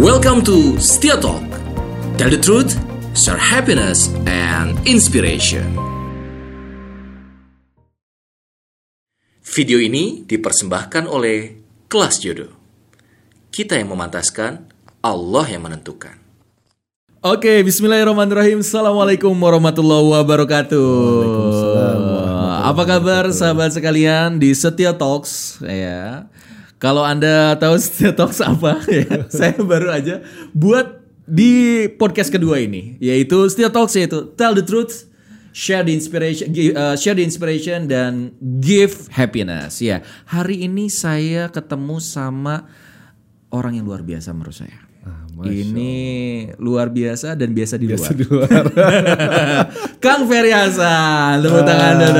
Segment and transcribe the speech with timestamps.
[0.00, 1.44] Welcome to Setia Talk.
[2.16, 2.80] Tell the truth,
[3.12, 5.68] share happiness and inspiration.
[9.44, 11.60] Video ini dipersembahkan oleh
[11.92, 12.56] Kelas Jodoh.
[13.52, 14.72] Kita yang memantaskan,
[15.04, 16.16] Allah yang menentukan.
[17.20, 18.64] Oke, Bismillahirrahmanirrahim.
[18.64, 20.88] Assalamualaikum warahmatullahi wabarakatuh.
[22.64, 26.31] Apa kabar sahabat sekalian di Setia Talks ya?
[26.82, 27.78] Kalau anda tahu
[28.18, 29.30] Talks apa ya?
[29.30, 30.18] Saya baru aja
[30.50, 35.06] buat di podcast kedua ini, yaitu Talks yaitu Tell the Truth,
[35.52, 39.84] Share the inspiration, uh, share the inspiration dan give happiness.
[39.84, 42.64] Ya, hari ini saya ketemu sama
[43.52, 44.91] orang yang luar biasa menurut saya.
[45.42, 45.92] Ini
[46.62, 48.12] luar biasa dan biasa di luar.
[48.14, 48.62] di luar.
[50.04, 52.14] Kang Ferry Hasan, tepuk tangan dong.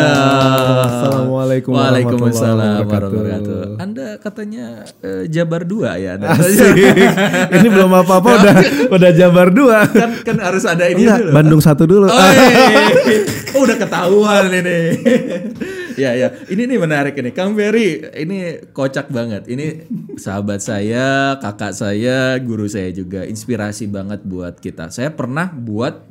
[0.90, 3.62] Assalamualaikum Waalaikumsalam warahmatullahi wabarakatuh.
[3.78, 4.66] Anda katanya
[5.02, 6.10] eh, Jabar 2 ya.
[6.18, 6.34] Anda.
[6.34, 6.74] Asik.
[7.62, 8.54] Ini belum apa-apa udah
[8.90, 9.86] udah Jabar dua.
[9.86, 11.30] kan kan harus ada ini Enggak, dulu.
[11.36, 12.06] Bandung satu dulu.
[12.10, 12.48] Oh, iya.
[13.52, 14.80] Oh, udah ketahuan ini.
[15.94, 17.30] Ya ya, ini nih menarik ini.
[17.30, 18.38] Kang Ferry ini
[18.70, 19.46] kocak banget.
[19.46, 24.88] Ini sahabat saya, kakak saya, guru saya juga inspirasi banget buat kita.
[24.88, 26.08] Saya pernah buat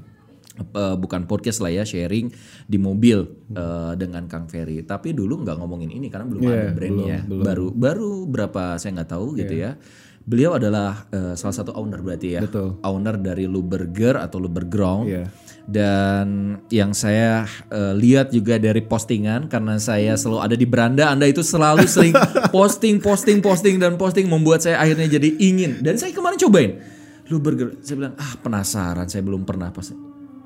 [0.62, 2.30] eh, bukan podcast lah ya sharing
[2.66, 4.84] di mobil eh, dengan Kang Ferry.
[4.84, 7.18] Tapi dulu nggak ngomongin ini karena belum ada Iya, brandnya.
[7.26, 9.78] belum, Baru baru berapa saya nggak tahu gitu ya.
[10.22, 12.42] Beliau adalah eh, salah satu owner berarti ya.
[12.46, 12.78] Betul.
[12.86, 15.06] Owner dari Luberger atau Luberground.
[15.10, 15.26] Iya.
[15.66, 21.30] Dan yang saya eh, lihat juga dari postingan karena saya selalu ada di beranda, Anda
[21.30, 22.14] itu selalu sering
[22.56, 25.82] posting, posting, posting dan posting membuat saya akhirnya jadi ingin.
[25.82, 26.72] Dan saya kemarin cobain
[27.32, 29.88] lu burger, saya bilang ah penasaran, saya belum pernah pas.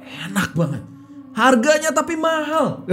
[0.05, 0.85] Enak banget,
[1.33, 2.85] harganya tapi mahal,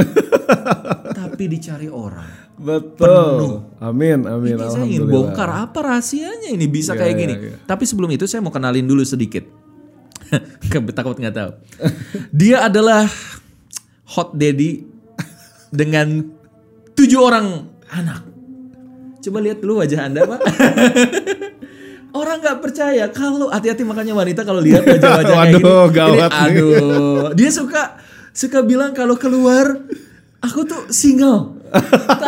[1.20, 2.41] tapi dicari orang.
[2.58, 3.64] Betul.
[3.80, 4.54] Amin, amin.
[4.60, 7.34] Ini saya ingin bongkar apa rahasianya ini bisa kayak Iya, gini.
[7.38, 7.56] iya.
[7.64, 9.42] Tapi sebelum itu saya mau kenalin dulu sedikit.
[10.96, 11.50] Takut nggak tahu.
[12.30, 13.08] Dia adalah
[14.12, 14.84] hot daddy
[15.72, 16.22] dengan
[16.92, 18.20] tujuh orang anak.
[19.22, 20.40] Coba lihat dulu wajah anda pak.
[22.12, 25.64] Orang nggak percaya kalau hati-hati makanya wanita kalau lihat wajah-wajah kayak gini.
[25.64, 26.44] Ini, gawat nih.
[26.44, 27.96] aduh, dia suka
[28.36, 29.80] suka bilang kalau keluar
[30.44, 31.56] aku tuh single.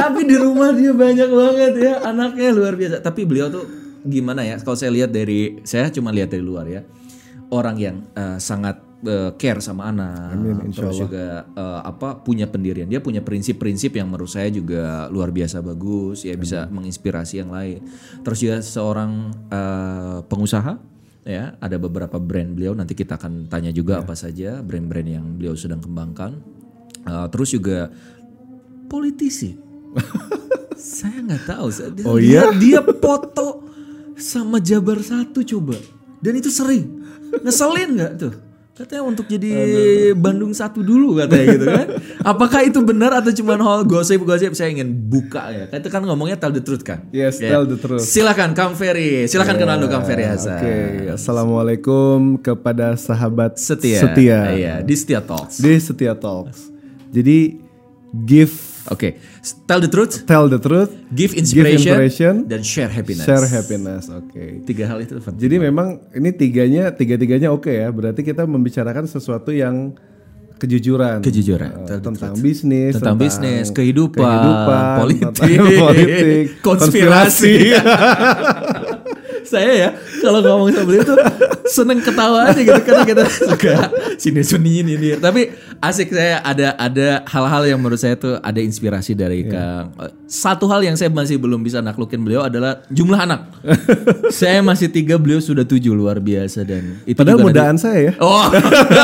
[0.01, 3.05] Tapi di rumah dia banyak banget ya anaknya luar biasa.
[3.05, 3.65] Tapi beliau tuh
[4.05, 4.57] gimana ya?
[4.61, 6.83] Kalau saya lihat dari saya cuma lihat dari luar ya.
[7.53, 10.35] Orang yang eh, sangat eh, care sama anak,
[10.73, 12.89] terus juga eh, apa punya pendirian.
[12.89, 16.25] Dia punya prinsip-prinsip yang menurut saya juga luar biasa bagus.
[16.25, 17.85] Ya bisa menginspirasi yang lain.
[18.25, 19.13] Terus juga seorang
[19.53, 25.09] eh, pengusaha ya ada beberapa brand beliau nanti kita akan tanya juga apa saja brand-brand
[25.09, 26.37] yang beliau sedang kembangkan
[27.05, 27.93] Uh, terus juga
[28.95, 29.59] politisi.
[30.79, 31.67] Saya nggak tahu.
[31.69, 32.55] Saya dia, Oh iya?
[32.55, 33.67] dia foto
[34.15, 35.75] sama Jabar satu coba.
[36.19, 37.03] Dan itu sering.
[37.35, 38.35] Ngeselin nggak tuh?
[38.75, 39.55] Katanya untuk jadi
[40.15, 41.87] Bandung satu dulu katanya gitu kan.
[42.27, 44.51] Apakah itu benar atau cuma hal gosip-gosip?
[44.51, 45.65] Saya ingin buka ya.
[45.69, 47.07] Kan itu kan ngomongnya tell the truth kan?
[47.11, 47.55] Yes, Ya.
[47.55, 48.03] tell the truth.
[48.03, 49.31] silakan Kang Ferry.
[49.31, 50.59] Silakan kenal dulu Kang Ferry Hasan.
[50.59, 50.75] Oke,
[51.09, 54.03] assalamualaikum kepada sahabat setia.
[54.03, 54.39] setia.
[54.51, 55.63] Iya di Setia Talks.
[55.63, 56.67] Di Setia Talks.
[57.09, 57.63] Jadi
[58.27, 58.51] give,
[58.91, 59.15] oke
[59.71, 64.11] tell the truth tell the truth, give inspiration, inspiration, dan share happiness share happiness.
[64.11, 64.65] Oke.
[64.67, 67.93] tiga hal itu penting Jadi memang ini tiganya, tiga-tiganya oke ya.
[67.93, 69.93] Berarti kita membicarakan sesuatu yang
[70.57, 71.21] kejujuran.
[71.21, 77.55] Kejujuran, the tentang bisnis, tentang bisnis, kehidupan, kehidupan, politik, tentang politik, konspirasi.
[79.45, 79.91] saya ya
[80.25, 81.15] kalau ngomong seperti itu
[81.75, 85.09] seneng ketawa aja gitu karena kita suka sini sini ini ini.
[85.17, 89.91] Tapi asik saya ada ada hal-hal yang menurut saya tuh ada inspirasi dari Kang.
[90.25, 93.51] Satu hal yang saya masih belum bisa naklukin beliau adalah jumlah anak.
[94.31, 98.13] saya masih tiga, beliau sudah tujuh luar biasa dan itu Padahal nanti- mudaan saya ya.
[98.19, 98.47] Oh,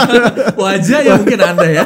[0.62, 1.84] wajah ya mungkin anda ya.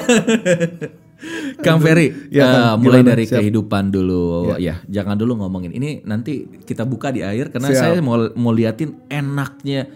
[1.57, 3.11] Kang Ferry, Ya, eh, mulai Gimana?
[3.17, 3.41] dari Siap.
[3.41, 4.53] kehidupan dulu.
[4.61, 4.85] Ya.
[4.85, 6.05] jangan dulu ngomongin ini.
[6.05, 7.81] Nanti kita buka di akhir karena Siap.
[7.81, 9.89] saya mau mau liatin enaknya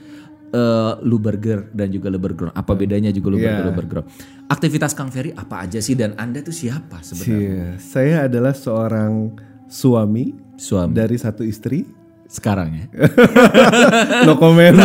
[0.50, 2.48] eh, lu burger dan juga lu burger.
[2.50, 3.64] Apa bedanya juga lu burger, Ya.
[3.64, 3.98] lu burger.
[4.46, 7.36] Aktivitas Kang Ferry apa aja sih dan anda tuh siapa sebenarnya?
[7.38, 9.36] Iya, Saya adalah seorang
[9.66, 11.84] suami Suami dari satu istri.
[12.26, 12.84] sekarang ya.
[14.26, 14.76] No comment.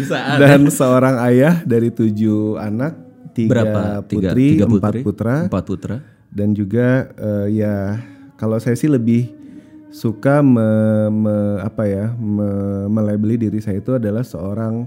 [0.00, 2.94] Saat Dan seorang ayah dari tujuh anak,
[3.32, 3.80] tiga berapa?
[4.04, 5.96] Tiga, putri, tiga empat putri, putra, empat putra.
[6.28, 7.74] dan juga eh, ya
[8.34, 9.32] kalau saya sih lebih
[9.90, 10.68] suka me,
[11.08, 14.84] me- apa ya me- melabeli diri saya itu adalah seorang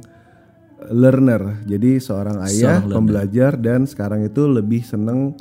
[0.88, 1.62] learner.
[1.64, 2.96] Jadi seorang ayah, Seorang learner.
[2.96, 5.38] pembelajar dan sekarang itu lebih seneng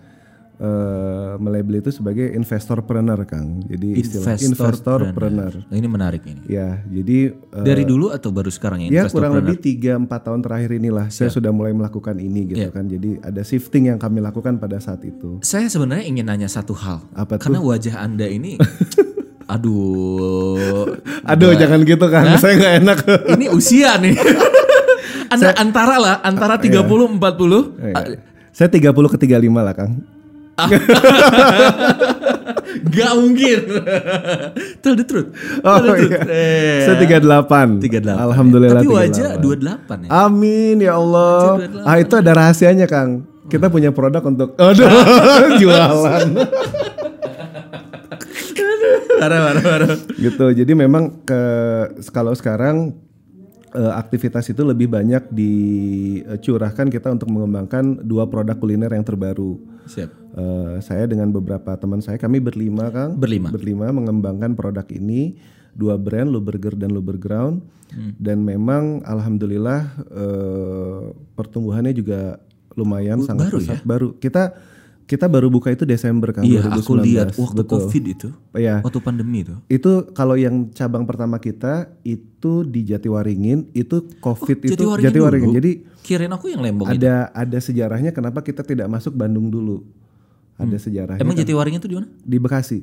[0.57, 3.65] eh, melabel itu sebagai investorpreneur Kang.
[3.65, 5.65] Jadi istilah investorpreneur.
[5.65, 6.45] Nah, ini menarik ini.
[6.45, 10.13] Ya, jadi eh, Dari dulu atau baru sekarang ya ya investor kurang lebih 3 4
[10.21, 12.85] tahun terakhir inilah saya sudah mulai melakukan ini gitu kan.
[12.85, 15.41] Jadi ada shifting yang kami lakukan pada saat itu.
[15.41, 17.01] Saya sebenarnya ingin nanya satu hal.
[17.13, 17.49] Apa tuh?
[17.49, 18.61] Karena wajah Anda ini
[19.51, 20.95] aduh.
[21.27, 22.39] Aduh, jangan gitu kan.
[22.39, 22.99] Saya nggak enak.
[23.35, 24.15] ini usia nih.
[25.33, 27.19] Anda antara lah, antara 30 40.
[27.83, 28.19] Iya.
[28.51, 29.93] Saya 30 ke 35 lah, Kang.
[32.91, 33.59] Gak mungkin.
[34.83, 35.31] Tell the truth.
[35.63, 36.13] Oh Tell the truth.
[36.13, 36.81] iya.
[36.81, 37.81] Eh, Saya 38.
[37.81, 38.15] 38.
[38.15, 40.07] Alhamdulillah Tapi wajah 28 38.
[40.07, 40.09] ya.
[40.27, 41.43] Amin ya Allah.
[41.57, 41.89] Wajah 28.
[41.89, 43.25] Ah itu ada rahasianya Kang.
[43.51, 44.87] Kita punya produk untuk Aduh,
[45.63, 46.29] jualan.
[49.21, 49.97] Parah, parah, parah.
[50.17, 50.47] gitu.
[50.57, 51.43] Jadi memang ke
[52.09, 52.97] kalau sekarang
[53.77, 59.61] eh, aktivitas itu lebih banyak dicurahkan kita untuk mengembangkan dua produk kuliner yang terbaru.
[59.85, 60.11] Siap.
[60.41, 63.53] Eh, saya dengan beberapa teman saya, kami berlima Kang, Berlima.
[63.53, 65.37] berlima mengembangkan produk ini
[65.77, 67.63] dua brand Luberger dan Luberground
[68.23, 69.81] dan memang alhamdulillah
[70.15, 71.03] eh,
[71.35, 72.39] pertumbuhannya juga
[72.79, 74.55] lumayan sangat baru pesat baru kita
[75.11, 77.03] kita baru buka itu Desember kan Iya, aku 2019.
[77.03, 77.71] lihat waktu Betul.
[77.83, 78.29] Covid itu.
[78.55, 78.79] Iya.
[78.79, 79.59] Waktu pandemi itu.
[79.67, 85.49] Itu kalau yang cabang pertama kita itu di Jatiwaringin itu Covid itu Jatiwaringin Jatiwaringin.
[85.49, 85.59] dulu?
[85.59, 87.03] Jadi Kirain aku yang Lembong itu.
[87.03, 89.83] ada ada sejarahnya kenapa kita tidak masuk Bandung dulu.
[90.55, 92.07] Ada sejarahnya Emang Jatiwaringin itu di mana?
[92.17, 92.79] di Bekasi.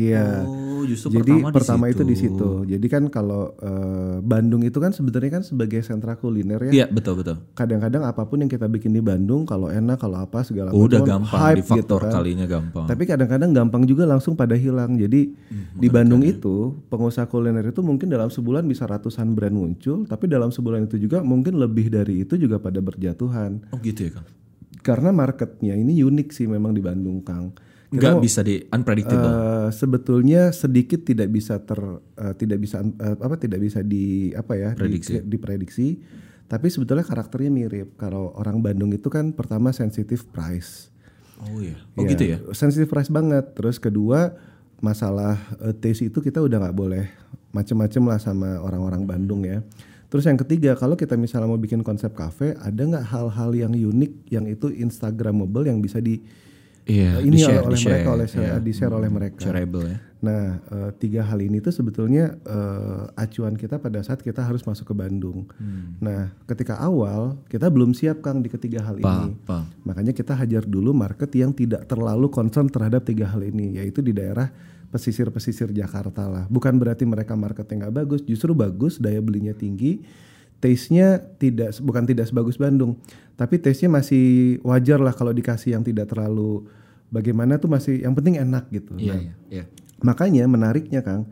[0.00, 0.48] Iya.
[0.48, 2.50] Oh, justru Jadi pertama, pertama, di itu di situ.
[2.64, 6.72] Jadi kan kalau eh, Bandung itu kan sebenarnya kan sebagai sentra kuliner ya.
[6.72, 7.36] Iya, betul betul.
[7.52, 11.28] Kadang-kadang apa pun yang kita bikin di Bandung kalau enak kalau apa segala Udah macam,
[11.28, 12.12] gampang hype di faktor gitu kan.
[12.16, 12.86] kalinya gampang.
[12.88, 14.96] Tapi kadang-kadang gampang juga langsung pada hilang.
[14.96, 20.08] Jadi Hmm, di Bandung itu pengusaha kuliner itu mungkin dalam sebulan bisa ratusan brand muncul,
[20.08, 23.60] tapi dalam sebulan itu juga mungkin lebih dari itu juga pada berjatuhan.
[23.68, 24.26] Oh gitu ya, Kang.
[24.80, 27.52] Karena marketnya ini unik sih memang di Bandung, Kang.
[27.90, 29.34] Nggak bisa di unpredictable.
[29.34, 31.80] Eh, sebetulnya sedikit tidak bisa ter
[32.18, 35.12] eh, tidak bisa eh, apa tidak bisa di apa ya di- Prediksi.
[35.26, 35.88] diprediksi
[36.50, 40.90] tapi sebetulnya karakternya mirip kalau orang Bandung itu kan pertama sensitif price
[41.38, 41.78] oh iya.
[41.94, 42.38] Oh gitu ya.
[42.50, 44.34] sensitif price banget terus kedua
[44.82, 47.06] masalah eh, taste itu kita udah nggak boleh
[47.54, 49.62] macem-macem lah sama orang-orang Bandung ya
[50.10, 54.30] terus yang ketiga kalau kita misalnya mau bikin konsep cafe ada nggak hal-hal yang unik
[54.30, 56.18] yang itu instagramable yang bisa di
[56.88, 58.34] Iya, ini di-share, oleh di-share, mereka oleh iya.
[58.34, 59.96] saya di share oleh mereka Shareable ya.
[60.20, 64.92] Nah, eh, tiga hal ini tuh sebetulnya eh, acuan kita pada saat kita harus masuk
[64.92, 65.48] ke Bandung.
[65.56, 65.96] Hmm.
[66.00, 69.44] Nah, ketika awal kita belum siap Kang di ketiga hal Paham, ini.
[69.48, 69.66] paham.
[69.84, 74.12] Makanya kita hajar dulu market yang tidak terlalu concern terhadap tiga hal ini, yaitu di
[74.12, 74.52] daerah
[74.90, 76.44] pesisir-pesisir Jakarta lah.
[76.50, 80.02] Bukan berarti mereka marketnya nggak bagus, justru bagus, daya belinya tinggi,
[80.60, 83.00] taste-nya tidak bukan tidak sebagus Bandung,
[83.34, 84.24] tapi taste-nya masih
[84.60, 86.68] wajar lah kalau dikasih yang tidak terlalu
[87.08, 88.94] bagaimana tuh masih yang penting enak gitu.
[88.96, 89.64] Iya, Nah, iya, iya.
[90.00, 91.28] Makanya menariknya Kang,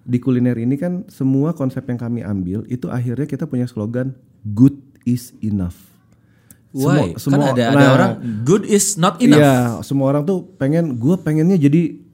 [0.00, 4.14] di kuliner ini kan semua konsep yang kami ambil itu akhirnya kita punya slogan
[4.46, 5.76] good is enough.
[6.70, 7.16] Why?
[7.16, 8.12] Semua- semua- kan ada ada nah, orang
[8.44, 9.40] good is not enough.
[9.40, 12.05] Iya, semua orang tuh pengen gue pengennya jadi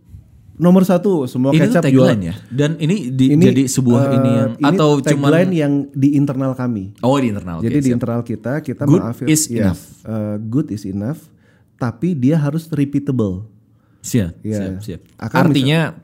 [0.62, 2.06] nomor satu semua ini kecap jual.
[2.16, 2.34] ya.
[2.46, 6.94] Dan ini, di- jadi sebuah eh, ini yang atau cuman tagline yang di internal kami.
[7.00, 7.58] Oh di internal.
[7.58, 7.96] Jadi oke, di siap.
[7.98, 9.82] internal kita kita Good mengafir- is yes, enough.
[10.04, 11.20] eh, good is enough,
[11.76, 13.50] tapi dia harus repeatable.
[14.00, 14.56] Siap, Iya.
[14.56, 15.00] siap, siap.
[15.16, 15.98] Akan Artinya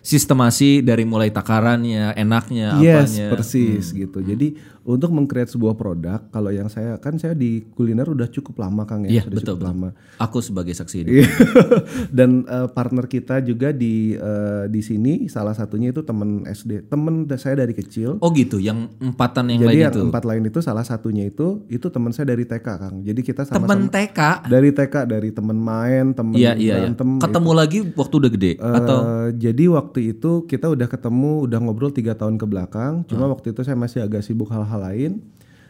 [0.00, 3.28] tersistemasi dari mulai takarannya, enaknya, Yes, apanya.
[3.30, 4.18] persis gitu.
[4.20, 8.88] Jadi untuk mengcreate sebuah produk, kalau yang saya kan saya di kuliner udah cukup lama
[8.88, 9.70] Kang ya, Iya, sudah betul, cukup betul.
[9.70, 9.88] lama.
[10.18, 11.10] Aku sebagai saksi ini.
[11.20, 11.28] Iya.
[12.16, 17.28] Dan eh, partner kita juga di eh, di sini salah satunya itu teman SD, teman
[17.36, 18.16] saya dari kecil.
[18.18, 20.00] Oh gitu, yang empatan yang Jadi lain yang itu.
[20.08, 22.96] empat lain itu salah satunya itu itu teman saya dari TK Kang.
[23.04, 24.20] Jadi kita sama-sama TK.
[24.48, 26.80] dari TK dari teman main, teman iya, iya.
[26.82, 27.20] berantem.
[27.20, 31.90] Ketemu lagi waktu udah gede atau Eh, jadi waktu itu kita udah ketemu, udah ngobrol
[31.90, 33.02] tiga tahun ke belakang.
[33.04, 33.34] Cuma Hmm.
[33.34, 35.18] waktu itu saya masih agak sibuk hal-hal lain.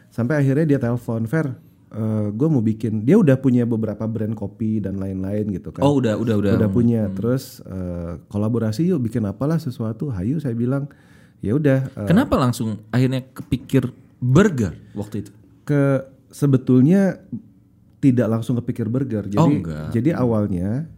[0.09, 1.57] Sampai akhirnya dia telepon, Fer,
[2.29, 3.01] gue mau bikin.
[3.01, 5.81] Dia udah punya beberapa brand kopi dan lain-lain gitu kan.
[5.81, 6.51] Oh, udah udah udah.
[6.55, 7.09] udah punya.
[7.09, 10.07] Terus eh, kolaborasi yuk bikin apalah sesuatu.
[10.07, 10.87] Hayu saya bilang,
[11.39, 11.89] ya udah.
[11.89, 15.31] eh, Kenapa langsung akhirnya kepikir burger waktu itu?
[15.61, 17.17] ke sebetulnya
[17.97, 19.25] tidak langsung kepikir burger.
[19.25, 19.91] Jadi Oh, enggak.
[19.91, 20.89] jadi awalnya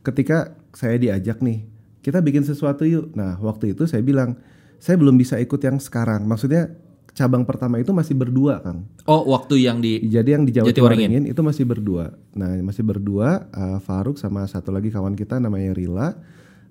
[0.00, 1.64] ketika saya diajak nih,
[2.00, 3.12] kita bikin sesuatu yuk.
[3.12, 4.38] Nah, waktu itu saya bilang,
[4.78, 6.24] saya belum bisa ikut yang sekarang.
[6.24, 6.70] Maksudnya
[7.10, 8.86] cabang pertama itu masih berdua, Kang.
[9.04, 10.70] Oh, waktu yang di Jadi yang di Jawa.
[10.70, 12.14] Waringin itu masih berdua.
[12.32, 16.14] Nah, masih berdua uh, Faruk sama satu lagi kawan kita namanya Rila.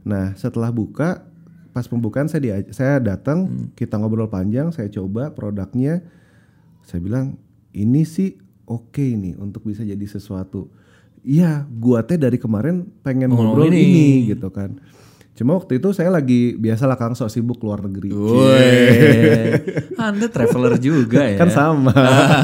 [0.07, 1.27] Nah, setelah buka
[1.75, 3.65] pas pembukaan saya diaj- saya datang, Hmm.
[3.75, 5.99] kita ngobrol panjang, saya coba produknya.
[6.81, 7.35] Saya bilang,
[7.69, 10.71] "Ini sih oke nih untuk bisa jadi sesuatu
[11.21, 14.07] iya gua teh dari kemarin pengen Ngomong ngobrol ini." ini.
[14.31, 14.79] gitu kan.
[15.37, 18.09] Cuma waktu itu saya lagi biasalah Kang sok sibuk luar negeri.
[18.09, 19.53] Woi,
[19.93, 21.37] Anda traveler juga ya?
[21.37, 21.93] Kan sama.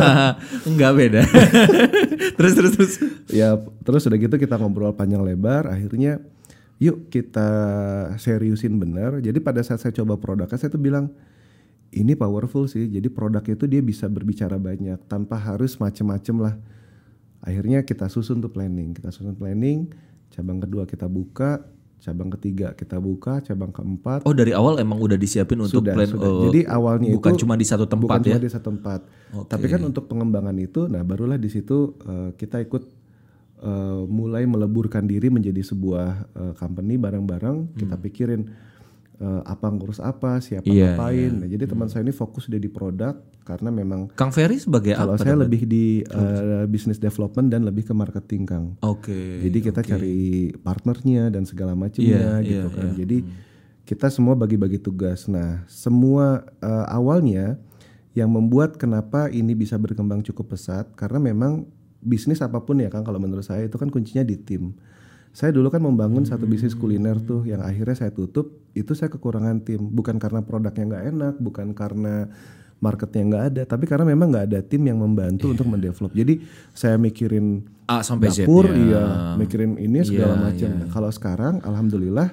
[0.69, 1.21] Enggak beda.
[2.37, 2.93] terus terus terus.
[3.33, 6.21] ya terus udah gitu kita ngobrol panjang lebar akhirnya
[6.81, 7.49] yuk kita
[8.17, 11.13] seriusin bener jadi pada saat saya coba produknya saya tuh bilang
[11.93, 16.55] ini powerful sih jadi produk itu dia bisa berbicara banyak tanpa harus macem-macem lah
[17.43, 19.91] akhirnya kita susun tuh planning kita susun planning
[20.33, 21.61] cabang kedua kita buka
[22.03, 26.07] cabang ketiga kita buka cabang keempat Oh dari awal emang udah disiapin untuk sudah, plan.
[26.11, 26.27] sudah.
[26.27, 28.35] oh, Jadi awalnya bukan itu cuma di satu tempat bukan ya?
[28.35, 28.99] cuma di satu tempat.
[29.47, 32.83] Tapi kan untuk pengembangan itu, nah barulah di situ eh, kita ikut
[33.63, 37.79] eh, mulai meleburkan diri menjadi sebuah eh, company bareng-bareng.
[37.79, 38.41] Kita pikirin
[39.23, 40.75] eh, apa ngurus apa, siapa Hmm.
[40.75, 40.95] Iya, Hmm.
[40.99, 41.31] ngapain.
[41.39, 45.15] Nah, jadi teman saya ini fokus dia di produk karena memang Kang Ferry sebagai kalau
[45.15, 45.23] apa?
[45.23, 48.65] saya lebih di eh, business development dan lebih ke marketing, Kang.
[48.79, 49.39] Oke.
[49.39, 50.19] Jadi kita cari
[50.53, 52.89] partnernya dan segala macamnya Iya, gitu iya, kan.
[52.93, 53.17] Jadi
[53.83, 55.27] kita semua bagi-bagi tugas.
[55.27, 57.55] Nah, semua eh, awalnya
[58.13, 61.65] yang membuat kenapa ini bisa berkembang cukup pesat karena memang
[61.97, 64.75] bisnis apa pun ya Kang kalau menurut saya itu kan kuncinya di tim.
[65.33, 69.65] Saya dulu kan membangun satu bisnis kuliner tuh yang akhirnya saya tutup itu saya kekurangan
[69.65, 69.81] tim.
[69.81, 72.29] Bukan karena produknya nggak enak, bukan karena
[72.77, 76.13] marketnya nggak ada, tapi karena memang nggak ada tim yang membantu untuk mendevelop.
[76.13, 76.45] Jadi
[76.77, 78.45] saya mikirin A sampai Z.
[78.45, 78.77] dapur ya.
[78.77, 79.03] iya
[79.39, 82.29] mikirin ini segala Iya, macam Nah, kalau sekarang alhamdulillah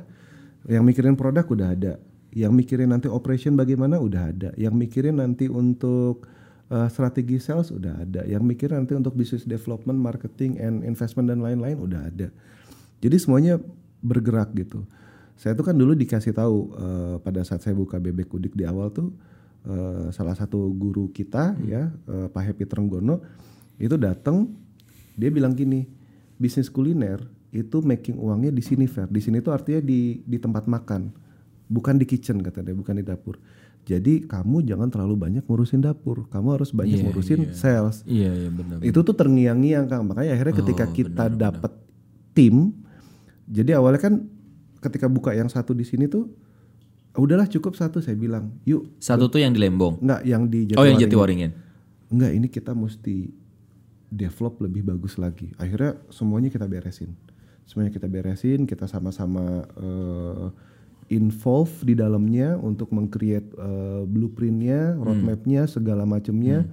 [0.68, 1.94] yang mikirin produk udah ada.
[2.36, 4.50] Yang mikirin nanti operation bagaimana udah ada.
[4.60, 6.28] Yang mikirin nanti untuk
[6.68, 8.28] uh, strategi sales udah ada.
[8.28, 12.28] Yang mikirin nanti untuk business development marketing and investment dan lain-lain udah ada
[13.00, 13.56] jadi semuanya
[14.04, 14.84] bergerak gitu.
[15.40, 18.92] Saya tuh kan dulu dikasih tahu uh, pada saat saya buka bebek kudik di awal
[18.92, 19.08] tuh
[19.64, 23.24] uh, salah satu guru kita ya uh, Pak Happy Trenggono
[23.80, 24.52] itu datang
[25.16, 25.88] dia bilang gini
[26.36, 27.24] bisnis kuliner
[27.56, 31.08] itu making uangnya di sini fair di sini tuh artinya di di tempat makan
[31.72, 33.40] bukan di kitchen kata dia bukan di dapur.
[33.88, 36.28] Jadi kamu jangan terlalu banyak ngurusin dapur.
[36.28, 38.04] Kamu harus banyak ngurusin sales.
[38.04, 38.76] Iya iya benar.
[38.84, 40.04] itu tuh terngiang-ngiang kang.
[40.04, 41.72] Makanya akhirnya ketika kita dapat
[42.36, 42.76] tim
[43.50, 44.14] jadi awalnya kan
[44.80, 46.30] ketika buka yang satu di sini tuh
[47.18, 49.98] udahlah cukup satu saya bilang yuk Satu tuh yang di Lembong.
[49.98, 51.50] nggak yang di Oh yang Jatiwaringin.
[51.50, 51.50] Jatiwaringin.
[52.10, 53.30] Enggak, ini kita mesti
[54.10, 55.50] develop lebih bagus lagi.
[55.58, 57.14] Akhirnya semuanya kita beresin.
[57.66, 60.46] Semuanya kita beresin, kita sama-sama eh,
[61.10, 66.66] involve di dalamnya untuk meng-create eh, blueprintnya, roadmapnya, segala macamnya.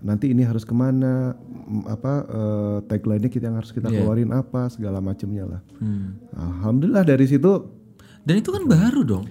[0.00, 1.36] Nanti ini harus ke mana,
[1.84, 5.60] apa eh, tagline-nya kita yang harus kita keluarin apa, segala macamnya lah.
[6.32, 7.78] Alhamdulillah dari situ,
[8.20, 9.24] Dan itu kan baru dong.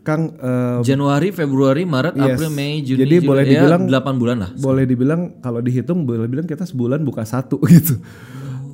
[0.00, 2.38] Kang eh, Januari, Februari, Maret, Yes.
[2.38, 4.50] April, Mei, Juni, Jadi Juli, boleh ya, dibilang- 8 bulan lah.
[4.54, 7.98] boleh dibilang kalau dihitung boleh bilang kita sebulan buka satu gitu.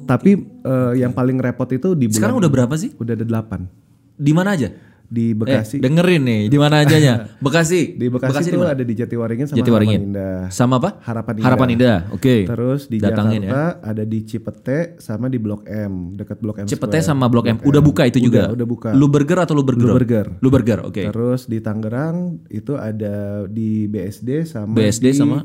[0.03, 0.31] Tapi
[0.61, 2.93] eh, yang paling repot itu di bulan Sekarang udah berapa sih?
[2.93, 3.65] udah ada delapan
[4.13, 4.69] Di mana aja?
[5.13, 5.77] Di Bekasi.
[5.77, 7.29] Eh, dengerin nih, di mana ajanya?
[7.45, 8.01] Bekasi.
[8.01, 10.01] di Bekasi, di itu ada di Jatiwaringin sama Jatiwaringin.
[10.01, 10.41] Harapan Indah.
[10.49, 10.91] Sama apa?
[11.05, 11.45] Harapan Indah.
[11.45, 11.99] Harapan Indah.
[12.17, 12.37] Oke.
[12.49, 13.53] Terus di Datangin ya.
[13.53, 16.67] Jakarta ada di Cipete sama di Blok M, dekat Blok M.
[16.67, 17.13] Cepetnya Square.
[17.13, 17.57] sama Blok M.
[17.61, 18.49] Udah buka itu juga.
[18.49, 18.89] Udah, udah buka.
[18.97, 19.85] Lu burger atau lu burger?
[19.85, 20.27] Lu burger.
[20.41, 21.03] Lu burger, oke.
[21.13, 25.45] Terus di Tangerang itu ada di BSD sama BSD di sama?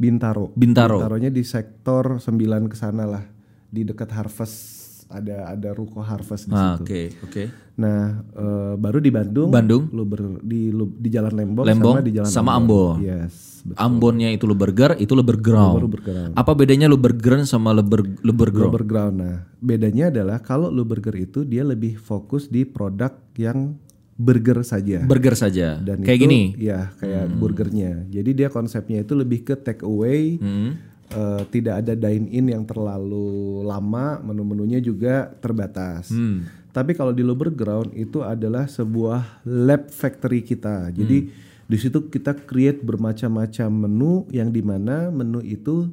[0.00, 0.56] Bintaro.
[0.56, 0.98] Bintaro.
[1.04, 3.24] Bintaronya di sektor 9 ke sana lah.
[3.72, 4.81] Di dekat Harvest
[5.12, 6.82] ada ada ruko Harvest di Ah, situ.
[6.82, 7.42] Oke, oke.
[7.74, 9.48] Nah, eh, baru di Bandung.
[9.48, 9.88] Bandung.
[9.88, 12.96] Lu ber, di lu- di Jalan Lembong, Lembong sama di Jalan sama Ambon.
[12.98, 13.34] Yes.
[13.62, 13.78] betul.
[13.78, 15.78] Ambonnya itu lu burger, itu lu burground.
[15.78, 16.34] Baru bergerak.
[16.34, 18.74] Apa bedanya lu burgeran sama lu ber lu burground?
[18.74, 19.14] Overground.
[19.14, 23.78] Nah, bedanya adalah kalau lu burger itu dia lebih fokus di produk yang
[24.12, 25.02] burger saja.
[25.02, 25.78] Burger saja.
[25.78, 26.42] Dan Kayak itu, gini.
[26.56, 28.06] Ya, kayak burgernya.
[28.06, 30.36] Jadi dia konsepnya itu lebih ke take away.
[30.36, 30.78] Hmm.
[31.12, 36.08] Eh, tidak ada dine in yang terlalu lama, menu-menunya juga terbatas.
[36.10, 36.48] Hmm.
[36.72, 37.20] Tapi kalau di
[37.52, 40.88] Ground itu adalah sebuah lab factory kita.
[40.88, 41.30] Jadi Hmm.
[41.68, 45.92] di situ kita create bermacam-macam menu yang di mana menu itu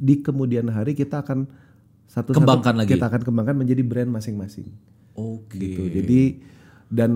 [0.00, 1.50] di kemudian hari kita akan
[2.06, 2.94] satu Kembangkan lagi.
[2.94, 4.70] kita akan kembangkan menjadi brand masing-masing.
[5.14, 5.58] Oke.
[5.58, 5.82] Gitu.
[5.98, 6.22] Jadi
[6.90, 7.10] dan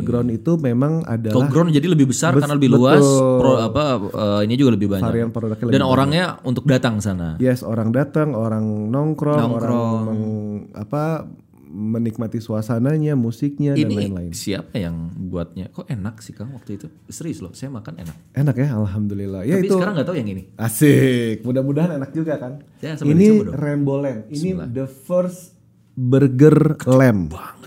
[0.00, 2.84] Ground itu memang adalah ground jadi lebih besar Bes- karena lebih betul.
[2.84, 3.06] luas,
[3.40, 5.02] pro, apa eh, ini juga lebih banyak.
[5.02, 7.40] varian produknya Dan lebih orangnya untuk datang sana.
[7.40, 10.04] Yes, orang datang, orang nongkrong, orang Nongkrong.
[10.06, 11.24] meng- apa
[11.66, 14.32] menikmati suasananya, musiknya dan Ini lain-lain.
[14.34, 15.70] siapa yang buatnya?
[15.70, 16.90] Kok enak sih Kang waktu itu?
[17.06, 18.16] Serius loh, saya makan enak.
[18.34, 19.46] Enak ya, alhamdulillah.
[19.46, 20.42] Ya Tapi itu sekarang nggak tahu yang ini.
[20.56, 21.40] asik.
[21.40, 22.58] Mudah-mudahan enak juga kan.
[22.82, 23.86] Ya, ini Lamb.
[24.26, 25.54] Ini the first
[25.94, 27.30] burger lamb.
[27.30, 27.59] Banget tuh.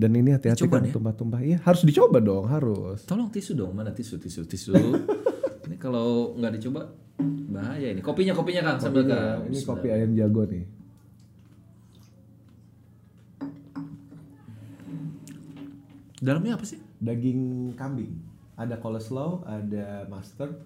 [0.00, 1.44] Dan ini hati-hati kan tumpah-tumpah.
[1.44, 3.04] Iya, harus dicoba dong, harus.
[3.04, 4.72] Tolong tisu dong, mana tisu, tisu, tisu.
[5.68, 6.88] ini kalau nggak dicoba
[7.52, 8.00] bahaya ini.
[8.00, 8.76] Kopinya, kopinya kan.
[8.80, 9.44] sambil kan.
[9.44, 10.64] Ini kopi ayam jago nih.
[16.24, 16.80] Dalamnya apa sih?
[16.96, 18.16] Daging kambing.
[18.56, 20.56] Ada coleslaw, ada mustard.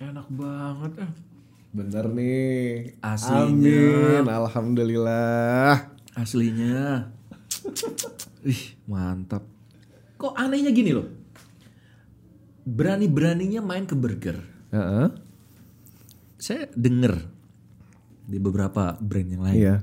[0.00, 1.10] Enak banget eh.
[1.76, 2.96] Bener nih.
[3.04, 4.24] Aslinya.
[4.24, 4.24] Amin.
[4.24, 5.92] Alhamdulillah.
[6.16, 7.17] Aslinya.
[8.44, 9.42] Ih, mantap.
[10.16, 11.06] Kok anehnya gini loh.
[12.62, 14.36] Berani-beraninya main ke burger.
[14.70, 15.06] Heeh.
[16.38, 17.18] Saya denger
[18.28, 19.76] di beberapa brand yang lain Iya.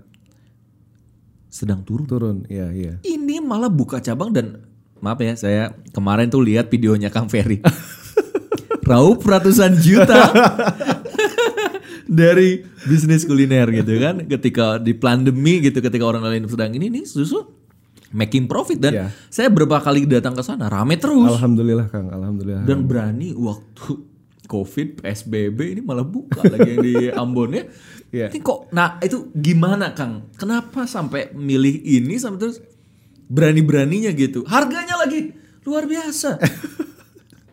[1.50, 2.06] sedang turun.
[2.06, 2.38] Turun.
[2.46, 2.94] Iya, iya.
[3.02, 4.60] Ini malah buka cabang dan
[5.00, 7.64] maaf ya, saya kemarin tuh lihat videonya Kang Ferry.
[8.90, 10.30] Raup ratusan juta
[12.06, 14.22] dari bisnis kuliner gitu kan.
[14.30, 17.65] Ketika di pandemi gitu, ketika orang lain sedang ini nih susu
[18.16, 19.06] making profit dan Iya.
[19.28, 22.64] saya berapa kali datang ke sana rame terus Alhamdulillah Kang, alhamdulillah.
[22.64, 23.92] dan berani waktu
[24.46, 27.64] COVID PSBB ini malah buka lagi yang di Ambon ya.
[28.14, 28.28] Iya.
[28.30, 30.32] Ini kok nah itu gimana Kang?
[30.34, 32.62] Kenapa sampai milih ini sampai terus
[33.26, 34.46] berani-beraninya gitu?
[34.46, 35.34] Harganya lagi
[35.66, 36.38] luar biasa.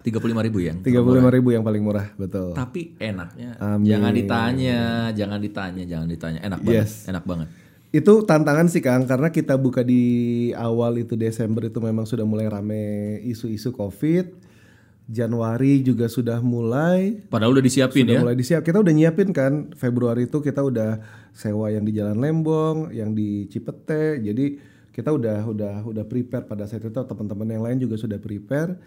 [0.03, 0.75] 35.000 ribu ya.
[0.77, 2.53] Tiga puluh ribu yang paling murah, betul.
[2.53, 3.87] Tapi enaknya Amin.
[3.87, 4.81] jangan ditanya,
[5.15, 6.39] jangan ditanya, jangan ditanya.
[6.43, 7.07] Enak banget, Yes.
[7.07, 7.49] enak banget.
[7.93, 12.49] Itu tantangan sih Kang, karena kita buka di awal itu Desember itu memang sudah mulai
[12.49, 14.49] rame isu-isu COVID.
[15.13, 18.23] Januari juga sudah mulai, Padahal udah disiapin sudah ya.
[18.25, 18.65] mulai disiap.
[18.65, 21.05] Kita udah nyiapin kan, Februari itu kita udah
[21.37, 24.25] sewa yang di Jalan Lembong, yang di Cipete.
[24.25, 24.57] Jadi
[24.89, 26.97] kita udah udah udah prepare pada saat itu.
[26.97, 28.79] Teman-teman yang lain juga sudah prepare.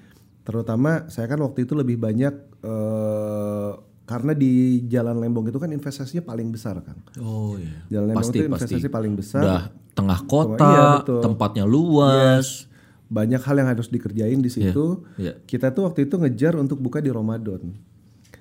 [0.41, 2.33] Terutama saya kan waktu itu lebih banyak
[2.63, 3.71] eh,
[4.05, 4.53] karena di
[4.85, 6.97] Jalan Lembong itu kan investasinya paling besar kan.
[7.17, 7.73] Oh iya.
[7.91, 8.89] Jalan Lembong Pasti, itu investasi pasti.
[8.93, 9.41] paling besar.
[9.41, 11.21] Udah tengah kota, Iya, betul.
[11.21, 12.69] tempatnya luas.
[13.05, 15.05] Banyak hal yang harus dikerjain di situ.
[15.15, 15.33] iya.
[15.39, 17.73] Kita tuh waktu itu ngejar untuk buka di Ramadan.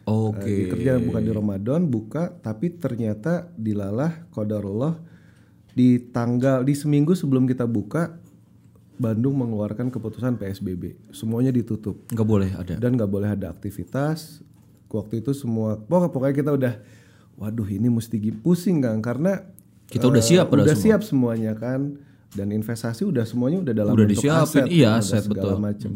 [0.04, 0.44] Oke.
[0.44, 5.00] Eh, Kerja bukan di Ramadan, buka tapi ternyata dilalah qadarullah
[5.70, 8.20] di tanggal di seminggu sebelum kita buka
[8.94, 11.10] Bandung mengeluarkan keputusan PSBB.
[11.10, 12.74] Semuanya ditutup Nggak boleh ada.
[12.76, 14.38] dan nggak boleh ada aktivitas.
[14.94, 16.74] Waktu itu semua pokoknya, pokoknya kita udah
[17.34, 19.42] waduh ini mesti pusing Kang karena
[19.90, 20.80] Kita udah eh, siap udah semua.
[20.80, 21.98] siap semuanya kan
[22.34, 25.58] dan investasi udah semuanya udah dalam Udah bentuk disiapin, aset, iya, kan, aset, segala betul.
[25.60, 25.92] macem.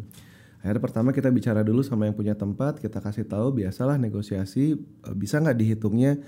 [0.58, 5.14] Akhirnya pertama kita bicara dulu sama yang punya tempat, kita kasih tahu biasalah negosiasi eh,
[5.14, 6.18] bisa nggak dihitungnya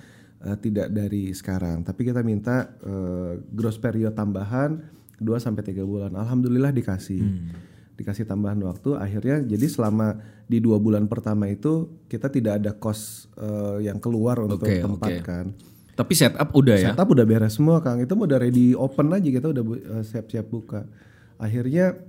[0.46, 4.78] eh, tidak dari sekarang, tapi kita minta eh, gross period tambahan
[5.20, 6.16] 2 sampai 3 bulan.
[6.16, 7.20] Alhamdulillah dikasih.
[7.20, 7.69] Hmm.
[8.00, 11.72] Dikasih tambahan waktu akhirnya jadi selama di dua bulan pertama itu
[12.06, 15.20] kita tidak ada cost eh, yang keluar untuk Oke, tempat oke.
[15.22, 15.46] kan.
[15.92, 16.88] Tapi setup udah ya.
[16.90, 18.00] Setup udah beres semua Kang.
[18.00, 20.88] Itu udah ready open aja kita udah bu- eh, siap-siap buka.
[21.36, 22.00] Akhirnya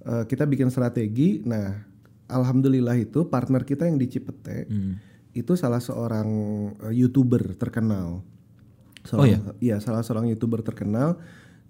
[0.00, 1.42] eh, kita bikin strategi.
[1.42, 1.82] Nah,
[2.26, 5.02] alhamdulillah itu partner kita yang di Cipete Hmm.
[5.32, 6.28] itu salah seorang
[6.80, 8.22] eh, youtuber terkenal.
[9.10, 9.36] Oh, ya?
[9.36, 11.18] Seorang- Iya, salah seorang youtuber terkenal.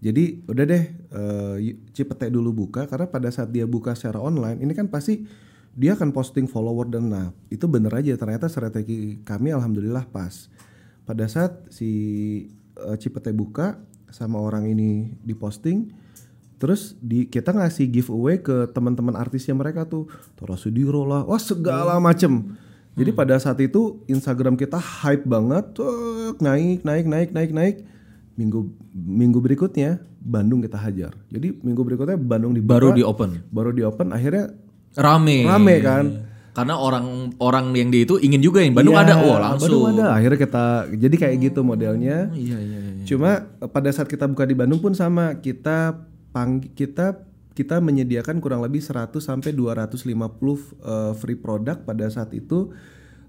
[0.04, 4.60] Jadi udah deh eh, y- Cipete dulu buka karena pada saat dia buka secara online
[4.60, 5.24] ini kan pasti
[5.72, 8.12] dia akan posting follower dan nah itu bener aja.
[8.12, 10.52] Ternyata strategi kami alhamdulillah pas.
[11.08, 11.90] Pada saat si
[12.76, 13.80] eh, Cipete buka
[14.12, 15.88] sama orang ini diposting
[16.60, 20.04] terus di kita ngasih giveaway ke teman-teman artisnya mereka tuh.
[20.36, 22.52] Tora Sudiro lah wah segala macem.
[22.94, 27.76] Jadi pada saat itu Instagram kita hype banget tuh naik naik naik naik naik
[28.34, 28.60] minggu
[28.94, 33.30] minggu berikutnya Bandung kita hajar jadi minggu berikutnya Bandung dibuka Baru di open.
[33.48, 34.50] baru di open akhirnya
[34.94, 35.42] Rame.
[35.42, 36.04] Rame kan.
[36.54, 39.82] Karena orang orang yang di itu ingin juga yang Bandung Iya, ada, oh langsung.
[39.82, 43.02] Bandung ada akhirnya kita jadi kayak gitu modelnya Iya iya iya.
[43.02, 45.98] Cuma eh, pada saat kita buka di Bandung pun sama kita
[46.30, 47.26] pang kita
[47.58, 52.70] kita menyediakan kurang lebih 100 sampai 250 eh, free product pada saat itu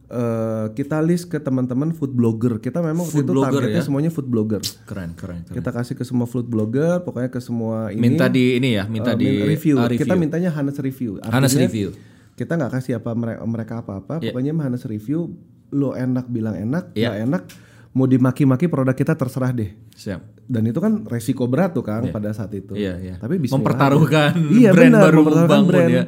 [0.08, 2.58] eh, kita list ke teman-teman food blogger.
[2.58, 3.86] Kita memang waktu Food itu blogger targetnya ya?
[3.86, 4.62] semuanya food blogger.
[4.84, 5.56] Keren keren keren.
[5.56, 9.14] Kita kasih ke semua food blogger, pokoknya ke semua ini Minta di ini ya, minta
[9.14, 9.76] eh, di review.
[9.78, 11.18] ah, Kita mintanya Hanes review.
[11.22, 11.94] Hanes review.
[12.34, 14.30] Kita nggak kasih apa mere- mereka apa-apa, Iya.
[14.30, 15.34] pokoknya Hanes review.
[15.72, 17.44] Lo enak bilang enak, nggak enak
[17.92, 20.20] mau dimaki-maki produk kita terserah deh Siap.
[20.44, 22.76] dan itu kan resiko berat tuh Kang pada saat itu.
[22.76, 23.16] Iya, iya.
[23.16, 23.64] Tapi bismillah.
[23.64, 25.90] Mempertaruhkan iya, brand benar, baru mempertaruhkan brand.
[25.90, 26.04] ya.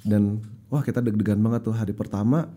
[0.00, 0.22] Dan
[0.68, 2.52] wah kita deg-degan banget tuh hari pertama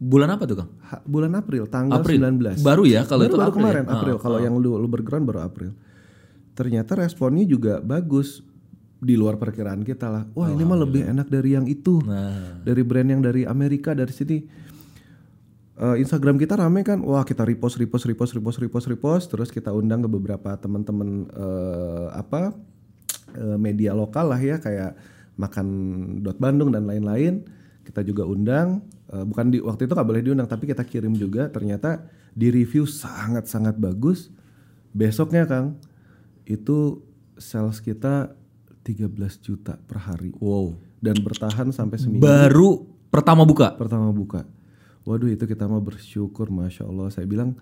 [0.00, 0.70] Bulan apa tuh, Kang?
[0.80, 2.16] ha- bulan April tanggal April.
[2.24, 2.64] 19.
[2.64, 3.56] Baru ya kalau baru, itu baru April ya?
[3.60, 4.16] kemarin April.
[4.16, 5.70] Kalau yang lu lu bergerak baru April.
[6.56, 8.40] Ternyata responnya juga bagus
[9.00, 10.24] di luar perkiraan kita lah.
[10.32, 12.00] Wah, ini mah lebih enak dari yang itu.
[12.04, 14.38] Nah, Dari brand yang dari Amerika dari sini.
[15.80, 19.72] Eh, Instagram kita rame kan, wah kita repost, repost, repost, repost, repost, repost, terus kita
[19.72, 22.52] undang ke beberapa teman-teman eh, apa
[23.32, 24.92] eh, media lokal lah ya kayak
[25.40, 25.66] makan
[26.20, 27.48] dot Bandung dan lain-lain.
[27.80, 31.48] Kita juga undang, eh, bukan di waktu itu nggak boleh diundang, tapi kita kirim juga.
[31.48, 34.30] Ternyata di review sangat-sangat bagus.
[34.90, 35.78] Besoknya Kang,
[36.44, 37.00] itu
[37.34, 38.34] sales kita
[38.82, 39.06] 13
[39.38, 40.74] juta per hari Wow.
[40.98, 43.72] dan bertahan sampai seminggu Baru pertama buka.
[43.74, 44.44] pertama buka.
[45.04, 47.08] Waduh itu kita mah bersyukur, masya Allah.
[47.08, 47.56] Saya bilang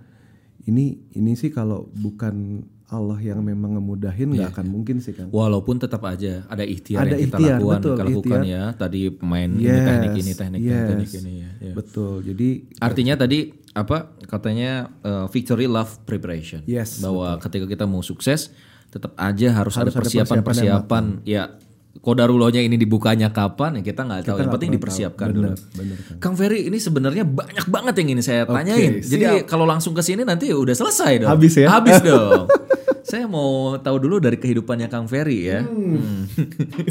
[0.65, 5.29] ini ini sih kalau bukan Allah yang memang ngemudahin nggak akan mungkin sih kan.
[5.29, 8.43] Walaupun tetap aja ada ikhtiar Ada yang kita ikhtiar, lakukan, betul, kita lakukan ikhtiar.
[8.49, 8.63] ya.
[8.73, 10.89] Tadi ini Yes, teknik ini, teknik ini, yes.
[10.89, 11.51] teknik ini ya.
[11.61, 11.75] ya.
[11.77, 12.13] Betul.
[12.25, 12.49] Jadi
[12.81, 13.39] Artinya tadi
[13.77, 14.71] apa katanya
[15.05, 16.65] uh, victory love preparation.
[16.65, 18.57] Yes, Bahwa ketika kita mau sukses
[18.89, 21.61] tetap aja harus, ada Harus ada persiapan-persiapan ya
[22.01, 24.39] kodarulohnya ini dibukanya kapan ya kita nggak tahu.
[24.41, 25.53] Yang penting dipersiapkan dulu.
[25.77, 29.05] bener Kang Ferry ini sebenarnya banyak banget yang ini saya tanyain.
[29.05, 31.31] Jadi kalau langsung ke sini nanti udah selesai dong.
[31.37, 31.69] Habis ya?
[31.69, 32.49] Habis dong.
[33.09, 35.65] saya mau tahu dulu dari kehidupannya Kang Ferry ya.
[35.65, 36.29] Hmm.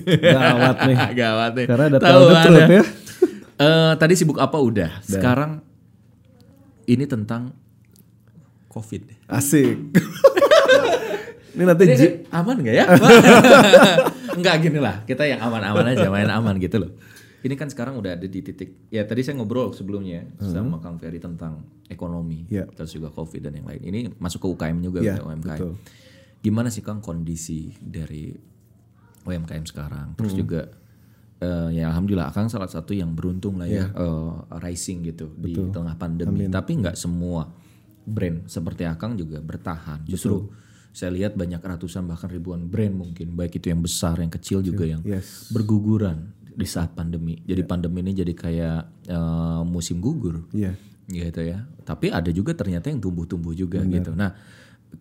[0.10, 0.98] gawat nih.
[1.22, 1.66] Gawat nih.
[1.70, 2.66] Karena ada Tahu Anda.
[2.66, 2.84] ya.
[3.58, 4.98] Eh, tadi sibuk apa udah.
[5.06, 5.62] Sekarang
[6.90, 7.54] ini tentang
[8.74, 9.30] COVID.
[9.30, 9.78] Asik.
[11.58, 12.86] ini nanti Ini aman nggak ya?
[14.38, 16.94] Enggak gini lah, kita yang aman-aman aja, main aman gitu loh.
[17.42, 18.90] Ini kan sekarang udah ada di titik.
[18.90, 22.66] Ya tadi saya ngobrol sebelumnya sama Kang Ferry tentang ekonomi, Ya.
[22.74, 23.82] terus juga COVID dan yang lain.
[23.82, 25.42] Ini masuk ke UKM juga, ke UMKM.
[25.58, 25.74] betul.
[26.48, 28.32] Gimana sih Kang kondisi dari
[29.24, 30.16] UMKM sekarang?
[30.16, 30.62] Terus juga
[31.38, 34.32] eh, ya alhamdulillah Kang salah satu yang beruntung lah ya, eh,
[34.64, 36.48] rising gitu di tengah pandemi.
[36.48, 37.52] Tapi nggak semua
[38.08, 40.08] brand seperti Akang juga bertahan.
[40.08, 40.48] Justru
[40.96, 44.88] saya lihat banyak ratusan bahkan ribuan brand mungkin baik itu yang besar yang kecil juga
[44.88, 45.52] yang Yes.
[45.52, 47.38] berguguran di saat pandemi.
[47.46, 50.74] Jadi pandemi ini jadi kayak eh, musim gugur Iya.
[51.06, 51.68] gitu ya.
[51.86, 54.16] Tapi ada juga ternyata yang tumbuh-tumbuh juga gitu.
[54.16, 54.34] Nah,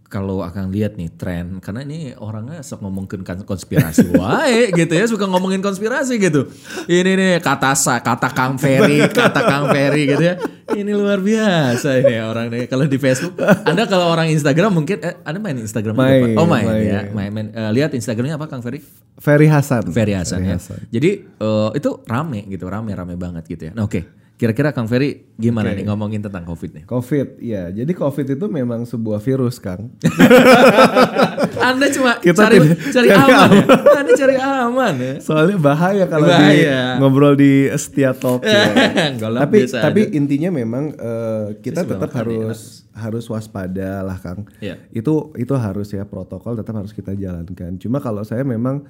[0.06, 5.04] kalau akan lihat nih tren karena ini orangnya sok ngomongin kan- konspirasi wae gitu ya
[5.10, 6.46] suka ngomongin konspirasi gitu.
[6.86, 10.34] Ini nih kata sa, kata Kang Ferry, kata Kang Ferry gitu ya.
[10.66, 13.34] Ini luar biasa ini orang nih kalau di Facebook.
[13.66, 16.38] Anda kalau orang Instagram mungkin eh, Anda main Instagram Main, Pak?
[16.38, 16.86] Oh main, main.
[16.86, 17.00] ya.
[17.10, 17.46] Main, main.
[17.50, 18.78] Eh, lihat Instagramnya apa Kang Ferry?
[19.18, 19.90] Ferry Hasan.
[19.90, 20.54] Ferry Hasan ya.
[20.86, 23.72] Jadi eh, itu rame gitu, rame rame banget gitu ya.
[23.74, 24.25] Nah, oke.
[24.36, 26.84] Kira-kira Kang Ferry gimana nih ngomongin tentang Covid nih?
[26.84, 27.72] Covid, ya.
[27.72, 29.88] Jadi Covid itu memang sebuah virus, Kang.
[31.68, 33.64] Anda cuma Kita cari tidak- cari cari aman ya.
[34.00, 35.14] Anda cari aman ya.
[35.24, 36.52] Soalnya bahaya kalau Bahaya.
[36.52, 38.44] di ngobrol di Setia Talk.
[38.44, 38.76] ya.
[39.40, 44.44] Tapi tapi intinya memang eh, kita Saya tetap harus harus waspada lah, Kang.
[44.60, 44.80] Iya.
[44.92, 47.80] Itu itu harus ya protokol tetap harus kita jalankan.
[47.80, 48.84] Cuma kalau saya memang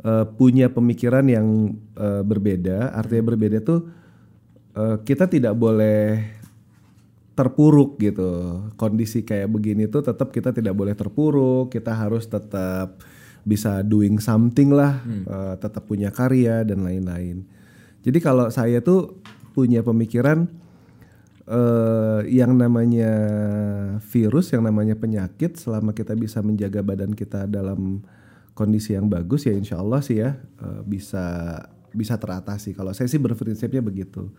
[0.00, 1.46] eh, punya pemikiran yang
[1.94, 3.90] eh, berbeda, artinya berbeda tuh
[4.76, 6.22] eh, kita tidak boleh
[7.34, 8.62] terpuruk gitu.
[8.78, 13.02] Kondisi kayak begini tuh tetap kita tidak boleh terpuruk, kita harus tetap
[13.44, 17.44] bisa doing something lah, eh, tetap punya karya dan lain-lain.
[18.04, 19.20] Jadi kalau saya tuh
[19.52, 20.48] punya pemikiran
[21.44, 23.12] eh, yang namanya
[24.00, 28.00] virus, yang namanya penyakit, selama kita bisa menjaga badan kita dalam
[28.54, 31.58] kondisi yang bagus ya insya Allah sih ya eh, bisa
[31.94, 32.72] bisa teratasi.
[32.74, 34.30] Kalau saya sih berprinsipnya begitu.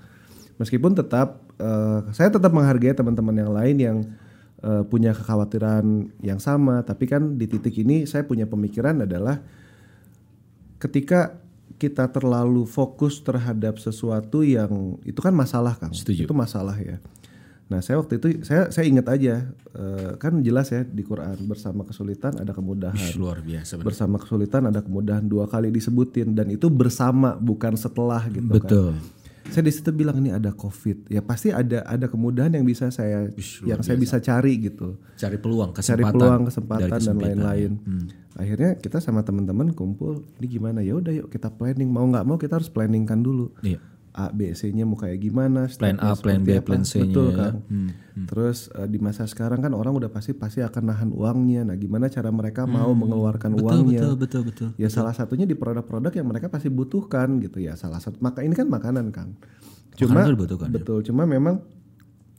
[0.56, 3.98] Meskipun tetap eh, saya tetap menghargai teman-teman yang lain yang
[4.64, 9.44] eh, punya kekhawatiran yang sama, tapi kan di titik ini saya punya pemikiran adalah
[10.80, 11.42] ketika
[11.76, 15.92] kita terlalu fokus terhadap sesuatu yang itu kan masalah Kang.
[15.92, 16.28] Setuju.
[16.28, 17.04] Itu masalah ya.
[17.66, 21.82] Nah, saya waktu itu saya saya ingat aja eh, kan jelas ya di Quran bersama
[21.82, 22.94] kesulitan ada kemudahan.
[22.94, 23.86] Ih, luar biasa bener.
[23.90, 28.94] Bersama kesulitan ada kemudahan dua kali disebutin dan itu bersama bukan setelah gitu kan Betul.
[29.46, 33.30] Saya di situ bilang ini ada covid ya pasti ada ada kemudahan yang bisa saya
[33.62, 36.12] yang saya bisa cari gitu Cari peluang, cari kesempatan.
[36.12, 37.86] peluang dari kesempatan dan kesempitan, lain-lain ya.
[37.86, 38.06] Hmm.
[38.36, 42.36] akhirnya kita sama teman-teman kumpul ini gimana ya udah yuk kita planning mau nggak mau
[42.36, 43.80] kita harus planningkan dulu Iya.
[44.16, 46.64] A B C nya mau kayak gimana Plan A, plan B, apa.
[46.66, 47.38] plan C-nya betul ya.
[47.38, 47.54] kan
[48.26, 52.08] terus eh, di masa sekarang kan orang udah pasti pasti akan nahan uangnya nah gimana
[52.08, 54.16] cara mereka mau mengeluarkan uangnya Hmm.
[54.16, 54.70] Betul, betul, betul.
[54.76, 57.76] Ya salah satunya di produk-produk yang mereka pasti butuhkan gitu ya.
[57.76, 59.36] Salah satu maka ini kan makanan Kang.
[59.94, 60.74] Cuma Makanan dibutuhkan, ya.
[60.74, 61.00] betul.
[61.02, 61.60] Cuma memang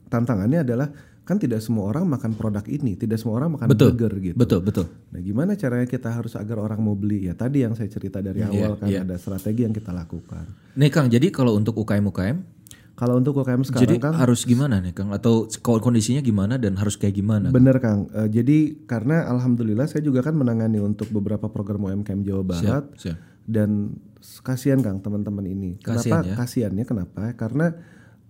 [0.07, 0.89] tantangannya adalah
[1.27, 3.91] kan tidak semua orang makan produk ini, tidak semua orang makan Betul.
[3.91, 4.35] burger gitu.
[4.35, 4.85] Betul, betul.
[5.11, 7.27] Nah, gimana caranya kita harus agar orang mau beli?
[7.27, 9.03] Ya tadi yang saya cerita dari awal kan iya.
[9.03, 10.47] ada strategi yang kita lakukan.
[10.73, 12.55] Nih Kang, jadi kalau untuk UKM-UKM,
[12.95, 15.11] Kalau untuk UKM sekarang jadi Kang harus gimana nih Kang?
[15.11, 17.51] Atau kondisinya gimana dan harus kayak gimana?
[17.51, 22.41] Bener Kang, Eh, jadi karena alhamdulillah saya juga kan menangani untuk beberapa program UMKM Jawa
[22.41, 23.17] Barat Siap.
[23.45, 25.77] dan s- kasihan Kang teman-teman ini.
[25.77, 26.35] Kasihan Kenapa ya?
[26.41, 26.83] kasihannya?
[26.87, 27.21] Kenapa?
[27.35, 27.67] Karena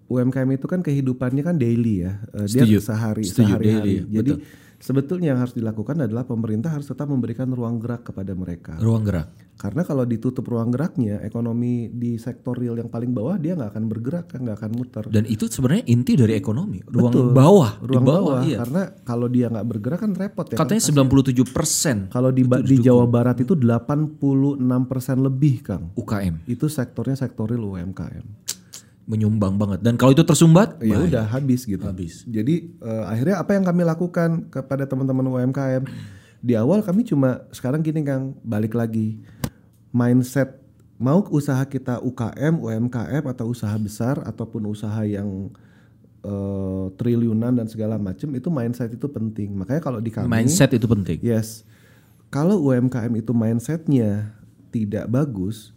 [0.08, 2.78] UMKM itu kan kehidupannya kan daily ya, Eh, dia Setuju.
[2.80, 3.94] sehari Setuju, sehari-hari.
[4.04, 4.32] daily, Jadi
[4.78, 8.78] Sebetulnya yang harus dilakukan adalah pemerintah harus tetap memberikan ruang gerak kepada mereka.
[8.78, 9.34] Ruang gerak.
[9.58, 13.86] Karena kalau ditutup ruang geraknya, ekonomi di sektor real yang paling bawah dia nggak akan
[13.90, 15.04] bergerak, kan, nggak akan muter.
[15.10, 16.78] Dan itu sebenarnya inti dari ekonomi.
[16.86, 17.34] Ruang Betul.
[17.34, 18.58] bawah, ruang di bawah, bawah, iya.
[18.62, 20.58] karena kalau dia nggak bergerak kan repot ya.
[20.62, 24.22] Katanya 97 persen Kalau di di Jawa Barat itu 86%
[25.18, 25.90] lebih, Kang.
[25.98, 28.47] UKM Itu sektornya sektor real UMKM.
[29.08, 29.80] Menyumbang banget.
[29.80, 31.08] Dan kalau itu tersumbat, Ya bahaya.
[31.08, 31.80] udah habis gitu.
[31.82, 32.28] Habis.
[32.28, 35.88] Jadi eh, akhirnya apa yang kami lakukan kepada teman-teman UMKM
[36.44, 39.18] di awal kami cuma sekarang gini Kang balik lagi
[39.90, 40.60] mindset
[41.02, 45.50] mau usaha kita UKM, UMKM atau usaha besar ataupun usaha yang
[46.22, 49.56] eh, triliunan dan segala macam itu mindset itu penting.
[49.56, 51.24] Makanya kalau di kami mindset itu penting.
[51.24, 51.64] Yes.
[52.28, 54.36] Kalau UMKM itu mindsetnya
[54.68, 55.72] tidak bagus,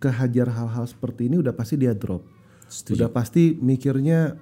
[0.00, 2.24] kehajar hal-hal seperti ini udah pasti dia drop.
[2.70, 4.38] Udah pasti mikirnya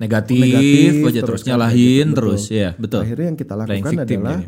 [0.00, 2.16] Negatif, negatif, aja terus, nyalahin betul.
[2.16, 3.04] terus, ya betul.
[3.04, 4.38] Akhirnya yang kita lakukan adalah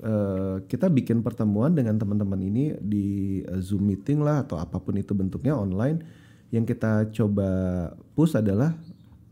[0.00, 3.06] eh, kita bikin pertemuan dengan teman-teman ini di
[3.44, 6.00] eh, Zoom meeting lah atau apa pun itu bentuknya online.
[6.48, 7.48] Yang kita coba
[8.16, 8.72] push adalah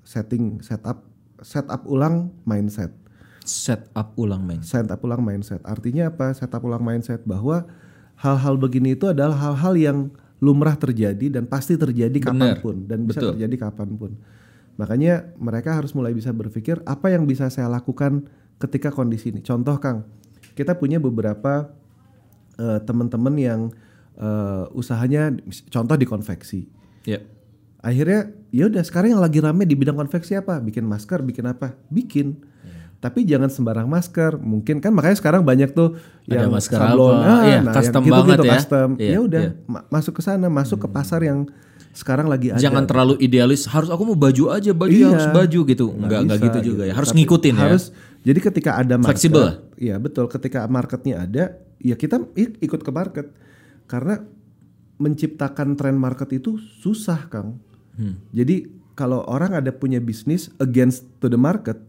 [0.04, 1.00] setting setup
[1.40, 2.92] setup ulang mindset.
[3.40, 4.84] Setup ulang mindset.
[4.84, 5.64] Setup ulang mindset.
[5.64, 6.36] Artinya apa?
[6.36, 7.64] Setup ulang mindset bahwa
[8.20, 9.98] hal-hal begini itu adalah hal-hal yang
[10.40, 12.28] lumrah terjadi dan pasti terjadi Benar.
[12.32, 13.30] kapan pun dan bisa Betul.
[13.36, 14.10] terjadi kapan pun.
[14.80, 18.24] Makanya mereka harus mulai bisa berpikir apa yang bisa saya lakukan
[18.56, 19.44] ketika kondisi ini.
[19.44, 20.08] Contoh Kang,
[20.56, 21.68] kita punya beberapa
[22.56, 23.60] eh, teman-teman yang
[24.16, 25.36] eh, usahanya
[25.68, 26.64] contoh di konveksi.
[27.04, 27.20] Ya.
[27.80, 30.60] Akhirnya ya udah sekarang yang lagi rame di bidang konveksi apa?
[30.60, 31.76] Bikin masker, bikin apa?
[31.92, 32.49] Bikin.
[33.00, 34.36] Tapi jangan sembarang masker.
[34.36, 35.96] Mungkin kan makanya sekarang banyak tuh
[36.28, 38.52] Ada yang masker sablon, apa, ah, iya, nah, custom yang gitu-gitu banget ya.
[38.60, 38.88] custom.
[39.00, 39.52] Iya, ya udah iya.
[39.64, 41.48] ma- masuk ke sana, masuk ke pasar yang
[41.96, 42.60] sekarang lagi ada.
[42.60, 43.64] Jangan terlalu idealis.
[43.66, 45.08] Harus aku mau baju aja, baju Iya.
[45.10, 45.86] harus baju gitu.
[45.96, 46.94] Enggak enggak gitu juga ya.
[46.94, 47.62] Harus Tapi ngikutin ya.
[47.64, 47.84] Harus
[48.20, 49.44] jadi ketika ada market, Fleksibel.
[49.80, 50.24] Iya betul.
[50.28, 51.44] Ketika marketnya ada,
[51.80, 53.26] ya kita ikut ke market.
[53.88, 54.20] Karena
[55.00, 57.56] menciptakan tren market itu susah, Kang.
[57.96, 58.20] Hmm.
[58.30, 61.80] Jadi kalau orang ada punya bisnis against to the market,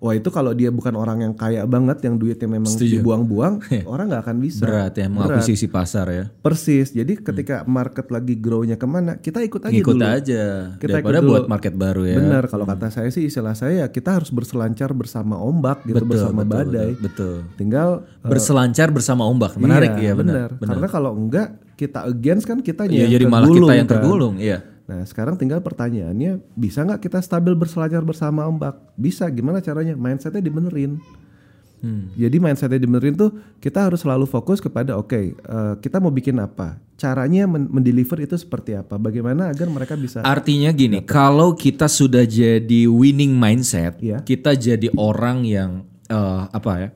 [0.00, 2.98] wah itu kalau dia bukan orang yang kaya banget, yang duitnya memang Setuju.
[2.98, 3.60] dibuang-buang,
[3.92, 4.64] orang nggak akan bisa.
[4.64, 6.24] Berat ya mengakuisisi pasar ya.
[6.40, 6.90] Persis.
[6.90, 10.08] Jadi ketika market lagi grow-nya ke mana, kita ikut aja Ngikut dulu.
[10.08, 10.42] aja.
[10.74, 11.30] Kita Daripada ikut dulu.
[11.30, 12.16] buat market baru ya.
[12.16, 16.08] Benar, kalau kata saya sih istilah saya ya kita harus berselancar bersama ombak gitu, Betul,
[16.10, 16.90] bersama betul, badai.
[16.96, 17.36] betul, betul.
[17.54, 17.88] Tinggal
[18.20, 19.54] Berselancar bersama ombak.
[19.54, 20.56] Menarik ya, benar.
[20.56, 23.92] Karena kalau enggak kita against kan kita Iya, yang jadi malah kita tergulung, yang kan.
[23.96, 24.58] tergulung, iya.
[24.90, 28.74] Nah, sekarang tinggal pertanyaannya, bisa nggak kita stabil berselancar bersama ombak?
[28.98, 29.94] Bisa, gimana caranya?
[29.94, 30.98] Mindsetnya dibenerin.
[31.80, 32.10] Hmm.
[32.12, 36.76] Jadi mindsetnya dibenerin tuh kita harus selalu fokus kepada oke eh, kita mau bikin apa,
[37.00, 42.28] caranya men- mendeliver itu seperti apa, bagaimana agar mereka bisa Artinya gini, kalau kita sudah
[42.28, 44.20] jadi winning mindset, Iya.
[44.20, 45.70] kita jadi orang yang
[46.10, 46.88] eh, apa ya?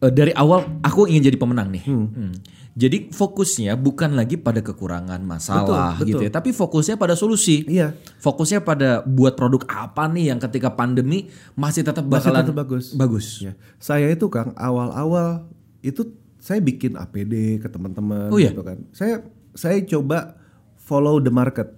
[0.00, 1.84] Eh, dari awal aku ingin jadi pemenang nih.
[1.84, 2.32] Hmm.
[2.70, 7.66] Jadi fokusnya bukan lagi pada kekurangan masalah Betul, gitu ya, tapi fokusnya pada solusi.
[7.66, 7.98] Iya.
[8.22, 12.84] Fokusnya pada buat produk apa nih yang ketika pandemi masih tetap Masih bakalan tetap bagus.
[12.94, 13.26] Bagus.
[13.42, 13.52] Ya.
[13.82, 15.50] Saya itu Kang awal-awal
[15.82, 18.54] itu saya bikin APD ke teman-teman Oh, iya?
[18.54, 18.80] gitu kan.
[18.94, 20.38] Saya saya coba
[20.78, 21.74] follow the market.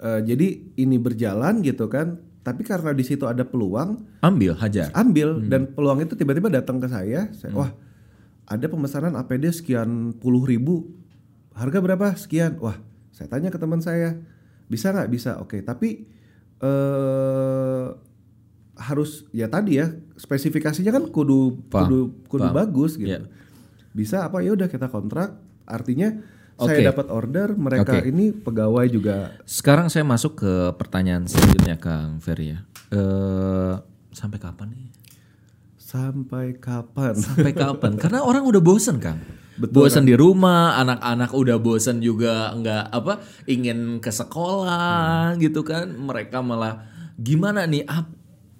[0.00, 0.48] Eh, jadi
[0.80, 2.18] ini berjalan gitu kan.
[2.46, 4.94] Tapi karena di situ ada peluang, Ambil, hajar.
[4.94, 5.50] ambil Hmm.
[5.50, 7.26] dan peluang itu tiba-tiba datang ke saya.
[7.34, 7.74] Saya, wah
[8.46, 10.94] ada pemesanan APD sekian puluh ribu,
[11.52, 12.14] harga berapa?
[12.14, 12.54] Sekian.
[12.62, 12.78] Wah
[13.10, 14.14] saya tanya ke teman saya,
[14.66, 15.10] bisa nggak?
[15.10, 15.42] Bisa.
[15.42, 15.58] Oke.
[15.60, 16.06] Tapi
[16.56, 17.86] eh
[18.76, 22.54] harus ya tadi ya spesifikasinya kan kudu Paham, kudu kudu paham.
[22.54, 23.08] bagus gitu.
[23.08, 23.24] Iya.
[23.90, 25.40] Bisa apa ya udah kita kontrak.
[25.64, 26.12] Artinya
[26.56, 26.72] Oke.
[26.72, 28.08] saya dapat order, mereka Oke.
[28.08, 32.60] ini pegawai juga Sekarang saya masuk ke pertanyaan selanjutnya Kang Ferry ya.
[32.90, 33.74] Eh,
[34.12, 34.88] sampai kapan nih?
[35.86, 37.14] sampai kapan?
[37.14, 37.94] Sampai kapan?
[37.94, 39.22] Karena orang udah bosen Kang.
[39.56, 45.88] bosen di rumah, anak-anak udah bosen juga nggak apa ingin ke sekolah gitu kan.
[45.94, 46.84] Mereka malah
[47.16, 47.86] gimana nih?
[47.86, 48.12] ap-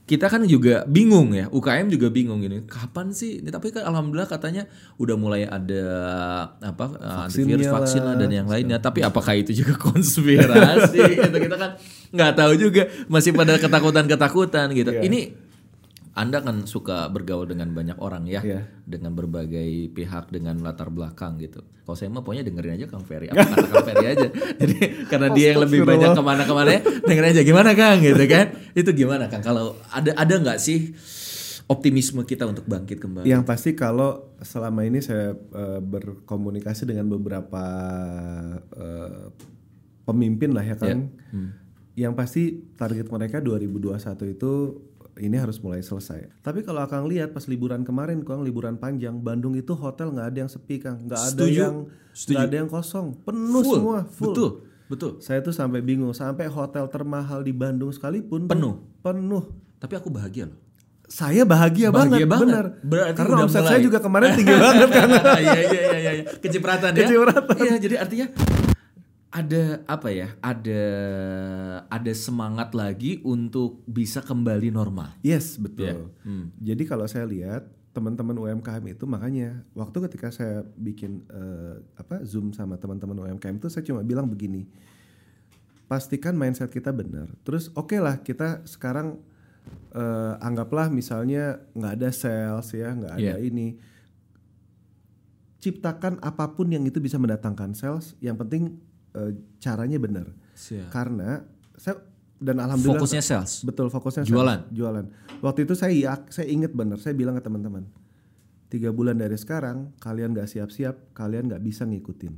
[0.07, 2.63] kita kan juga bingung ya, UKM juga bingung gini.
[2.63, 3.43] Kapan sih?
[3.43, 4.71] Ini tapi kan alhamdulillah katanya
[5.03, 5.85] udah mulai ada
[6.63, 8.79] apa eh, antivirus vaksin lah dan yang lainnya.
[8.79, 10.99] Tapi apakah itu juga konspirasi?
[11.27, 11.75] gitu kita kan
[12.15, 12.87] nggak tahu juga.
[13.11, 14.95] Masih pada ketakutan-ketakutan gitu.
[14.95, 15.46] Ini
[16.17, 18.65] anda kan suka bergaul dengan banyak orang ya, Iya.
[18.89, 21.61] dengan berbagai pihak, dengan latar belakang gitu.
[21.85, 24.29] Kalau saya mah pokoknya dengerin aja Kang Ferry, apa kata Kang Ferry aja.
[24.65, 24.77] Jadi
[25.13, 28.47] karena dia yang lebih banyak ke mana-kemana ya, dengerin aja gimana Kang gitu kan.
[28.73, 29.45] Itu gimana Kang?
[29.45, 30.97] Kalau ada ada nggak sih
[31.69, 33.29] optimisme kita untuk bangkit kembali?
[33.29, 37.65] Yang pasti kalau selama ini saya eh, berkomunikasi dengan beberapa
[38.73, 39.29] eh,
[40.09, 41.13] pemimpin lah ya kan.
[41.93, 42.43] Yang pasti
[42.77, 44.01] target mereka 2021
[44.33, 44.53] itu
[45.17, 46.29] ini harus mulai selesai.
[46.41, 50.39] Tapi kalau Akang lihat pas liburan kemarin, Kang liburan panjang, Bandung itu hotel nggak ada
[50.39, 51.01] yang sepi, Kang.
[51.03, 51.57] Nggak ada Setuju.
[51.59, 51.75] yang
[52.13, 53.75] nggak ada yang kosong, penuh Full.
[53.75, 54.27] semua, full.
[54.33, 54.51] Betul,
[54.87, 55.11] betul.
[55.19, 58.77] Saya tuh sampai bingung, sampai hotel termahal di Bandung sekalipun Penuh.
[59.01, 59.45] penuh.
[59.77, 60.59] Tapi aku bahagia loh.
[61.07, 62.43] Saya bahagia, Bahagia banget, banget.
[62.51, 62.65] benar.
[62.83, 63.71] Berarti Karena omset mulai.
[63.71, 65.09] saya juga kemarin tinggi banget kan.
[65.39, 66.11] Iya iya iya.
[66.19, 66.25] iya.
[66.43, 67.07] Kecipratan ya.
[67.07, 67.57] Kecipratan.
[67.63, 68.27] Iya, jadi artinya
[69.37, 70.33] ada apa ya?
[70.41, 70.85] Ada
[71.93, 75.13] ada semangat lagi untuk bisa kembali normal.
[75.21, 76.09] Yes, betul.
[76.09, 76.25] Iya.
[76.25, 76.49] Hmm.
[76.57, 82.57] Jadi kalau saya lihat teman-teman UMKM itu makanya waktu ketika saya bikin eh, apa Zoom
[82.57, 84.65] sama teman-teman UMKM itu saya cuma bilang begini.
[85.87, 87.29] Pastikan mindset kita benar.
[87.45, 89.21] Terus oke lah kita sekarang
[89.93, 93.45] eh, anggaplah misalnya nggak ada sales ya, nggak ada Iya.
[93.45, 93.77] ini.
[95.57, 98.77] Ciptakan apa pun yang itu bisa mendatangkan sales, yang penting
[99.17, 100.27] eh, caranya benar.
[100.53, 100.89] Siap.
[100.89, 101.41] Karena
[101.75, 101.97] saya
[102.37, 103.65] dan alhamdulillah Fokusnya sales.
[103.65, 104.61] Betul fokusnya Jualan.
[104.63, 105.05] sales, jualan.
[105.41, 107.89] Waktu itu saya ya, saya inget bener, saya bilang ke teman-teman,
[108.67, 112.35] tiga bulan dari sekarang kalian nggak siap-siap, kalian nggak bisa ngikutin.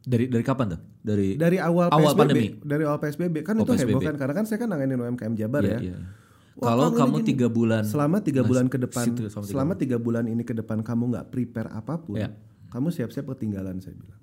[0.00, 0.80] Dari dari kapan tuh?
[1.00, 2.46] Dari Dari awal, Awal PSBB, pandemi.
[2.62, 4.02] dari awal PSBB kan Oh, itu heboh PSBB.
[4.02, 5.78] kan, karena kan saya kan nanganin UMKM Jabar Iya, ya.
[5.82, 5.96] iya.
[6.56, 7.28] Wah, Kalau kamu gini.
[7.30, 10.52] tiga bulan selama tiga bulan ke depan, situ, selama tiga selama tiga bulan ini ke
[10.52, 12.32] depan kamu nggak prepare apa pun, Iya.
[12.68, 14.20] kamu siap-siap ketinggalan saya bilang.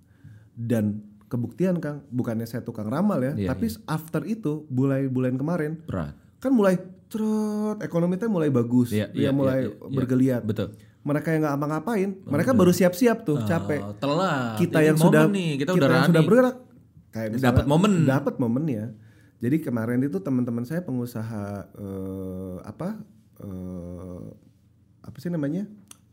[0.53, 0.85] Dan
[1.27, 6.15] kebuktian Kang, bukannya saya tukang ramal ya, Iya, tapi after itu mulai bulan kemarin berat.
[6.37, 10.75] kan mulai trot ekonomi teh mulai bagus Iya, ya iya, mulai iya, iya, bergeliat Betul.
[11.01, 14.55] mereka yang nggak apa-ngapain mereka baru siap-siap tuh capek Oh, telat.
[14.57, 16.29] kita yang momen sudah nih, kita, kita udah yang sudah running.
[16.29, 16.55] bergerak
[17.09, 17.91] kayak Dapat momen.
[18.05, 18.83] dapat momennya
[19.37, 22.99] jadi kemarin itu teman-teman saya pengusaha eh, apa
[23.39, 24.21] eh,
[25.01, 25.63] apa sih namanya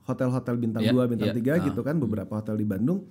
[0.03, 1.37] hotel-hotel bintang Iya, 2 bintang iya.
[1.37, 1.65] 3 Ah.
[1.65, 3.03] gitu kan beberapa hotel di Bandung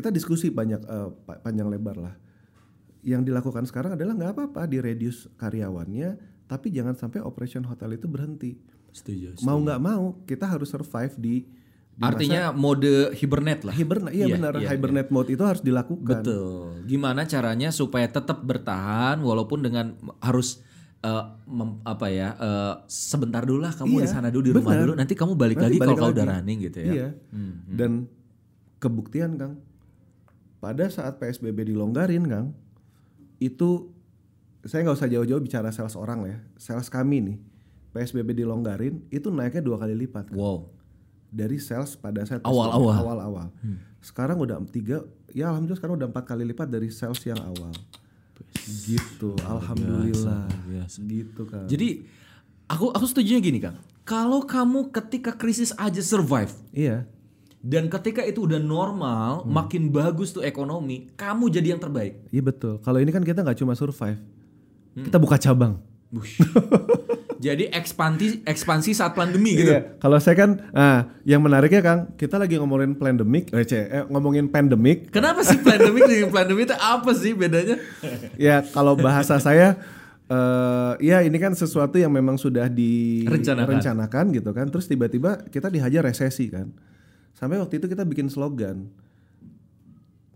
[0.00, 0.80] kita diskusi banyak
[1.20, 2.14] pa- panjang lebar lah
[3.00, 8.04] yang dilakukan sekarang adalah nggak apa-apa di reduce karyawannya tapi jangan sampai operation hotel itu
[8.06, 8.56] berhenti
[8.90, 9.40] Setuju.
[9.40, 11.46] mau nggak mau kita harus survive di,
[11.90, 13.72] di Artinya mode hibernate lah.
[13.72, 16.82] hibernate iya, Iya, benar iya, hibernate mode itu harus dilakukan Betul.
[16.84, 20.58] Gimana caranya supaya tetap bertahan walaupun dengan harus
[21.00, 24.72] eh, mem- apa ya eh, sebentar dulu lah kamu Iya, di sana dulu di rumah
[24.74, 24.82] benar.
[24.82, 26.16] dulu nanti kamu balik lagi Nanti kalau balik lagi.
[26.18, 26.92] udah running gitu ya.
[26.92, 27.08] Iya.
[27.70, 27.90] Dan
[28.76, 29.52] kebuktian Kang,
[30.60, 32.52] pada saat PSBB dilonggarin Kang,
[33.40, 33.88] itu
[34.62, 37.36] saya nggak usah jauh-jauh bicara sales orang lah ya, sales kami nih,
[37.96, 40.38] PSBB dilonggarin itu naiknya dua kali lipat Kang.
[40.38, 40.58] Wow.
[41.30, 42.96] dari sales pada saat Awal-awal.
[43.06, 43.48] Awal-awal.
[44.02, 47.70] Sekarang udah tiga, ya alhamdulillah sekarang udah empat kali lipat dari sales yang awal.
[48.66, 50.50] Gitu, alhamdulillah.
[50.66, 50.98] biasa.
[51.06, 51.70] Gitu kan.
[51.70, 52.02] Jadi
[52.66, 53.78] aku aku setuju gini Kang.
[54.02, 57.06] Kalau kamu ketika krisis aja survive iya,
[57.60, 59.52] dan ketika itu udah normal, Hmm.
[59.52, 62.24] makin bagus tuh ekonomi, kamu jadi yang terbaik.
[62.28, 62.80] iya betul.
[62.80, 64.16] Kalau ini kan kita nggak cuma survive,
[64.90, 65.04] Hmm.
[65.04, 65.76] kita buka cabang.
[66.10, 66.42] Bush.
[67.38, 69.70] jadi ekspansi ekspansi saat pandemi gitu.
[69.70, 69.96] Iya.
[69.96, 75.08] Kalau saya kan, nah, yang menariknya Kang, kita lagi ngomongin pandemic, eh, eh, ngomongin pandemic.
[75.08, 77.78] Kenapa sih pandemic dengan pandemi itu apa sih bedanya?
[78.36, 79.78] ya kalau bahasa saya,
[80.26, 83.68] eh, ya ini kan sesuatu yang memang sudah Rencanakan.
[83.70, 84.66] direncanakan gitu kan.
[84.66, 86.74] Terus tiba-tiba kita dihajar resesi kan.
[87.40, 88.92] Sampai waktu itu kita bikin slogan,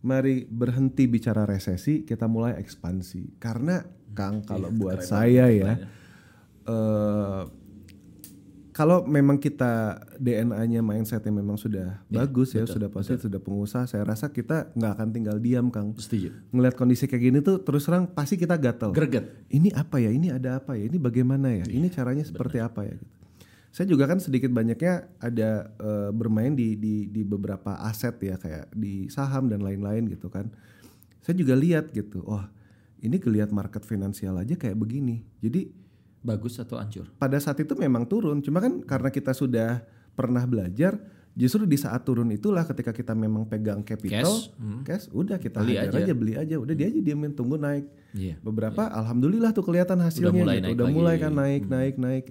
[0.01, 3.37] mari berhenti bicara resesi, kita mulai ekspansi.
[3.37, 3.85] Karena
[4.17, 5.85] Kang, kalau buat saya ya,
[6.65, 7.43] eh,
[8.73, 14.33] kalau memang kita DNA-nya mindsetnya memang sudah bagus ya, sudah positif, sudah pengusaha, saya rasa
[14.33, 15.93] kita nggak akan tinggal diam, Kang.
[16.01, 16.33] Setuju.
[16.57, 18.97] Ngelihat kondisi kayak gini tuh terus terang pasti kita gatel.
[18.97, 19.45] Greget.
[19.53, 20.09] Ini apa ya?
[20.09, 20.89] Ini ada apa ya?
[20.89, 21.69] Ini bagaimana ya?
[21.69, 22.97] Ini caranya seperti apa ya?
[22.97, 23.24] Gitu.
[23.75, 28.71] Saya juga kan sedikit banyaknya ada eh, bermain di, di di beberapa aset ya kayak
[28.71, 30.47] di saham dan lain-lain gitu kan.
[31.19, 32.23] Saya juga lihat gitu.
[32.23, 32.47] Wah,
[33.03, 35.27] ini geliat market finansial aja kayak begini.
[35.43, 35.75] Jadi
[36.23, 37.11] Bagus atau hancur?
[37.19, 38.39] pada saat itu memang turun.
[38.41, 39.83] Cuma kan karena kita sudah
[40.15, 40.95] pernah belajar,
[41.35, 44.55] justru di saat turun itulah ketika kita memang pegang capital, Cash,
[44.87, 45.99] cash, udah kita Beli aja.
[45.99, 46.15] aja.
[46.15, 47.91] beli aja, udah dia aja diamin tunggu naik.
[48.15, 48.39] Iya.
[48.41, 50.65] Beberapa alhamdulillah tuh kelihatan hasilnya mulai gitu.
[50.65, 50.95] naik udah lagi.
[50.97, 52.25] mulai kan naik naik naik.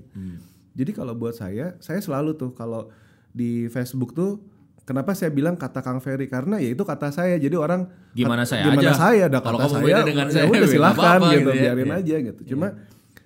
[0.74, 2.90] Jadi kalau buat saya, saya selalu tuh kalau
[3.30, 4.42] di Facebook tuh
[4.84, 7.38] kenapa saya bilang kata Kang Ferry karena ya itu kata saya.
[7.38, 8.94] Jadi orang Gimana saya gimana aja.
[8.94, 11.62] saya ada Kalau kata kamu saya, dengan ya saya, udah silahkan gitu, gitu ya.
[11.62, 11.98] biarin Iya.
[11.98, 12.42] aja gitu.
[12.54, 12.68] Cuma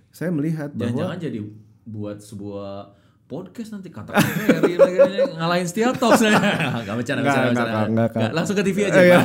[0.10, 1.40] saya melihat bahwa Jangan-jangan jadi
[1.88, 2.72] buat sebuah
[3.28, 4.96] podcast nanti kata Ferry lagi
[5.36, 6.40] ngalahin Steel Talks saya.
[6.80, 8.06] Enggak bercanda, Nggak, bercanda, bercanda.
[8.08, 8.32] Kang, Kang.
[8.36, 9.00] Langsung ke TV aja.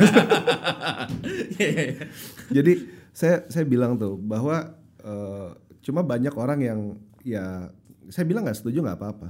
[1.53, 2.09] Iya.
[2.51, 2.73] Jadi
[3.13, 5.47] saya saya bilang tuh bahwa eh,
[5.81, 6.79] cuma banyak orang yang
[7.21, 7.69] ya
[8.09, 9.29] saya bilang nggak setuju nggak apa-apa.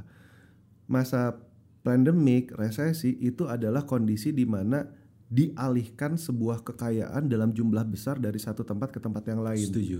[0.87, 1.37] Masa
[1.83, 4.87] pandemik resesi itu adalah kondisi di mana
[5.33, 9.67] dialihkan sebuah kekayaan dalam jumlah besar dari satu tempat ke tempat yang lain.
[9.67, 9.99] Setuju.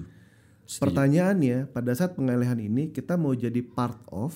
[0.63, 4.32] Pertanyaannya pada saat pengalihan ini kita mau jadi part of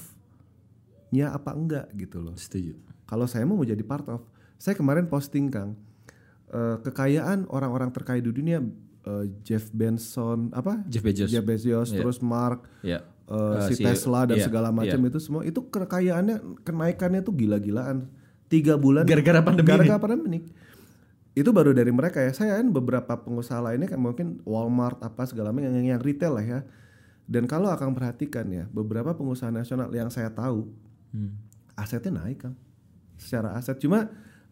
[1.14, 2.36] nya apa enggak gitu loh.
[2.36, 2.76] Setuju.
[3.08, 4.28] Kalau saya mau jadi part of,
[4.60, 5.80] saya kemarin posting Kang
[6.52, 8.60] eh, kekayaan orang-orang terkaya di dunia
[9.08, 10.84] eh, Jeff Benson apa?
[10.92, 11.32] Jeff Bezos.
[11.32, 13.08] Jeff Bezos, terus Mark, Ya.
[13.28, 17.34] Eh, Eh, si si- Tesla dan iya, segala macam itu semua itu kekayaannya kenaikannya tuh
[17.34, 18.08] gila-gilaan.
[18.48, 20.40] Tiga bulan Gara-gara pandemi gara-gara pandemi.
[21.36, 22.32] Itu baru dari mereka ya.
[22.32, 26.42] Saya kan beberapa pengusaha lainnya kan mungkin Walmart apa segala macam yang, yang retail lah
[26.42, 26.60] ya.
[27.28, 30.72] Dan kalau akan perhatikan ya beberapa pengusaha nasional yang saya tahu
[31.08, 31.36] Hmm.
[31.76, 32.54] asetnya naik kan
[33.16, 33.76] secara aset.
[33.78, 34.08] Cuma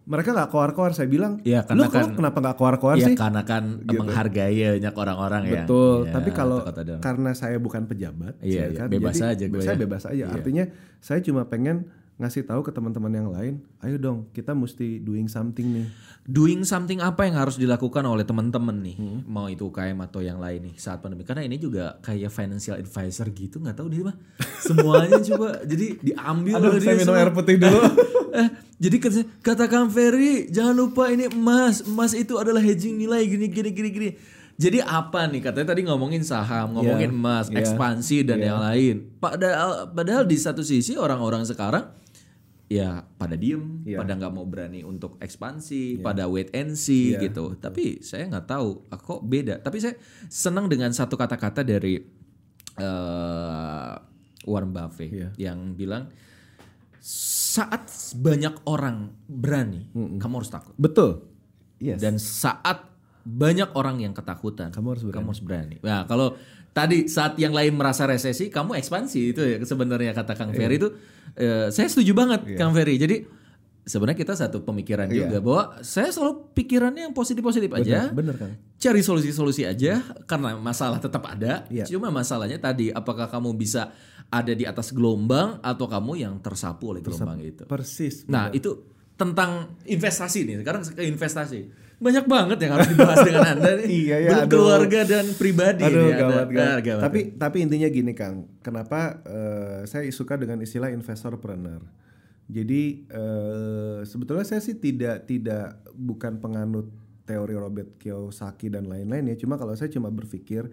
[0.06, 3.16] mereka nggak keluar-keluar saya bilang Iya, lu karena kok kan- kenapa nggak keluar-keluar Ya sih
[3.18, 5.54] karena kan menghargai banyak orang-orang ya.
[5.66, 5.98] Betul.
[6.06, 6.58] Ya, Tapi kalau
[7.02, 8.80] karena saya bukan pejabat, Iya, saya iya.
[8.80, 9.82] kan, Bebas jadi aja gue Saya ya.
[9.82, 10.24] bebas aja.
[10.30, 10.64] Artinya
[11.02, 13.54] saya cuma pengen ngasih tahu ke teman-teman yang lain,
[13.84, 15.88] ayo dong kita mesti doing something nih.
[16.26, 19.20] doing something apa yang harus dilakukan oleh teman-teman nih, Hmm.
[19.28, 21.22] mau itu UKM atau yang lain nih saat pandemi.
[21.22, 24.16] Karena ini juga kayak financial advisor gitu, nggak tahu dia mah.
[24.66, 27.30] Semuanya coba jadi diambil oleh dia semua.
[27.30, 27.78] putih dulu.
[28.42, 28.48] eh,
[28.80, 33.46] jadi kata, kata Kang Ferry, jangan lupa ini emas, emas itu adalah hedging nilai gini
[33.52, 34.10] gini gini gini.
[34.56, 39.20] Jadi apa nih katanya tadi ngomongin saham, ngomongin Iya, emas, iya, ekspansi dan yang lain.
[39.20, 41.92] Padahal padahal di satu sisi orang-orang sekarang
[42.66, 44.02] ya pada diem, Iya.
[44.02, 47.54] pada nggak mau berani untuk ekspansi, pada wait and see Iya, gitu.
[47.56, 49.62] Tapi saya nggak tahu, ah, kok beda.
[49.62, 49.94] Tapi saya
[50.26, 52.02] senang dengan satu kata-kata dari
[52.76, 53.94] eh,
[54.44, 55.30] Warren Buffett Iya.
[55.40, 56.10] yang bilang
[57.00, 57.86] saat
[58.18, 60.74] banyak orang berani, kamu harus takut.
[60.76, 61.22] Betul.
[61.78, 62.02] Yes.
[62.02, 62.82] Dan saat
[63.22, 65.16] banyak orang yang ketakutan, Kamu harus berani.
[65.18, 65.76] kamu harus berani.
[65.82, 66.34] Nah, kalau
[66.76, 70.52] tadi saat yang lain merasa resesi, kamu ekspansi itu ya sebenarnya kata Kang.
[70.52, 70.92] Ferry itu
[71.40, 73.00] eh, saya setuju banget Kang Ferry.
[73.00, 73.24] Jadi
[73.86, 75.30] sebenarnya kita satu pemikiran Iya.
[75.30, 78.12] juga bahwa saya selalu pikirannya yang positif-positif aja.
[78.12, 78.52] bener kan?
[78.76, 81.64] Cari solusi-solusi aja karena masalah tetap ada.
[81.72, 81.88] Iya.
[81.88, 83.96] Cuma masalahnya tadi apakah kamu bisa
[84.28, 87.64] ada di atas gelombang atau kamu yang tersapu oleh gelombang itu.
[87.70, 88.26] Persis.
[88.28, 88.74] Nah, itu
[89.16, 90.56] tentang investasi nih.
[90.66, 91.60] Sekarang ke investasi.
[92.06, 93.88] Banyak banget yang harus dibahas dengan Anda nih.
[94.06, 96.22] Iya, ya, keluarga dan pribadi Aduh nih ada.
[96.22, 96.70] gawat, gawat.
[96.70, 97.04] Ah, gawat.
[97.10, 101.82] Tapi tapi intinya gini Kang, kenapa eh, saya suka dengan istilah investorpreneur.
[102.46, 106.94] Jadi eh, sebetulnya saya sih tidak tidak bukan penganut
[107.26, 109.36] teori Robert Kiyosaki dan lain-lain ya.
[109.42, 110.70] Cuma kalau saya cuma berpikir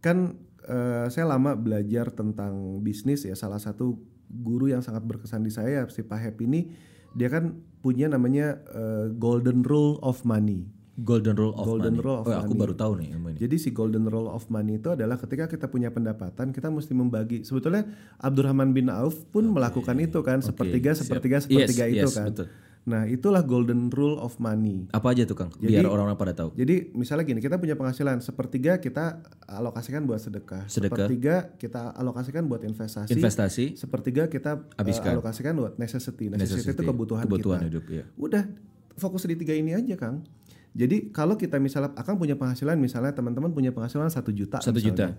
[0.00, 3.36] kan eh, saya lama belajar tentang bisnis ya.
[3.36, 4.00] Salah satu
[4.32, 6.72] guru yang sangat berkesan di saya si Pak Hep ini
[7.12, 10.68] dia kan punya namanya eh, Golden Rule of Money.
[11.02, 12.04] Golden Rule of Golden Money.
[12.04, 12.62] Rule of oh, aku Money.
[12.62, 13.22] baru tahu nih ini.
[13.40, 17.42] Jadi si golden rule of money itu adalah ketika kita punya pendapatan kita mesti membagi.
[17.42, 17.88] Sebetulnya
[18.20, 21.18] Abdurrahman bin Auf pun melakukan itu kan sepertiga siap.
[21.18, 22.26] sepertiga Yes, sepertiga itu yes, kan.
[22.30, 22.46] betul.
[22.82, 24.90] Nah itulah golden rule of money.
[24.90, 25.54] Apa aja tuh Kang?
[25.54, 26.50] Biar orang-orang pada tahu.
[26.58, 31.06] Jadi misalnya gini kita punya penghasilan sepertiga kita alokasikan buat sedekah, Sedekah.
[31.06, 35.14] sepertiga kita alokasikan buat investasi, Investasi, sepertiga kita uh, Habiskan.
[35.14, 36.26] alokasikan buat necessity.
[36.26, 36.58] necessity.
[36.58, 37.68] necessity, itu kebutuhan, kebutuhan kita.
[37.70, 38.04] hidup ya.
[38.18, 38.50] Udah
[38.98, 40.26] fokus di tiga ini aja Kang.
[40.74, 44.58] Jadi kalau kita misalnya akan punya penghasilan misalnya teman-teman punya penghasilan satu juta.
[44.58, 45.14] Satu misalnya.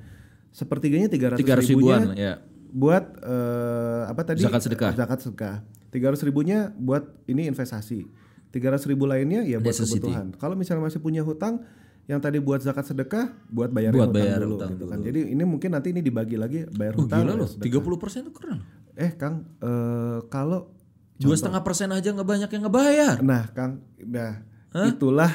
[0.51, 2.34] Sepertiganya tiga ratus 300 ribunya ribuan ya.
[2.76, 4.43] buat eh, apa tadi?
[4.43, 4.91] Zakat sedekah.
[4.93, 5.55] Zakat sedekah.
[5.94, 8.10] Tiga ratus ribunya buat ini investasi.
[8.50, 10.02] Tiga ratus ribu lainnya ya buat Necessity.
[10.10, 10.34] kebutuhan.
[10.36, 11.62] Kalau misalnya masih punya hutang,
[12.04, 14.98] yang tadi buat zakat sedekah, buat bayar Buat hutang bayar dulu hutang gitu kan.
[15.00, 17.24] Jadi ini mungkin nanti ini dibagi lagi bayar Oh, hutang.
[17.24, 17.80] gila loh, sedekah.
[17.80, 18.60] 30% itu keren.
[18.94, 20.74] Eh Kang, eh, kalau
[21.14, 23.16] Dua setengah persen aja nggak banyak yang ngebayar.
[23.24, 24.44] Nah, Kang, nah
[24.84, 25.30] itulah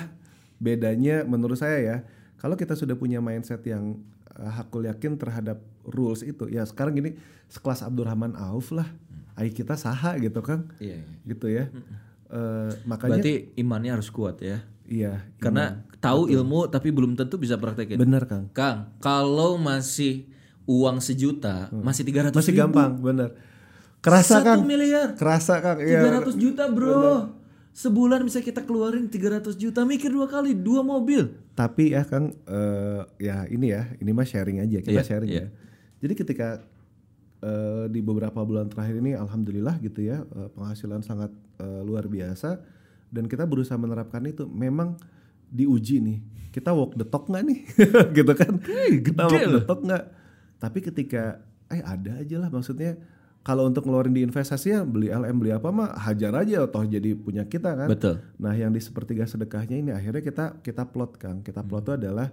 [0.59, 1.96] bedanya menurut saya ya.
[2.36, 3.98] Kalau kita sudah punya mindset yang
[4.36, 7.11] uh, hakul yakin terhadap rules itu, ya sekarang gini
[7.48, 8.86] sekelas Abdurrahman Auf lah,
[9.39, 11.07] ai kita saha gitu kan, Iya, iya.
[11.24, 11.70] gitu ya.
[12.28, 14.61] Eh, makanya Berarti imannya harus kuat ya.
[14.84, 17.97] iya, Karena tahu ilmu tapi belum tentu bisa praktekin.
[17.97, 18.51] benar Kang.
[18.51, 20.26] Kang, kalau masih
[20.64, 22.61] uang sejuta, masih 300 Masih ribu.
[22.61, 23.30] gampang, benar.
[23.99, 25.14] Kerasa Satu Kang, miliar.
[25.14, 26.03] kerasa Kang, iya.
[26.03, 27.32] 300 juta bro.
[27.72, 29.82] Sebulan bisa kita keluarin 300 juta.
[29.82, 31.30] Mikir dua kali, dua mobil.
[31.55, 35.39] Tapi ya Kang, eh, ya ini ya, ini mah sharing aja, kita Iya, sharing iya.
[35.41, 35.47] ya.
[36.01, 36.49] Jadi ketika
[37.43, 42.59] eh, di beberapa bulan terakhir ini, alhamdulillah gitu ya, eh, penghasilan sangat eh, luar biasa,
[43.11, 44.47] dan kita berusaha menerapkan itu.
[44.47, 44.99] Memang
[45.49, 46.18] diuji nih,
[46.53, 47.61] kita walk the talk nggak nih,
[48.18, 48.55] gitu kan?
[49.07, 50.05] kita walk the talk nggak?
[50.59, 52.99] Tapi ketika, eh ada aja lah maksudnya.
[53.47, 57.16] Kalau untuk ngeluarin di investasi ya beli LM beli apa mah hajar aja toh jadi
[57.16, 57.89] punya kita kan.
[57.89, 58.20] Betul.
[58.36, 61.41] Nah, yang di sepertiga sedekahnya ini akhirnya kita kita plot Kang.
[61.41, 62.28] Kita plot itu adalah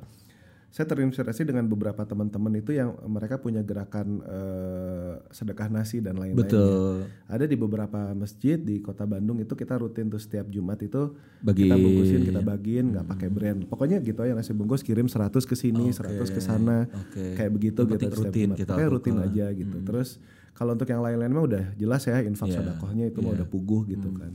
[0.67, 6.35] saya terinspirasi dengan beberapa teman-teman itu yang mereka punya gerakan eh, sedekah nasi dan lain-lain.
[6.37, 7.07] Betul.
[7.25, 11.63] Ada di beberapa masjid di kota Bandung itu kita rutin tuh setiap Jumat itu Bagi-
[11.63, 13.59] kita bungkusin, kita bagiin, nggak pakai brand.
[13.65, 16.91] Pokoknya gitu aja nasi bungkus kirim 100 ke sini, 100 ke sana.
[16.91, 17.33] Oke.
[17.33, 18.57] Kayak begitu Yang gitu rutin Jumat.
[18.57, 19.77] kita Pokoknya rutin aja gitu.
[19.81, 20.09] Terus
[20.51, 23.83] kalau untuk yang lain-lain mah udah jelas ya infak Iya, sodakohnya itu mah udah puguh
[23.85, 24.31] gitu kan.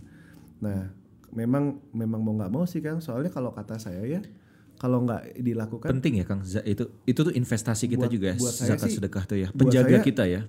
[0.61, 0.93] Nah,
[1.31, 4.21] memang memang mau nggak mau sih Kang, soalnya kalau kata saya ya
[4.81, 8.55] kalau nggak dilakukan Penting ya Kang, itu itu tuh investasi kita Buat- juga ya, buat
[8.57, 9.49] zakat sih- sedekah tuh ya.
[9.53, 10.41] Penjaga saya- kita ya.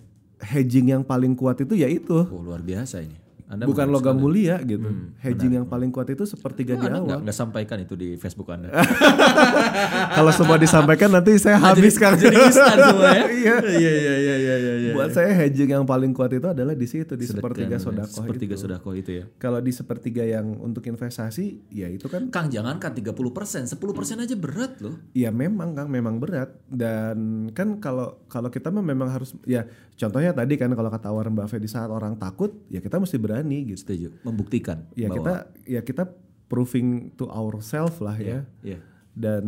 [0.42, 2.18] hedging yang paling kuat itu ya itu.
[2.18, 3.14] Oh, luar biasa ini.
[3.52, 4.24] Anda Bukan logam sekali.
[4.24, 4.88] mulia gitu.
[5.20, 7.20] hedging yang paling kuat itu sepertiga di Anda awal.
[7.22, 8.72] nggak sampaikan itu di Facebook Anda.
[10.18, 12.16] Kalau semua disampaikan nanti saya habis kan.
[12.16, 13.26] Jadi instan semua ya.
[13.42, 13.56] Iya.
[13.60, 14.74] Iya iya iya iya iya.
[14.78, 14.92] iya.
[14.94, 18.54] Buat saya hedging yang paling kuat itu adalah di situ di Sedekah, sepertiga sodakoh Sepertiga
[18.54, 18.62] itu.
[18.62, 19.26] sodako itu ya.
[19.36, 24.16] Kalau di sepertiga yang untuk investasi, ya itu kan Kang jangankan 30 persen, 10 persen
[24.18, 24.94] aja berat loh.
[25.12, 27.18] ya memang Kang memang berat dan
[27.52, 31.68] kan kalau kalau kita memang harus ya contohnya tadi kan kalau kata Warren Buffett di
[31.68, 33.80] saat orang takut ya kita mesti berani gitu.
[33.80, 34.08] Setuju.
[34.22, 34.86] Membuktikan.
[34.94, 35.34] Ya bahwa- kita
[35.66, 36.04] ya kita
[36.46, 38.44] proving to ourselves lah ya.
[38.62, 38.80] Iya.
[39.12, 39.46] Dan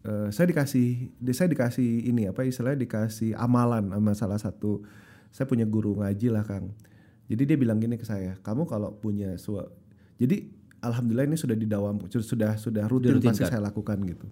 [0.00, 4.80] eh, saya dikasih di- saya dikasih ini apa istilahnya dikasih amalan sama salah satu
[5.28, 6.72] saya punya guru ngaji lah Kang.
[7.28, 9.68] Jadi dia bilang gini ke saya, kamu kalau punya sua
[10.16, 10.48] jadi
[10.80, 14.26] alhamdulillah ini sudah didawam sudah sudah rutin pasti saya lakukan gitu.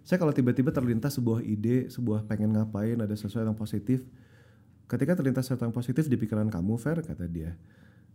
[0.00, 4.04] Saya kalau tiba-tiba terlintas sebuah ide, sebuah pengen ngapain, ada sesuatu yang positif.
[4.84, 7.56] Ketika terlintas sesuatu yang positif di pikiran kamu, Fer, kata dia,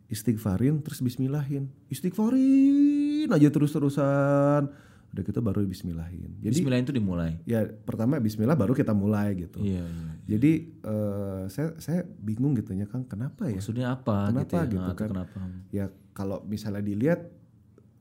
[0.10, 1.70] istighfarin terus bismillahin.
[1.88, 4.70] Istighfarin aja terus-terusan.
[5.10, 6.38] Udah gitu baru bismillahin.
[6.38, 7.42] Jadi Bismillah itu dimulai.
[7.44, 9.58] ya pertama bismillah baru kita mulai gitu.
[9.58, 10.10] Iya, iya.
[10.28, 13.58] Jadi eh, saya saya bingung gitu ya Kang, kenapa ya?
[13.58, 14.66] Maksudnya apa Kenapa gitu, ya?
[14.70, 15.10] gitu Ah, atau kan?
[15.10, 15.40] Kenapa?
[15.72, 17.26] Ya kalau misalnya dilihat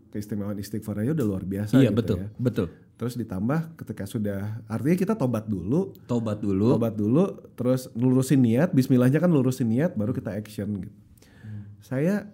[0.09, 2.28] keistimewaan istighfar aja udah luar biasa Iya gitu betul, ya.
[2.36, 2.66] betul.
[2.98, 6.76] Terus ditambah ketika sudah artinya kita tobat dulu, Tobat dulu.
[6.76, 10.92] tobat dulu, terus lurusin niat, bismillahnya kan lurusin niat, baru kita action gitu.
[11.89, 12.28] Saya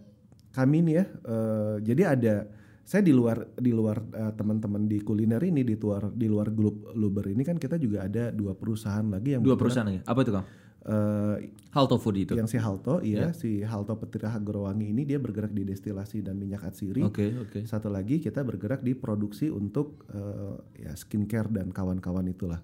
[0.50, 2.34] kami nih ya, eh, jadi ada
[2.82, 6.90] saya di luar di luar eh, teman-teman di kuliner ini di luar di luar grup
[6.98, 10.02] Luber ini kan kita juga ada dua perusahaan lagi yang Dua perusahaan lagi.
[10.02, 10.46] Apa itu Kang?
[10.84, 11.36] eh,
[11.72, 12.32] Halto Food itu.
[12.36, 16.62] yang si Halto, iya si Halto Petira Agrowangi ini dia bergerak di destilasi dan minyak
[16.62, 17.02] atsiri.
[17.02, 17.64] Oke, oke.
[17.64, 22.60] Satu lagi kita bergerak di produksi untuk eh, ya skincare dan kawan-kawan itulah.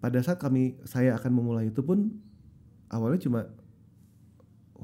[0.00, 2.12] Pada saat kami saya akan memulai itu pun
[2.92, 3.40] awalnya cuma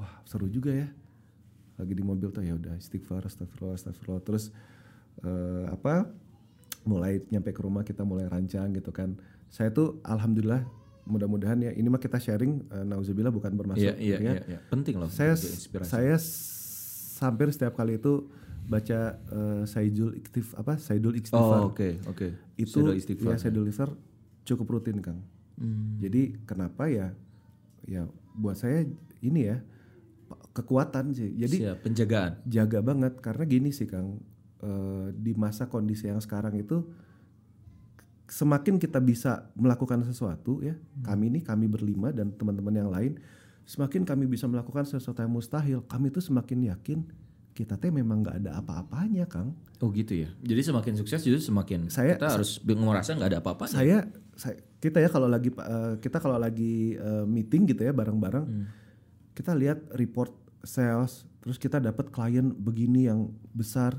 [0.00, 0.88] wah seru juga ya.
[1.76, 4.48] Lagi di mobil tuh ya udah istighfar astagfirullah astagfirullah terus
[5.20, 6.08] eh, apa
[6.84, 9.16] mulai nyampe ke rumah kita mulai rancang gitu kan.
[9.52, 10.64] Saya tuh alhamdulillah
[11.04, 14.32] mudah-mudahan ya ini mah kita sharing eh, nauzubillah bukan bermaksud Iya, iya, ya.
[14.36, 14.58] iya, iya.
[14.68, 15.08] Penting loh.
[15.12, 15.36] Saya
[15.84, 16.16] saya
[17.20, 18.28] hampir setiap kali itu
[18.64, 21.60] baca eh, Saidul Iktif apa Saidul Istighfar.
[21.66, 22.28] Oh, oke, oke.
[22.56, 23.32] itu Saidul Istighfar.
[23.34, 23.90] ya Saidul Istighfar
[24.46, 25.20] cukup rutin Kang.
[25.60, 26.00] Hmm.
[26.00, 27.12] Jadi kenapa ya?
[27.84, 28.86] Ya buat saya
[29.20, 29.58] ini ya
[30.60, 31.32] kekuatan sih.
[31.34, 32.32] Jadi Siap, penjagaan.
[32.44, 34.20] jaga banget karena gini sih Kang
[34.60, 36.84] eh, di masa kondisi yang sekarang itu
[38.26, 43.18] semakin kita bisa melakukan sesuatu ya kami ini kami berlima dan teman-teman yang lain
[43.66, 46.98] semakin kami bisa melakukan sesuatu yang mustahil kami itu semakin yakin
[47.50, 50.28] kita teh memang nggak ada apa-apanya Kang Oh gitu ya.
[50.38, 53.64] Jadi semakin sukses justru semakin Saya- kita harus ngerasa nggak ada apa-apa.
[53.64, 54.04] saya,
[54.36, 58.44] saya kita ya kalau lagi eh, kita kalau lagi eh, meeting gitu ya bareng-bareng
[59.32, 63.96] kita lihat report sales terus kita dapat klien begini yang besar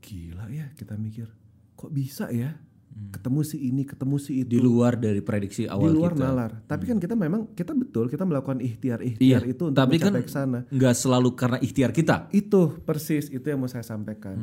[0.00, 1.28] gila ya kita mikir
[1.74, 2.56] kok bisa ya
[2.90, 6.20] ketemu si ini ketemu si itu Di luar dari prediksi di awal luar kita.
[6.22, 9.96] nalar tapi kan kita memang kita betul kita melakukan ikhtiar Iya, ikhtiar itu untuk tapi
[9.96, 12.26] kan mencapai ke sana nggak selalu karena ikhtiar kita.
[12.30, 14.36] itu persis itu yang mau saya sampaikan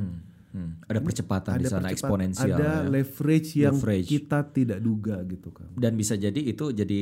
[0.47, 0.79] Hmm.
[0.81, 2.87] Ada percepatan di ada sana percepat- eksponensial ada ya.
[2.87, 4.07] leverage yang Leverage.
[4.07, 7.01] kita tidak duga gitu kan Dan bisa jadi itu jadi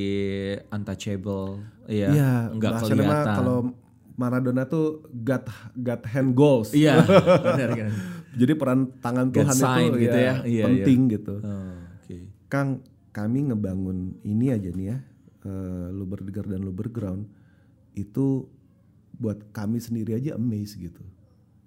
[0.67, 3.35] untouchable, ya, Iya, nggak kelihatan.
[3.37, 3.57] kalau
[4.15, 5.43] Maradona tuh God
[5.75, 6.71] God hand goals.
[6.71, 7.03] Iya,
[7.45, 7.91] benar kan.
[8.35, 10.33] Jadi peran tangan Tuhan itu gitu ya, ya.
[10.43, 11.35] Iya, penting gitu.
[11.39, 12.31] Oh, Oke.
[12.47, 12.79] Kang,
[13.11, 14.97] kami ngebangun ini aja nih ya,
[15.41, 17.27] eh, Luberdegar dan Luberground
[17.93, 18.47] itu
[19.15, 20.99] buat kami sendiri aja amaze gitu.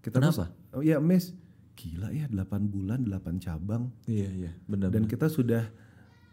[0.00, 0.48] Kita Kenapa?
[0.48, 1.32] tuh- oh ya amaze.
[1.72, 4.90] Gila ya 8 bulan 8 cabang Iya, iya, benar.
[4.90, 5.62] dan kita sudah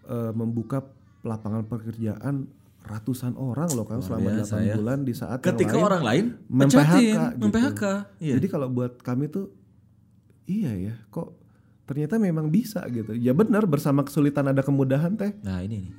[0.06, 0.82] eh, membuka
[1.22, 2.50] lapangan pekerjaan
[2.86, 4.76] ratusan orang loh kan selama 8 ya.
[4.76, 7.38] bulan di saat yang Ketika lain orang lain mem-PHK pecatin, gitu.
[7.42, 7.84] mem-PHK.
[8.18, 8.34] Iya.
[8.38, 9.50] Jadi kalau buat kami tuh
[10.46, 11.34] iya ya, kok
[11.84, 13.14] ternyata memang bisa gitu.
[13.14, 15.34] Ya benar bersama kesulitan ada kemudahan teh.
[15.40, 15.94] Nah ini nih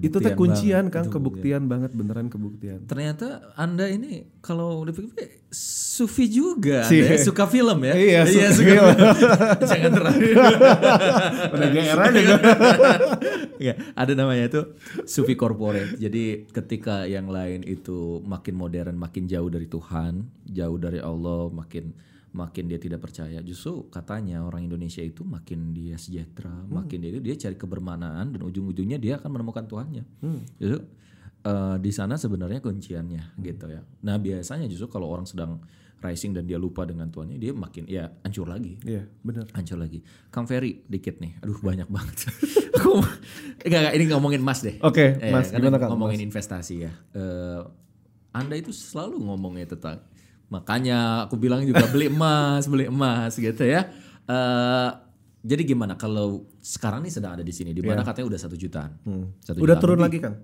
[0.00, 0.94] itu teh kuncian banget.
[0.94, 2.86] Kang, Itu kebuktian banget beneran kebuktian.
[2.86, 7.92] Ternyata Anda ini kalau dipikir sufi juga, Si- Anda ya, suka film ya?
[7.92, 8.88] Iya, suka suka film.
[9.68, 10.28] Jangan terlalu.
[11.52, 12.22] Udah GR aja
[13.62, 13.78] kan.
[13.78, 14.62] Iya, ada namanya itu
[15.06, 15.94] sufi corporate.
[16.02, 21.94] Jadi ketika yang lain itu makin modern, makin jauh dari Tuhan, jauh dari Allah, makin
[22.32, 23.38] makin dia tidak percaya.
[23.44, 28.40] Justru katanya orang Indonesia itu makin dia sejahtera, makin dia itu dia cari kebermanaan dan
[28.42, 30.04] ujung-ujungnya dia akan menemukan Tuhannya.
[30.56, 30.80] Justru
[31.44, 33.84] eh, di sana sebenarnya kunciannya gitu ya.
[34.02, 35.60] Nah biasanya justru kalau orang sedang
[36.02, 39.46] rising dan dia lupa dengan Tuhannya, dia makin ya hancur lagi Iya, bener.
[39.50, 40.02] hancur lagi.
[40.28, 41.38] Kang Ferry dikit nih.
[41.38, 42.26] Aduh banyak banget.
[42.76, 42.98] Aku
[43.60, 44.76] enggak, enggak, ini ngomongin emas deh.
[44.80, 45.90] Oke, Eh, Mas, karena gimana Kang?
[45.94, 46.90] Ngomongin investasi ya.
[47.12, 47.60] Eh,
[48.32, 50.02] anda itu selalu ngomongnya tentang
[50.48, 53.88] makanya aku bilang juga beli emas, beli emas gitu ya.
[54.24, 54.90] Eh,
[55.42, 58.94] jadi gimana kalau sekarang nih sedang ada di sini, di mana katanya udah satu jutaan.
[59.38, 59.64] Satu Iya.
[59.64, 60.04] Udah jutaan turun lebih.
[60.04, 60.36] lagi Kang.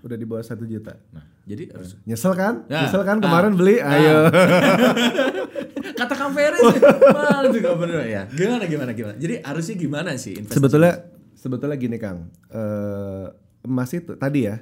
[0.00, 0.92] Udah di bawah satu juta.
[1.10, 2.64] Nah, jadi harus Nyesel kan?
[2.66, 2.84] Ya.
[2.84, 3.22] Nyesel kan Ah.
[3.22, 3.76] kemarin beli?
[3.78, 4.28] Ayo.
[5.98, 6.80] kata Kang Ferry sih,
[7.10, 8.22] mal juga bener ya.
[8.26, 9.14] Gimana gimana gimana.
[9.14, 10.56] Jadi harusnya gimana sih investasi?
[10.56, 10.92] sebetulnya
[11.34, 12.18] sebetulnya gini Kang.
[12.48, 13.26] Eh,
[13.62, 14.58] emas itu tadi ya.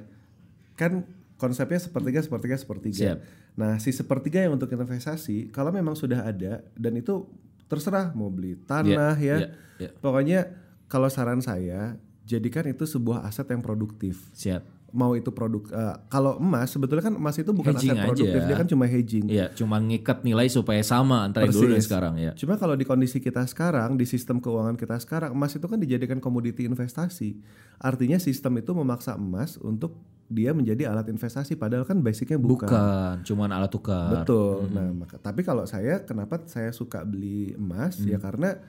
[0.73, 2.99] Kan konsepnya sepertiga sepertiga sepertiga.
[3.13, 3.19] Siap.
[3.53, 7.25] Nah, si sepertiga yang untuk investasi kalau memang sudah ada dan itu
[7.65, 9.37] terserah mau beli tanah Iya, ya.
[9.39, 9.47] iya,
[9.79, 9.89] iya.
[9.95, 10.39] Pokoknya
[10.85, 14.29] kalau saran saya jadikan itu sebuah aset yang produktif.
[14.33, 14.61] Siap.
[14.93, 18.45] Mau itu produk eh, kalau emas sebetulnya kan emas itu bukan Hedging aset produktif, aja.
[18.45, 19.25] dia kan cuma hedging.
[19.25, 21.89] Iya, cuma ngikat nilai supaya sama antara yang dulu dan Persis.
[21.89, 22.31] sekarang ya.
[22.37, 26.21] Cuma kalau di kondisi kita sekarang, di sistem keuangan kita sekarang, emas itu kan dijadikan
[26.21, 27.41] komoditi investasi.
[27.81, 29.97] Artinya sistem itu memaksa emas untuk
[30.29, 32.69] dia menjadi alat investasi, padahal kan basicnya bukan.
[32.69, 34.21] Bukan, cuman alat tukar.
[34.21, 34.69] Betul.
[34.69, 37.97] Nah, maka, tapi kalau saya, kenapa saya suka beli emas?
[38.01, 38.61] Ya karena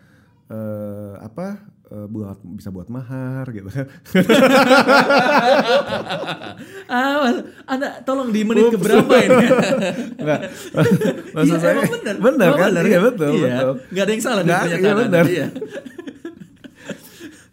[0.48, 1.68] eh, apa?
[1.94, 3.86] Eh, buat bisa buat mahar gitu kan.
[6.86, 9.46] ah, Mas, Anda tolong di menit keberapa ini?
[10.20, 10.40] Enggak.
[11.34, 12.16] Maksud Iya, saya benar.
[12.18, 12.68] benar Emang kan?
[12.68, 13.04] benar Iya kan?
[13.06, 13.46] betul, Iya.
[13.48, 13.72] betul.
[13.88, 15.24] Nggak ada yang salah Nggak, pernyataan iya benar.
[15.26, 15.46] iya.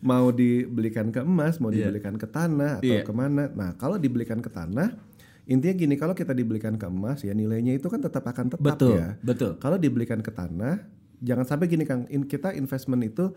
[0.02, 1.88] mau dibelikan ke emas, mau Iya.
[1.88, 3.06] dibelikan ke tanah atau Iya.
[3.06, 3.54] ke mana.
[3.54, 4.98] Nah, kalau dibelikan ke tanah,
[5.46, 8.98] intinya gini, kalau kita dibelikan ke emas, ya nilainya itu kan tetap akan tetap Betul,
[8.98, 9.14] ya.
[9.22, 9.62] betul.
[9.62, 10.82] Kalau dibelikan ke tanah,
[11.22, 13.30] jangan sampai gini Kang, in- kita investment itu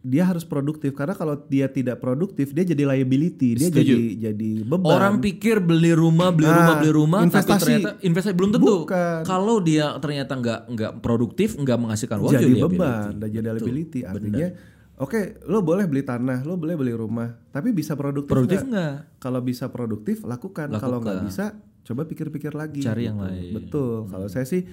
[0.00, 3.84] dia harus produktif karena kalau dia tidak produktif dia jadi liability, dia Setuju.
[3.84, 3.98] jadi
[4.32, 4.96] jadi beban.
[4.96, 7.44] Orang pikir beli rumah, beli Nah, rumah, beli rumah, investasi.
[7.46, 8.74] tapi ternyata investasi belum tentu.
[8.82, 9.20] Bukan.
[9.22, 14.00] Kalau dia ternyata nggak nggak produktif, nggak menghasilkan uang, jadi dia beban, dan jadi liability.
[14.02, 14.48] Artinya,
[14.96, 19.20] oke, lo boleh beli tanah, lo boleh beli rumah, tapi bisa produktif, Produktif nggak?
[19.20, 20.72] Kalau bisa produktif, lakukan.
[20.72, 21.28] Kalau nggak Lakukan.
[21.28, 21.44] bisa,
[21.84, 22.80] coba pikir-pikir lagi.
[22.80, 23.26] Cari yang gitu.
[23.28, 23.44] lain.
[23.44, 23.56] Hmm.
[23.60, 23.92] Betul.
[24.08, 24.64] Kalau saya sih,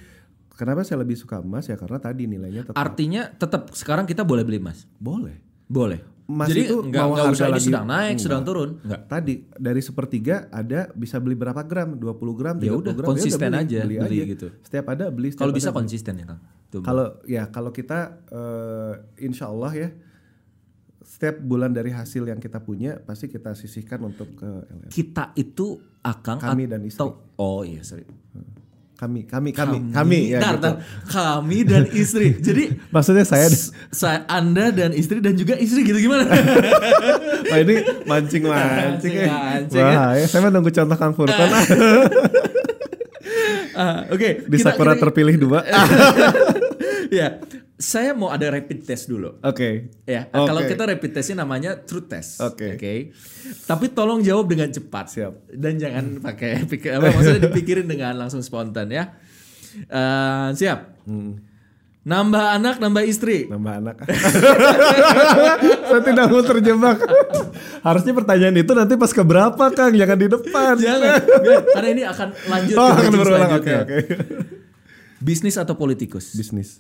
[0.58, 4.42] kenapa saya lebih suka emas ya karena tadi nilainya tetap Artinya tetap sekarang kita boleh
[4.42, 4.90] beli emas.
[4.98, 5.38] boleh.
[5.64, 6.00] Boleh.
[6.26, 8.24] Emas Jadi itu nggak mau nggak harga usah lagi- sedang naik, Enggak.
[8.26, 8.70] sedang turun.
[8.82, 9.02] Enggak.
[9.06, 11.90] Tadi dari sepertiga ada bisa beli berapa gram?
[11.94, 12.04] 20
[12.34, 13.08] gram, 30 Ya udah, gram.
[13.08, 14.26] konsisten beli, aja, beli, beli aja.
[14.28, 14.48] gitu.
[14.62, 15.32] Setiap ada beli.
[15.32, 15.78] Kalau bisa beli.
[15.78, 16.42] konsisten ya Kang.
[16.82, 19.90] Kalau ya kalau kita eh, insya Allah ya
[21.02, 24.90] setiap bulan dari hasil yang kita punya pasti kita sisihkan untuk ke LL.
[24.90, 27.08] kita itu akan Kami dan istri.
[27.38, 28.04] Oh iya, sorry.
[28.98, 30.42] Kami, kami, kami, kami, ya.
[30.42, 30.64] Tar, gitu.
[30.66, 30.76] tar.
[31.06, 32.34] Kami dan istri.
[32.50, 33.46] Jadi Maksudnya saya,
[33.94, 36.26] saya Anda dan istri dan juga istri gitu gimana?
[37.54, 37.78] Wah ini
[38.10, 39.14] mancing mancing.
[39.14, 39.30] ya.
[39.30, 41.46] Mancing, Wah, ya, saya nunggu contoh Kang Furkan.
[43.78, 44.50] Ah, Oke.
[44.50, 45.62] Di kita- Sakura kita- terpilih dua.
[47.14, 47.38] ya,
[47.78, 49.38] saya mau ada rapid test dulu.
[49.46, 49.94] Oke.
[50.10, 50.50] Ya, Oke.
[50.50, 52.42] kalau kita rapid testnya namanya truth test.
[52.42, 52.74] Oke.
[53.70, 55.06] Tapi tolong jawab dengan cepat.
[55.14, 55.54] Siap.
[55.54, 59.14] Dan jangan pakai pikir apa maksudnya dipikirin dengan langsung spontan ya.
[59.78, 61.06] Eh, siap.
[61.06, 61.38] Hmm.
[62.08, 63.52] Nambah anak, nambah istri.
[63.52, 63.96] Nambah anak.
[65.92, 67.04] saya tidak mau terjebak.
[67.84, 70.80] Harusnya pertanyaan itu nanti pas ke berapa Kang, jangan di depan.
[70.80, 73.50] Jangan, Enggak, karena ini akan lanjut Oh, akan berulang.
[73.60, 73.98] Oke, oke.
[75.20, 76.32] Bisnis atau politikus?
[76.32, 76.80] Bisnis.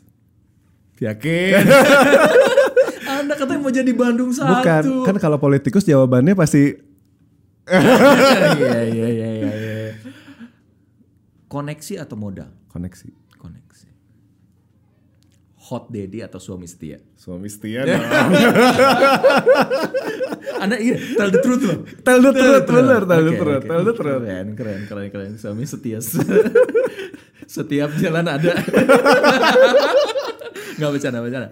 [0.99, 1.61] Yakin?
[3.17, 4.49] Anda katanya mau jadi Bandung satu.
[4.61, 6.77] Bukan, kan kalau politikus jawabannya pasti
[7.67, 9.51] Iya iya iya iya.
[9.51, 9.91] iya.
[11.47, 12.47] Koneksi atau modal?
[12.67, 13.09] koneksi.
[13.35, 13.87] Koneksi.
[15.67, 17.01] Hot daddy atau suami setia?
[17.17, 17.99] Suami setia dong.
[20.57, 21.79] Anda iya, tell the truth loh.
[22.05, 24.23] Tell the truth, bener, tell the truth, tell the truth.
[24.23, 25.31] Keren, keren, keren, keren.
[25.35, 25.99] Suami setia.
[27.47, 28.53] Setiap jalan ada.
[30.75, 31.49] Gak bercanda, bercanda.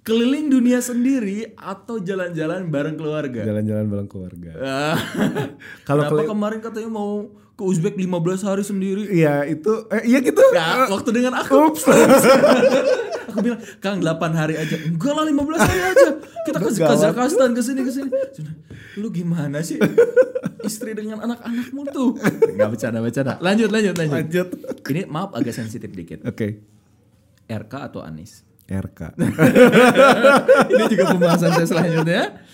[0.00, 3.44] Keliling dunia sendiri atau jalan-jalan bareng keluarga?
[3.44, 4.50] Jalan-jalan bareng keluarga.
[4.56, 4.96] Ah.
[5.88, 9.02] Kalau Kenapa keli- kemarin katanya mau ke Uzbek 15 hari sendiri?
[9.10, 10.40] Iya itu, eh, iya gitu.
[10.54, 11.52] Ya, waktu dengan aku.
[11.68, 11.84] Ups.
[13.28, 14.80] Aku bilang, Kang 8 hari aja.
[14.80, 16.08] Enggak lah 15 hari aja.
[16.48, 18.08] Kita ke Kazakhstan ke sini ke sini.
[18.96, 19.76] Lu gimana sih?
[20.64, 22.16] Istri dengan anak-anakmu tuh.
[22.48, 23.36] Enggak bercanda bercanda.
[23.38, 24.16] Lanjut lanjut lanjut.
[24.16, 24.48] Lanjut.
[24.88, 26.24] Ini maaf agak sensitif dikit.
[26.24, 26.77] Oke.
[27.48, 28.44] RK atau Anis?
[28.68, 29.16] RK.
[30.72, 32.44] Ini juga pembahasan saya selanjutnya.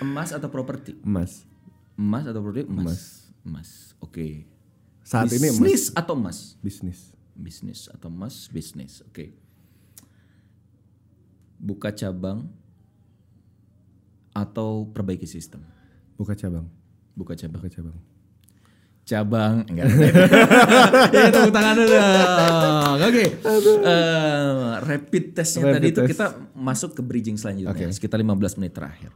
[0.00, 0.96] Emas atau properti?
[1.04, 1.44] Emas.
[2.00, 2.64] Emas atau properti?
[2.64, 3.28] Emas.
[3.44, 3.92] Emas.
[4.00, 4.48] Oke.
[5.04, 5.60] Saat ini emas.
[5.60, 6.38] Bisnis atau emas?
[6.64, 7.00] Bisnis.
[7.36, 8.48] Bisnis atau emas?
[8.48, 9.04] Bisnis.
[9.04, 9.36] Oke.
[11.60, 12.48] Buka cabang
[14.32, 15.60] atau perbaiki sistem?
[16.16, 16.72] Buka cabang.
[17.12, 17.60] Buka cabang.
[17.60, 17.98] Buka cabang.
[19.10, 19.90] Cabang enggak.
[21.18, 21.96] ya tepuk tangan dulu.
[23.10, 23.24] Oke.
[23.26, 26.10] Eh, rapid testnya Rapid tadi itu test.
[26.14, 27.90] kita masuk ke bridging selanjutnya Oke.
[27.90, 29.10] sekitar 15 menit terakhir.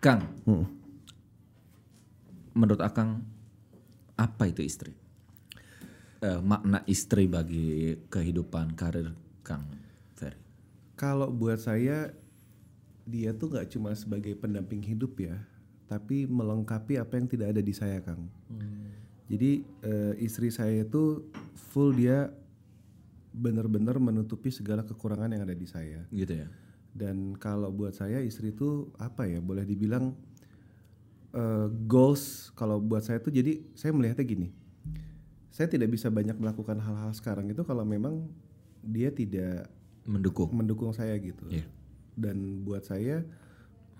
[0.00, 0.24] Kang.
[0.48, 0.64] Hmm.
[2.56, 3.28] Menurut Akang
[4.16, 4.96] apa itu istri?
[6.24, 9.12] Eh, makna istri bagi kehidupan karir
[9.44, 9.68] Kang
[10.16, 10.40] Ferry.
[10.96, 12.16] Kalau buat saya
[13.04, 15.36] dia tuh nggak cuma sebagai pendamping hidup ya,
[15.84, 18.28] tapi melengkapi apa yang tidak ada di saya, Kang.
[19.24, 21.24] Jadi eh, istri saya itu
[21.56, 22.28] full dia
[23.34, 26.04] benar-benar menutupi segala kekurangan yang ada di saya.
[26.12, 26.48] Gitu ya.
[26.94, 29.40] Dan kalau buat saya istri itu apa ya?
[29.40, 30.12] Boleh dibilang
[31.32, 34.48] eh, goals kalau buat saya tuh jadi saya melihatnya gini.
[35.54, 38.26] Saya tidak bisa banyak melakukan hal-hal sekarang itu kalau memang
[38.82, 39.70] dia tidak
[40.04, 40.52] Mendukung.
[40.52, 41.48] mendukung saya gitu.
[41.48, 41.64] Iya.
[42.12, 43.24] Dan buat saya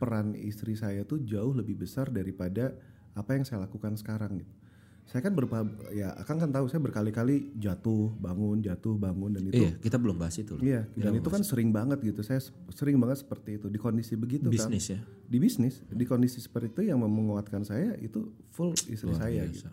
[0.04, 2.76] peran istri saya tuh jauh lebih besar daripada
[3.16, 4.52] apa yang saya lakukan sekarang gitu.
[5.04, 9.60] Saya kan berpa ya akan kan tahu saya berkali-kali jatuh, bangun, jatuh, bangun dan itu
[9.60, 10.64] Iya, kita belum bahas itu loh.
[10.64, 12.20] Iya, dan itu kan sering banget gitu.
[12.24, 12.40] Saya
[12.72, 14.68] sering banget seperti itu di kondisi begitu kan.
[14.68, 15.00] Bisnis ya.
[15.28, 19.68] Di bisnis, di kondisi seperti itu yang menguatkan saya itu full istri saya gitu.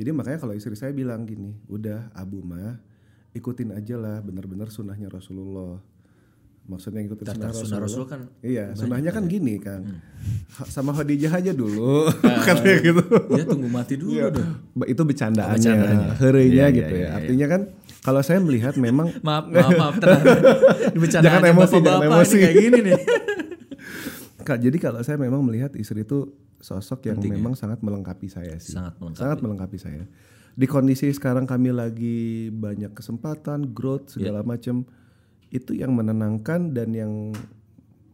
[0.00, 2.80] Jadi makanya kalau istri saya bilang gini, udah Abu mah
[3.36, 5.84] ikutin aja lah benar-benar sunnahnya Rasulullah.
[6.68, 7.80] Maksudnya ikutin sunnah Sunnah Rasulullah.
[7.82, 9.80] Rasul kan Iya, sunnahnya kan gini kan.
[9.80, 9.98] Hmm.
[10.66, 12.04] Sama Khadijah aja dulu.
[12.46, 13.02] Katanya gitu.
[13.30, 14.48] ya tunggu mati dulu dong.
[14.74, 16.12] Ba- Itu bercandaannya, bercandaannya.
[16.18, 17.00] herenya Iya, gitu iya, ya.
[17.00, 17.60] iya, Artinya kan
[17.98, 20.24] kalau saya melihat memang Maaf, maaf, maaf, tenang.
[21.00, 22.36] Jangan emosi, jangan bapak-bapak emosi.
[22.38, 22.98] kayak gini nih.
[24.38, 28.72] Kak, jadi kalau saya memang melihat istri itu sosok yang memang sangat melengkapi saya sih.
[28.72, 28.84] ya?
[28.84, 29.18] Sangat melengkapi.
[29.18, 30.04] Sangat melengkapi saya.
[30.52, 32.18] Di kondisi sekarang kami lagi
[32.50, 34.48] banyak kesempatan, growth segala Iya.
[34.48, 34.76] macam,
[35.48, 37.12] itu yang menenangkan dan yang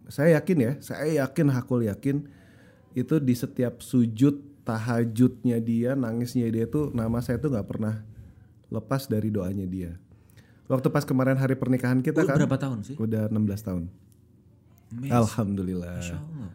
[0.07, 2.29] saya yakin ya, saya yakin hakul yakin
[2.95, 8.05] itu di setiap sujud tahajudnya dia, nangisnya dia tuh nama saya tuh nggak pernah
[8.71, 9.99] lepas dari doanya dia.
[10.65, 12.97] Waktu pas kemarin hari pernikahan kita Lu kan, berapa tahun sih?
[12.97, 13.83] udah 16 tahun.
[14.95, 16.01] Mes- Alhamdulillah.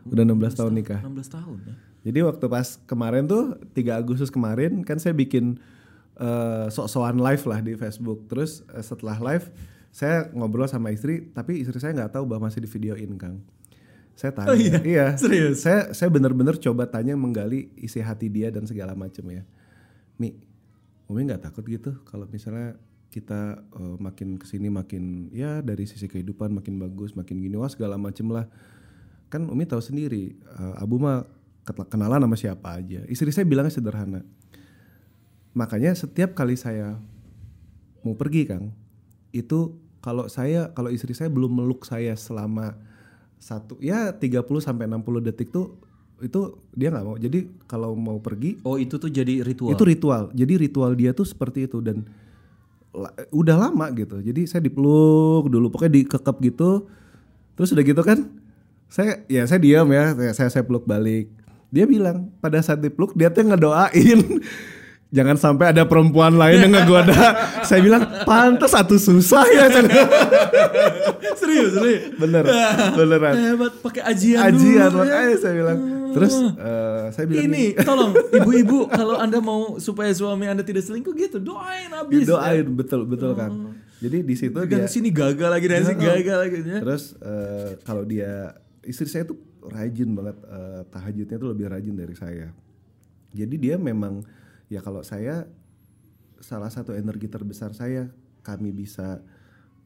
[0.10, 1.02] Udah 16 tahun nikah.
[1.06, 1.76] 16 tahun ya.
[2.10, 5.60] Jadi waktu pas kemarin tuh 3 Agustus kemarin kan saya bikin
[6.18, 8.26] eh, sok-sokan live lah di Facebook.
[8.32, 9.52] Terus eh, setelah live
[9.90, 13.42] saya ngobrol sama istri, tapi istri saya nggak tahu bahwa masih di videoin Kang.
[14.20, 14.52] Saya tanya,
[14.84, 15.64] iya, Serius?
[15.64, 19.48] Saya saya benar-benar coba tanya menggali isi hati dia dan segala macam ya.
[20.20, 20.36] Mi,
[21.08, 22.76] Umi nggak takut gitu kalau misalnya
[23.10, 27.72] kita eh, makin ke sini makin ya dari sisi kehidupan makin bagus, makin gini wah
[27.72, 28.46] segala macem lah.
[29.32, 31.26] Kan Umi tahu sendiri, eh, Abu mah
[31.66, 33.02] kenalan sama siapa aja.
[33.08, 34.22] Istri saya bilangnya sederhana.
[35.56, 36.98] Makanya setiap kali saya
[38.06, 38.76] mau pergi Kang,
[39.32, 42.80] itu kalau saya kalau istri saya belum meluk saya selama
[43.40, 45.80] satu ya 30 sampai 60 detik tuh
[46.20, 47.16] itu dia nggak mau.
[47.16, 49.72] Jadi kalau mau pergi Oh itu tuh jadi ritual.
[49.72, 50.24] itu ritual.
[50.36, 52.04] Jadi ritual dia tuh seperti itu dan
[52.92, 54.20] la- udah lama gitu.
[54.20, 56.92] Jadi saya dipeluk dulu, pokoknya dikekep gitu.
[57.56, 58.28] Terus udah gitu kan,
[58.92, 61.32] saya ya saya diam ya, saya saya, saya peluk balik.
[61.72, 64.20] Dia bilang pada saat dipeluk dia tuh ngedoain.
[65.10, 67.18] Jangan sampai ada perempuan lain yang ngegoda.
[67.70, 69.66] saya bilang pantas satu susah ya.
[71.42, 72.14] serius, serius.
[72.14, 72.46] Bener,
[72.94, 73.34] beneran.
[73.34, 75.18] Hebat pakai ajian, Ajian dulu ya.
[75.18, 75.80] makanya saya bilang.
[76.10, 81.14] Terus eh, saya bilang Ini tolong ibu-ibu kalau anda mau supaya suami anda tidak selingkuh
[81.18, 82.26] gitu doain habis.
[82.30, 83.50] doain betul betul kan.
[84.00, 86.58] Jadi di situ Dan dia sini gagal lagi dan sini gagal lagi.
[86.66, 86.80] Ya.
[86.86, 88.54] Terus eh, kalau dia
[88.86, 92.54] istri saya tuh rajin banget eh, tahajudnya tuh lebih rajin dari saya.
[93.34, 94.22] Jadi dia memang
[94.70, 95.50] ya kalau saya
[96.40, 98.08] salah satu energi terbesar saya
[98.42, 99.20] kami bisa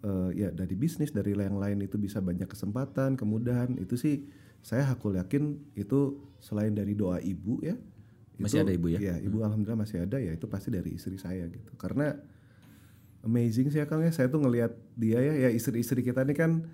[0.04, 3.74] eh, ya dari bisnis dari yang lain itu bisa banyak kesempatan kemudahan.
[3.80, 4.28] Itu sih
[4.62, 7.76] saya hakul yakin itu selain dari doa ibu ya
[8.40, 9.00] Masih itu- ada ibu ya?
[9.00, 11.72] ya ibu alhamdulillah masih ada ya itu pasti dari istri saya gitu.
[11.76, 12.14] Karena
[13.24, 14.12] amazing sih ya Kang ya.
[14.12, 16.68] Saya tuh ngelihat dia ya ya istri-istri kita ini kan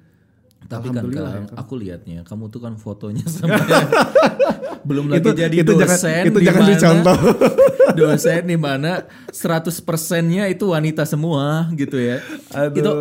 [0.70, 3.58] Tapi kan kalau ya, aku lihatnya, kamu tuh kan fotonya sama
[4.88, 7.18] belum lagi Itu- jadi itu jangan- dosen itu jangan dicontoh.
[8.00, 12.22] dosen di mana 100 persennya itu wanita semua gitu ya.
[12.54, 12.78] Aduh.
[12.78, 12.92] Itu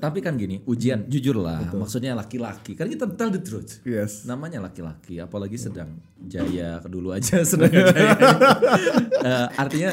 [0.00, 3.84] tapi kan gini, ujian jujur lah, maksudnya laki-laki kan kita tell the truth.
[3.84, 4.24] Yes.
[4.24, 8.16] Namanya laki-laki, apalagi sedang jaya dulu aja sedang jaya.
[9.20, 9.92] Eh, artinya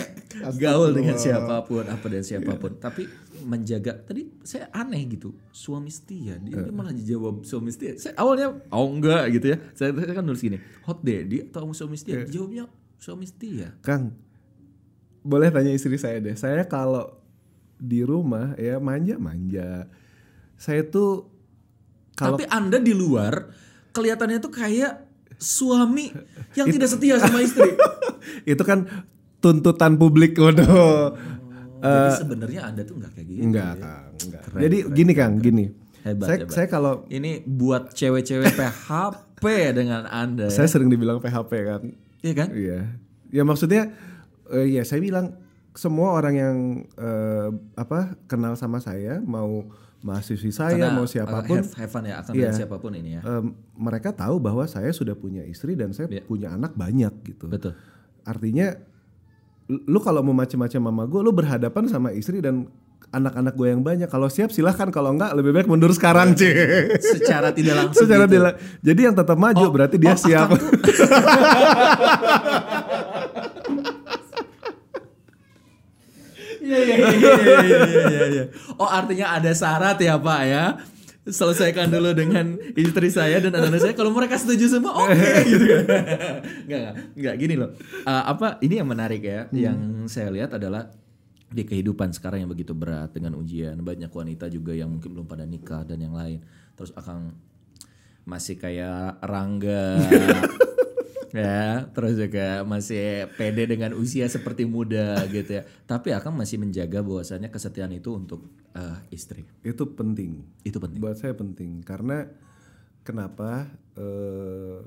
[0.56, 2.80] gaul dengan siapa pun, apa dan siapa pun.
[2.80, 6.42] Tapi menjaga tadi saya aneh gitu, suami setia.
[6.42, 7.94] Dia, dia malah jawab suami setia.
[8.02, 9.58] Saya awalnya oh enggak gitu ya.
[9.78, 12.26] Saya, saya kan nulis gini, hot daddy atau suami setia?
[12.26, 12.66] Jawabnya
[12.98, 13.78] suami setia.
[13.86, 14.18] Kang,
[15.22, 16.34] boleh tanya istri saya deh.
[16.34, 17.22] Saya kalau
[17.78, 19.86] di rumah ya manja-manja.
[20.58, 21.30] Saya tuh
[22.16, 23.52] kalau Tapi Anda di luar
[23.92, 25.04] kelihatannya tuh kayak
[25.36, 26.16] suami
[26.56, 27.76] yang tidak setia sama istri.
[28.52, 28.88] itu kan
[29.44, 31.14] tuntutan publik waduh.
[31.88, 33.42] Jadi sebenarnya Anda tuh nggak kayak gitu.
[33.42, 34.42] Enggak, Kang, enggak.
[34.58, 35.66] Jadi gini Kang, gini.
[36.02, 36.54] Hebat, saya hebat.
[36.54, 40.50] saya kalau Ini buat cewek-cewek PHP dengan Anda.
[40.50, 41.82] saya sering dibilang PHP kan.
[42.22, 42.48] Iya kan?
[42.52, 42.80] Iya.
[43.30, 43.90] Ya maksudnya
[44.48, 45.34] eh, ya saya bilang
[45.74, 46.56] semua orang yang
[46.96, 49.66] eh, apa kenal sama saya mau
[50.00, 52.94] mahasiswi saya Karena, mau uh, siapa pun have, have fun ya akan dengan siapa pun
[52.94, 53.22] ini ya.
[53.26, 56.22] em, mereka tahu bahwa saya sudah punya istri dan saya Iya.
[56.22, 57.50] punya anak banyak gitu.
[57.50, 57.74] Betul.
[58.22, 58.78] Artinya
[59.70, 62.70] lu kalau mau macam-macam sama gue, lu berhadapan sama istri dan
[63.10, 64.10] anak-anak gue yang banyak.
[64.12, 66.54] Kalau siap silahkan, kalau enggak lebih baik mundur sekarang, cie.
[67.02, 68.06] Secara tidak langsung.
[68.06, 68.34] Secara gitu.
[68.38, 68.54] tidak.
[68.84, 70.50] Jadi yang tetap maju berarti dia oh, siap.
[76.66, 78.44] Iya iya iya iya iya iya iya.
[78.82, 80.66] Oh artinya ada syarat ya Pak ya.
[81.26, 83.94] Selesaikan dulu dengan istri saya dan anak-anak saya.
[83.98, 85.18] Kalau mereka setuju semua, oke
[85.50, 85.66] gitu.
[86.70, 87.74] Enggak enggak enggak gini loh.
[88.06, 89.50] Eh, apa ini yang menarik ya?
[89.50, 90.94] Yang saya lihat adalah
[91.56, 95.48] di kehidupan sekarang yang begitu berat dengan ujian banyak wanita juga yang mungkin belum pada
[95.48, 96.44] nikah dan yang lain
[96.76, 97.32] terus akan
[98.28, 100.02] masih kayak Rangga
[101.36, 105.64] ya terus juga masih pede dengan usia seperti muda gitu ya.
[105.84, 109.44] Tapi akan masih menjaga bahwasannya kesetiaan itu untuk eh, istri.
[109.62, 110.42] Itu penting.
[110.64, 111.00] itu penting.
[111.04, 111.84] Buat saya penting.
[111.84, 112.24] Karena
[113.04, 113.68] kenapa
[114.00, 114.80] eh,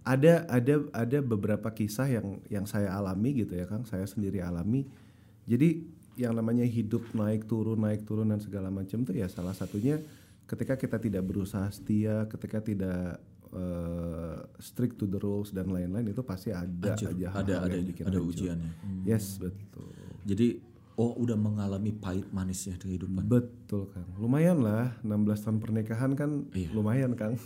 [0.00, 4.88] ada ada ada beberapa kisah yang yang saya alami gitu ya Kang, saya sendiri alami.
[5.44, 5.84] Jadi
[6.16, 10.00] yang namanya hidup naik turun naik turun dan segala macam tuh ya salah satunya
[10.50, 13.22] ketika kita tidak berusaha setia, ketika tidak
[13.52, 17.10] eh, strict to the rules dan lain-lain itu pasti ada Hancur.
[17.10, 18.30] aja ada ada yang bikin ada hancur.
[18.30, 18.70] ujiannya
[19.02, 19.90] Yes, betul.
[20.22, 20.60] jadi
[21.00, 24.04] oh udah mengalami pahit manisnya di kehidupan Betul Kang.
[24.14, 25.08] Lumayan lah 16
[25.40, 26.68] tahun pernikahan kan Iya.
[26.70, 27.40] lumayan Kang.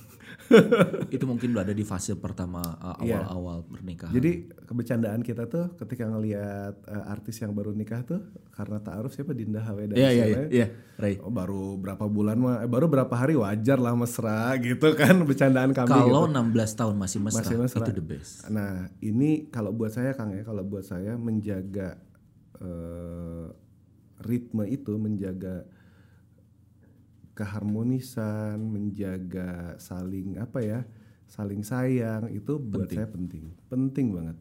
[1.15, 2.59] itu mungkin udah ada di fase pertama
[2.99, 3.23] eh, Iya.
[3.23, 4.31] awal-awal pernikahan Jadi
[4.61, 9.61] kebercandaan kita tuh ketika ngelihat eh, artis yang baru nikah tuh karena taaruf siapa Dinda
[9.61, 12.87] Hawe dan iya iya iya istilahnya, iya Ray Oh baru berapa bulan mah eh, baru
[12.87, 16.35] berapa hari wajar lah mesra gitu kan bercandaan kami kalau gitu.
[16.35, 17.85] 16 tahun masih mesra, Masih mesra.
[17.85, 21.99] itu the best Nah, ini kalau buat saya Kang ya, kalau buat saya menjaga
[22.61, 23.47] eh,
[24.23, 25.67] ritme itu, menjaga
[27.35, 30.81] keharmonisan, menjaga saling apa ya,
[31.27, 34.37] saling sayang itu buat saya penting, penting banget.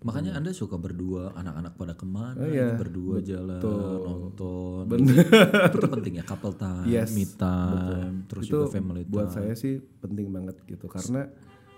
[0.00, 2.72] Makanya Anda suka berdua, anak-anak pada ke mana, iya.
[2.72, 4.88] berdua jalan, nonton.
[4.88, 5.28] Bener.
[5.68, 9.12] Itu penting ya, couple time, Yes, me time, terus itu juga family time.
[9.12, 11.28] buat saya sih penting banget gitu karena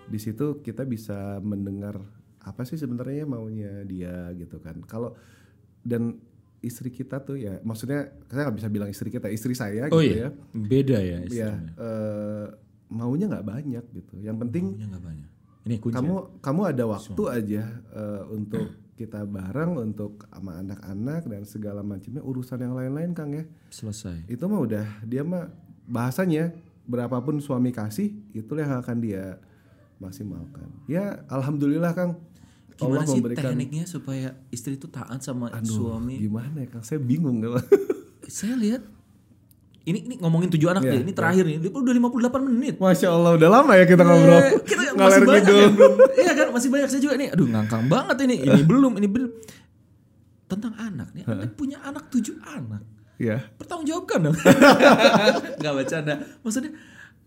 [0.07, 1.99] di situ kita bisa mendengar
[2.43, 5.15] apa sih sebenarnya maunya dia gitu kan kalau
[5.83, 6.17] dan
[6.63, 10.15] istri kita tuh ya maksudnya saya nggak bisa bilang istri kita istri saya oh gitu
[10.15, 11.71] iya, ya beda ya ya istilahnya.
[11.75, 12.45] eh,
[12.87, 15.29] maunya nggak banyak gitu yang penting Maunya nggak banyak.
[15.63, 15.95] Ini kunci.
[15.95, 22.21] kamu kamu ada waktu aja eh, untuk kita bareng untuk sama anak-anak dan segala macamnya
[22.21, 24.29] urusan yang lain-lain kang ya Selesai.
[24.29, 25.49] itu mah udah dia mah
[25.83, 26.53] bahasanya
[26.85, 29.39] berapapun suami kasih itulah yang akan dia
[29.97, 32.19] maksimalkan ya alhamdulillah kang
[32.75, 36.17] Gimana Allah sih memberikan tekniknya supaya istri itu taat sama Aduh, suami?
[36.17, 37.53] gimana ya kang saya bingung gitu.
[38.25, 38.81] Saya lihat
[39.83, 40.99] ini ini ngomongin tujuh anak Iya, deh.
[41.01, 41.57] Ini terakhir nih.
[41.59, 42.75] Dia udah 58 menit.
[42.77, 45.93] masya allah udah lama ya kita ngobrol Eh, kita masih banyak yang belum.
[46.15, 47.29] Iya kan masih banyak saya juga nih.
[47.29, 48.35] Aduh ngangkang banget ini.
[48.41, 49.31] Ini belum, ini belum.
[50.45, 51.23] Tentang anak nih.
[51.25, 52.81] Anda punya anak tujuh anak.
[53.15, 54.35] ya Pertanggungjawabkan dong.
[55.63, 56.13] Gak bercanda.
[56.39, 56.71] Maksudnya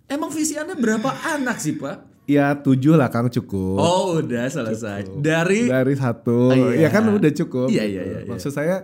[0.06, 2.15] emang visi Anda berapa anak sih Pak?
[2.26, 3.78] Ya tujuh lah kang cukup.
[3.78, 5.06] Oh udah selesai.
[5.16, 5.70] Dari?
[5.70, 6.50] Dari satu.
[6.50, 6.86] Oh, iya.
[6.86, 7.94] ya kan udah cukup Iya, gitu.
[7.94, 8.28] iya, iya, iya.
[8.28, 8.76] maksud saya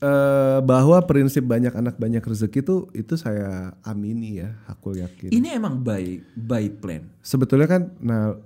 [0.00, 5.32] eh, bahwa prinsip banyak anak banyak rezeki itu itu saya amini ya aku yakin.
[5.32, 7.08] Ini emang by by plan.
[7.20, 8.36] sebetulnya kan nah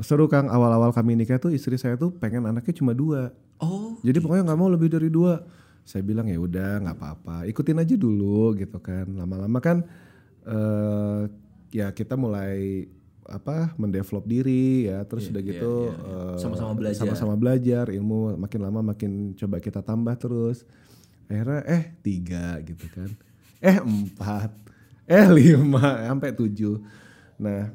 [0.00, 3.30] seru kang awal-awal kami nikah tuh istri saya tuh pengen anaknya cuma dua.
[3.60, 5.44] Oh jadi pokoknya nggak mau lebih dari dua.
[5.88, 7.36] Saya bilang ya udah nggak apa-apa.
[7.48, 9.08] Ikutin aja dulu gitu kan.
[9.08, 9.80] Lama-lama kan
[10.44, 11.22] eh,
[11.72, 12.84] ya kita mulai
[13.28, 15.04] apa mendevelop diri ya.
[15.04, 17.04] Terus udah gitu eh, Sama-sama belajar.
[17.04, 20.64] sama-sama belajar ilmu makin lama makin coba kita tambah terus.
[21.28, 23.10] Akhirnya eh tiga gitu kan.
[23.60, 24.50] Eh empat.
[25.04, 26.08] Eh lima.
[26.08, 26.80] Sampai tujuh.
[27.38, 27.70] Nah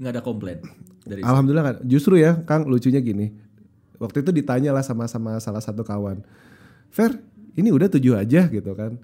[0.00, 0.64] nggak ada komplain
[1.04, 3.32] dari alhamdulillah kan justru ya kang lucunya gini.
[4.00, 6.24] Waktu itu ditanya lah sama sama salah satu kawan.
[6.88, 7.20] Fer
[7.54, 8.96] ini udah tujuh aja gitu kan.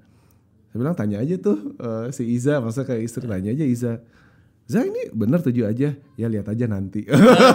[0.72, 2.58] Saya bilang tanya aja tuh eh, si Iza.
[2.64, 3.92] Masa kayak istri tanya aja Iza
[4.66, 5.94] Za ini bener tujuh aja.
[5.94, 7.06] Ya lihat aja nanti.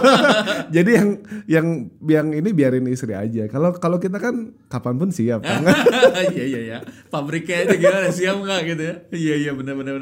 [0.74, 1.08] Jadi yang
[1.46, 1.66] yang
[2.02, 3.44] yang ini biarin istri aja.
[3.46, 5.60] Kalau kalau kita kan kapan pun siap kan?
[6.32, 6.78] Iya iya iya.
[7.06, 8.08] Pabriknya itu gimana?
[8.08, 8.94] Siap nggak gitu ya?
[9.10, 9.94] Iya iya benar benar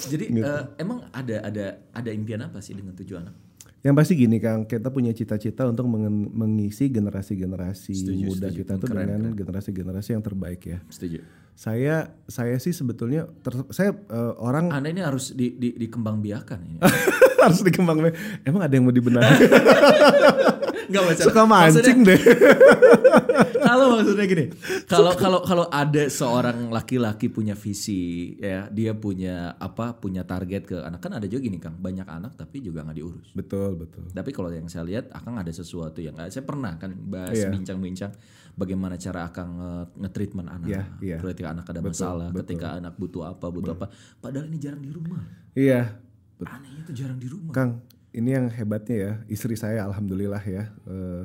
[0.00, 0.42] jadi Gitu.
[0.42, 3.34] eh, emang ada ada ada impian apa sih dengan tujuh anak?
[3.78, 7.94] Yang pasti gini Kang, kita punya cita-cita untuk mengen- mengisi generasi-generasi
[8.24, 10.78] muda kita tuh dengan generasi-generasi yang terbaik ya.
[10.88, 11.22] setuju
[11.58, 16.78] Saya saya sih sebetulnya ter- saya eh, orang anda ini harus di, di, dikembangbiakan ini
[17.44, 17.98] harus dikembang
[18.46, 19.26] Emang ada yang mau dibenahi?
[20.88, 22.16] nggak baca Suka mancing deh.
[23.68, 24.44] kalau maksudnya gini
[24.88, 30.76] kalau kalau kalau ada seorang laki-laki punya visi ya dia punya apa punya target ke
[30.80, 34.08] anak kan ada juga gini kang banyak anak tapi juga nggak diurus betul betul.
[34.10, 37.52] tapi kalau yang saya lihat akang ada sesuatu yang saya pernah kan bahas Iya.
[37.52, 38.12] bincang-bincang
[38.58, 41.18] bagaimana cara akang nge- nge-treatment anak Iya, iya.
[41.22, 43.86] ketika anak ada masalah ketika anak butuh apa butuh apa
[44.18, 45.22] padahal ini jarang di rumah
[45.54, 45.94] Iya,
[46.40, 50.70] anehnya itu jarang di rumah Kang, ini yang hebatnya ya, istri saya alhamdulillah ya.
[50.84, 51.24] eh,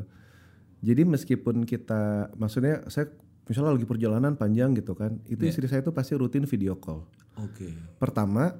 [0.80, 3.08] jadi meskipun kita, maksudnya saya
[3.44, 7.06] misalnya lagi perjalanan panjang gitu kan, itu istri saya tuh pasti rutin video call.
[7.36, 8.58] oke Pertama,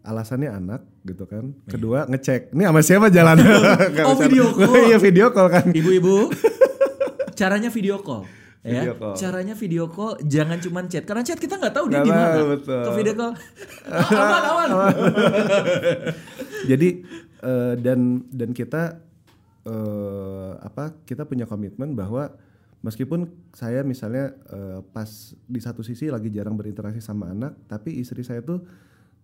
[0.00, 1.50] alasannya anak gitu kan.
[1.64, 3.36] Kedua, ngecek, ini sama siapa jalan?
[4.04, 4.74] Oh, bisa- video call.
[4.84, 5.66] Iya video call kan.
[5.68, 6.14] Ibu-ibu,
[7.34, 8.24] caranya video call.
[8.64, 9.14] Ya, Video call.
[9.20, 12.56] caranya video call jangan cuman chat karena chat kita nggak tahu dia di mana.
[12.64, 13.32] Ke video call,
[13.92, 14.70] aman aman.
[16.72, 16.88] Jadi
[17.44, 19.04] eh, dan dan kita
[19.68, 22.32] eh, apa kita punya komitmen bahwa
[22.80, 28.24] meskipun saya misalnya eh, pas di satu sisi lagi jarang berinteraksi sama anak, tapi istri
[28.24, 28.64] saya tuh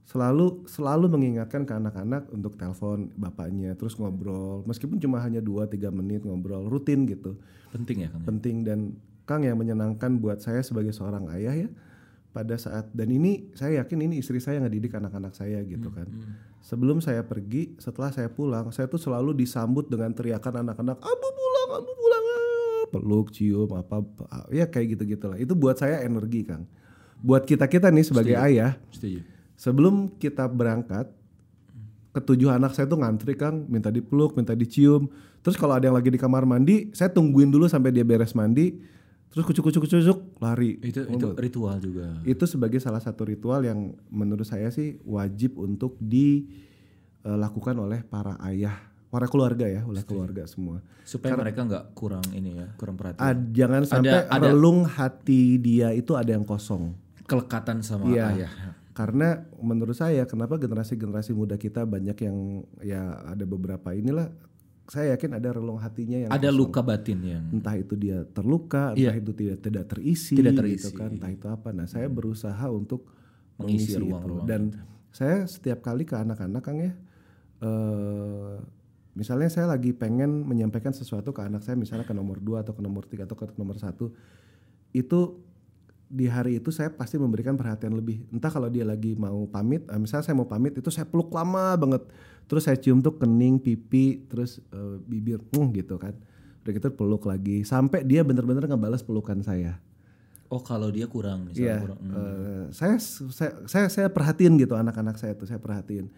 [0.09, 4.67] selalu selalu mengingatkan ke anak-anak untuk telepon bapaknya terus ngobrol.
[4.67, 7.39] Meskipun cuma hanya 2-3 menit ngobrol rutin gitu.
[7.71, 8.23] Penting ya kan.
[8.27, 8.67] penting.
[8.67, 8.99] Dan
[9.29, 11.71] Kang yang menyenangkan buat saya sebagai seorang ayah ya
[12.31, 16.07] pada saat dan ini saya yakin ini istri saya yang ngedidik anak-anak saya gitu kan.
[16.63, 21.69] sebelum saya pergi setelah saya pulang saya tuh selalu disambut dengan teriakan anak-anak abu pulang
[21.75, 22.25] abu pulang.
[22.27, 26.67] Ah." peluk cium apa apa, ya kayak gitu gitulah itu buat saya energi Kang.
[27.21, 29.23] Buat kita kita nih sebagai ayah Setuju.
[29.61, 31.13] Sebelum kita berangkat
[32.11, 35.07] ketujuh anak saya tuh ngantri Kang minta dipeluk minta dicium
[35.39, 38.81] terus kalau ada yang lagi di kamar mandi saya tungguin dulu sampai dia beres mandi
[39.29, 42.19] terus kucuk kucuk kucuk lari Itu itu ritual juga.
[42.25, 48.75] itu sebagai salah satu ritual yang menurut saya sih wajib untuk dilakukan oleh para ayah
[49.07, 53.19] para keluarga ya oleh keluarga semua Supaya mereka nggak kurang ini ya, kurang perhatian.
[53.21, 56.95] Ah, jangan sampai ada- relung hati dia itu ada yang kosong
[57.27, 58.27] Kelekatan sama Iya.
[58.35, 58.53] ayah.
[58.91, 64.29] Karena menurut saya kenapa generasi-generasi muda kita banyak yang ya ada beberapa inilah
[64.91, 66.59] saya yakin ada relung hatinya yang Ada kosong.
[66.59, 70.91] luka batin yang entah itu dia terluka, entah itu tidak tidak terisi, Tidak gitu terisi.
[70.99, 71.71] kan, entah itu apa.
[71.71, 73.07] Nah, saya berusaha untuk
[73.61, 74.63] Mengisi mengisi, itu ruang-ruang dan
[75.15, 76.93] saya setiap kali ke anak-anak Kang ya
[77.61, 78.57] eh
[79.13, 82.81] misalnya saya lagi pengen menyampaikan sesuatu ke anak saya misalnya ke nomor 2 atau ke
[82.81, 84.15] nomor 3 atau ke nomor satu
[84.97, 85.45] itu
[86.11, 88.27] di hari itu saya pasti memberikan perhatian lebih.
[88.35, 91.79] Entah kalau dia lagi mau pamit, eh, misalnya saya mau pamit itu saya peluk lama
[91.79, 92.03] banget.
[92.51, 96.19] Terus saya cium tuh kening, pipi, terus eh, bibir, hmm, gitu kan.
[96.67, 99.79] Udah gitu peluk lagi sampai dia bener-bener ngebalas pelukan saya.
[100.51, 101.99] Oh kalau dia kurang misalnya Iya, kurang.
[102.03, 102.11] hmm.
[102.11, 102.97] eh, saya,
[103.31, 106.11] saya saya saya perhatiin gitu anak-anak saya tuh saya perhatiin.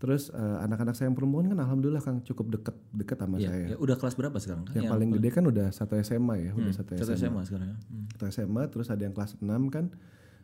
[0.00, 3.66] Terus eh, anak-anak saya yang perempuan kan alhamdulillah Kang cukup deket deket sama Iya, saya.
[3.72, 4.64] ya, udah kelas berapa sekarang?
[4.72, 7.28] Yang paling gede kan udah satu SMA ya, udah satu Satu SMA.
[7.28, 7.76] SMA sekarang ya.
[7.76, 8.04] Hmm.
[8.10, 9.92] Satu SMA terus ada yang kelas 6 kan.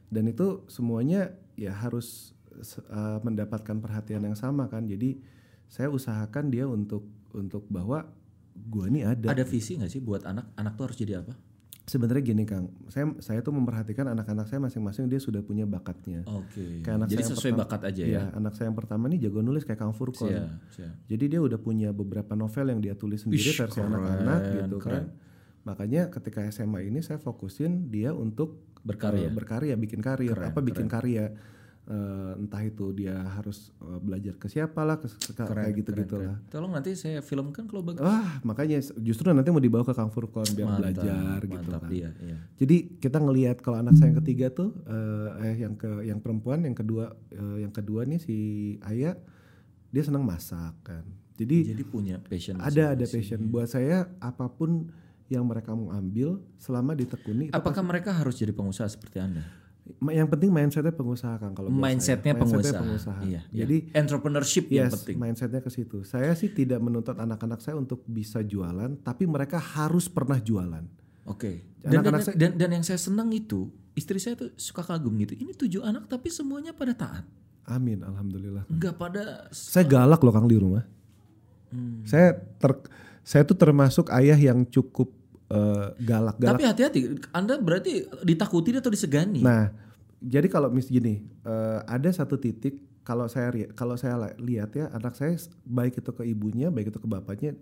[0.06, 4.84] Dan itu semuanya ya harus eh, mendapatkan perhatian yang sama kan.
[4.84, 5.24] Jadi
[5.66, 8.06] saya usahakan dia untuk untuk bahwa
[8.54, 9.32] gua nih ada.
[9.32, 10.52] Ada visi nggak sih buat anak?
[10.54, 11.32] Anak tuh harus jadi apa?
[11.86, 16.26] Sebenarnya gini Kang, saya saya tuh memperhatikan anak-anak saya masing-masing dia sudah punya bakatnya.
[16.26, 16.82] Oke.
[16.82, 18.10] Kayak anak Jadi saya sesuai pertama- bakat aja ya.
[18.10, 20.26] Iya, anak saya yang pertama nih jago nulis kayak Kang Furkon.
[20.26, 20.94] Siap, siap.
[21.06, 24.76] Jadi dia udah punya beberapa novel yang dia tulis sendiri Ish, versi keren, anak-anak gitu
[24.82, 24.90] keren.
[24.92, 25.04] kan.
[25.62, 29.26] Makanya ketika SMA ini saya fokusin dia untuk Berkarya.
[29.26, 30.34] eh, berkarya, bikin karir.
[30.34, 31.34] Apa bikin karya?
[31.86, 36.34] Eh, entah itu dia harus eh, belajar ke siapa lah, ke, ke- kayak gitu-gitu lah.
[36.50, 38.02] Tolong nanti saya filmkan kalau bagus.
[38.02, 41.90] Wah, makanya justru nanti mau dibawa ke Kang Furkon biar belajar gitu Mantap kan.
[41.94, 42.42] dia, iya.
[42.58, 46.66] Jadi kita ngelihat kalau anak saya yang ketiga tuh eh, eh yang ke yang perempuan,
[46.66, 48.36] yang kedua eh, yang kedua nih si
[48.82, 49.14] Aya
[49.94, 51.06] dia senang masak kan.
[51.38, 52.58] Jadi Jadi punya passion.
[52.58, 54.90] ada ada passion buat saya apa pun
[55.30, 57.54] yang mereka mau ambil selama ditekuni.
[57.54, 59.46] Apakah mereka harus jadi pengusaha seperti anda?
[60.02, 62.42] Yang penting mindsetnya pengusaha kan kalau Mindsetnya saya.
[62.42, 62.80] pengusaha.
[62.82, 63.20] pengusaha.
[63.22, 63.58] Iya, iya.
[63.64, 65.16] Jadi entrepreneurship yang yes, penting.
[65.16, 66.02] mindsetnya ke situ.
[66.02, 70.84] Saya sih tidak menuntut anak-anak saya untuk bisa jualan, tapi mereka harus pernah jualan.
[71.24, 71.64] Oke.
[71.80, 75.14] Dan, dan, Anak-anak saya- dan dan yang saya senang itu istri saya tuh suka kagum
[75.22, 75.32] gitu.
[75.34, 77.24] Ini tujuh anak tapi semuanya pada taat.
[77.66, 78.62] Amin, alhamdulillah.
[78.70, 80.86] Enggak pada Saya galak loh Kang di rumah.
[81.72, 82.06] Hmm.
[82.06, 82.70] Saya ter,
[83.26, 85.10] saya tuh termasuk ayah yang cukup
[85.50, 86.58] eh, galak galak.
[86.58, 89.42] Tapi hati-hati, Anda berarti ditakuti atau disegani?
[89.42, 89.70] Nah,
[90.22, 95.14] jadi kalau mis gini, eh, ada satu titik kalau saya kalau saya lihat ya anak
[95.14, 97.54] saya baik itu ke ibunya, baik itu ke bapaknya,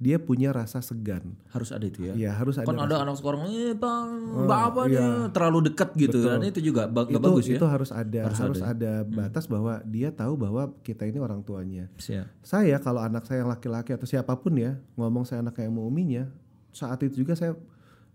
[0.00, 1.36] dia punya rasa segan.
[1.52, 2.16] Harus ada itu ya.
[2.16, 2.64] Ya harus ada.
[2.64, 4.08] Kan ada anak sekarang, eh bang,
[4.48, 5.00] bapak iya.
[5.00, 6.24] nih terlalu dekat gitu.
[6.24, 7.60] Dan itu juga itu bagus ya.
[7.60, 8.72] itu harus ada Harus harus, ada.
[8.72, 11.92] ada batas bahwa dia tahu bahwa kita ini orang tuanya.
[12.00, 12.28] Siap.
[12.40, 15.84] Saya kalau anak saya yang laki-laki atau siapa pun ya ngomong saya anak kayak mau
[15.84, 16.28] uminya,
[16.70, 17.54] saat itu juga saya,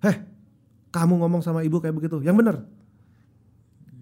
[0.04, 0.18] heh,
[0.92, 2.64] kamu ngomong sama ibu kayak begitu, yang benar.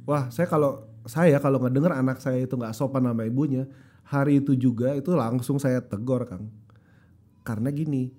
[0.04, 3.68] Wah, saya kalau saya kalau ngedenger anak saya itu nggak sopan sama ibunya,
[4.04, 6.48] hari itu juga itu langsung saya tegor kang.
[7.44, 8.12] Karena gini,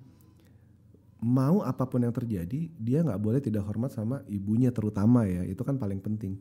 [1.23, 5.61] mau apa pun yang terjadi, dia nggak boleh tidak hormat sama ibunya terutama ya, itu
[5.65, 6.37] kan paling penting.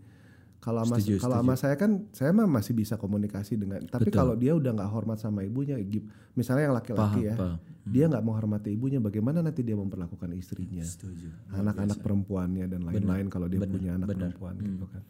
[0.65, 4.17] Kalau sama Setuju, kalau sama saya kan saya mah masih bisa komunikasi dengan, tapi Betul.
[4.17, 5.77] kalau dia udah nggak hormat sama ibunya,
[6.33, 7.61] misalnya yang laki-laki ya, paham.
[7.85, 11.53] dia nggak mau hormati ibunya, bagaimana nanti dia memperlakukan istrinya, Setuju.
[11.53, 15.05] anak-anak perempuannya dan lain-lain kalau dia punya anak perempuan gitu kan.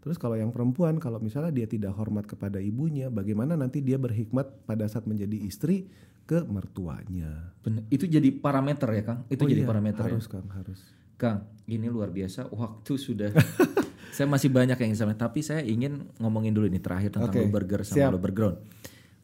[0.00, 4.64] Terus kalau yang perempuan, kalau misalnya dia tidak hormat kepada ibunya, bagaimana nanti dia berhikmat
[4.64, 5.90] pada saat menjadi istri
[6.24, 7.50] ke mertuanya?
[7.66, 7.82] Bener.
[7.90, 9.20] Itu jadi parameter ya Kang?
[9.26, 10.14] Itu Oh jadi iya, parameter ya?
[10.14, 10.80] harus kang harus.
[11.20, 12.48] Kang, ini luar biasa.
[12.48, 13.34] Waktu sudah.
[14.10, 17.46] saya masih banyak yang ingin sampaikan, tapi saya ingin ngomongin dulu ini terakhir tentang lo
[17.50, 18.10] burger sama siap.
[18.10, 18.58] lo burger.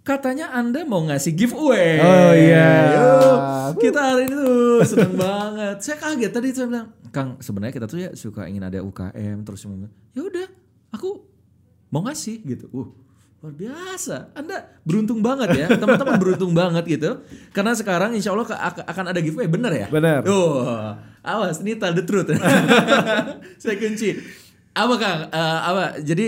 [0.06, 1.98] Katanya Anda mau ngasih giveaway.
[1.98, 2.70] Oh, iya.
[2.94, 3.38] Yuk,
[3.82, 5.82] kita hari ini tuh seneng banget.
[5.82, 9.66] Saya kaget tadi saya bilang, Kang, sebenarnya kita tuh ya suka ingin ada UKM terus.
[10.14, 10.46] Ya udah,
[10.94, 11.26] aku
[11.90, 12.70] mau ngasih gitu.
[12.70, 12.94] Uh,
[13.42, 14.30] luar biasa.
[14.38, 17.26] Anda beruntung banget ya, teman-teman beruntung banget gitu.
[17.50, 18.46] Karena sekarang insya Allah
[18.86, 19.86] akan ada giveaway, bener ya?
[19.90, 20.22] Bener.
[20.30, 20.94] Oh,
[21.26, 22.30] awas ini tell the truth.
[23.62, 24.45] Saya kunci.
[24.76, 25.20] Apa Kang?
[25.26, 25.82] Eh, apa?
[25.98, 26.26] Jadi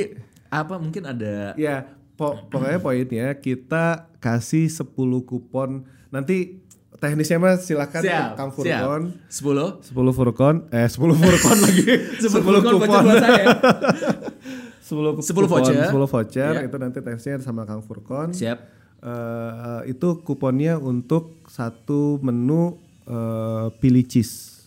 [0.49, 1.85] apa mungkin ada Ya,
[2.15, 4.89] po- pokoknya poinnya kita kasih 10
[5.21, 5.85] kupon.
[6.09, 6.57] Nanti
[6.97, 8.81] teknisnya mah silakan siap, Kang siap.
[8.83, 9.03] Furkon.
[9.29, 11.85] 10 10 Furkon, eh 10 Furkon lagi.
[12.25, 12.33] 10
[12.65, 13.47] kupon buat saya.
[14.89, 15.77] 10 10 kupon, voucher.
[15.85, 16.65] 10 voucher Iya.
[16.65, 18.33] itu nanti tesnya sama Kang Furkon.
[18.33, 18.59] Siap.
[18.99, 24.67] Eh, itu kuponnya untuk satu menu eh, pilih cheese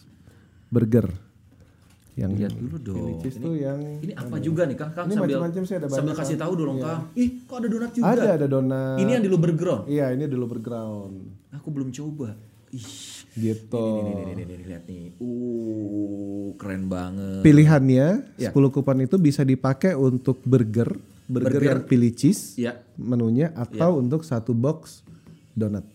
[0.67, 1.09] burger.
[2.11, 3.19] Yang Lihat dulu dong.
[3.19, 4.91] cheese tuh yang Ini apa juga nih Kang?
[4.91, 6.83] Kang Ini sambil macam-macam sih, ada sambil banyak, kasih tahu dong Iya.
[6.83, 7.01] Kang.
[7.15, 8.05] Ih, kok ada donat juga?
[8.05, 8.97] ada ada donat.
[8.97, 9.83] Ini yang di Luber Ground.
[9.87, 11.15] Iya, ini dulu berground.
[11.53, 12.35] Aku belum coba.
[12.69, 12.87] Ih.
[13.31, 13.79] Gitu.
[13.79, 15.03] Ini, ini, ini, ini, ini, lihat nih.
[15.15, 17.39] Uh, keren banget.
[17.41, 18.49] Pilihannya Ya.
[18.49, 20.91] 10 kupon itu bisa dipakai untuk burger,
[21.25, 21.61] burger, Burger.
[21.63, 22.75] yang pilih cheese Ya.
[22.93, 24.99] menunya atau untuk satu box
[25.53, 25.87] donat.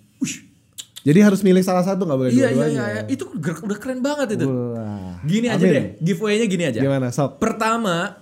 [1.07, 2.83] Jadi harus milih salah satu nggak boleh Iya, iya, dua-duanya.
[2.83, 3.03] iya, iya.
[3.07, 4.47] Itu udah keren banget itu.
[4.51, 5.23] Wah.
[5.23, 5.75] Gini aja Amin.
[5.79, 6.81] deh, giveaway-nya gini aja.
[6.83, 7.39] Gimana, Sob?
[7.39, 8.19] Pertama,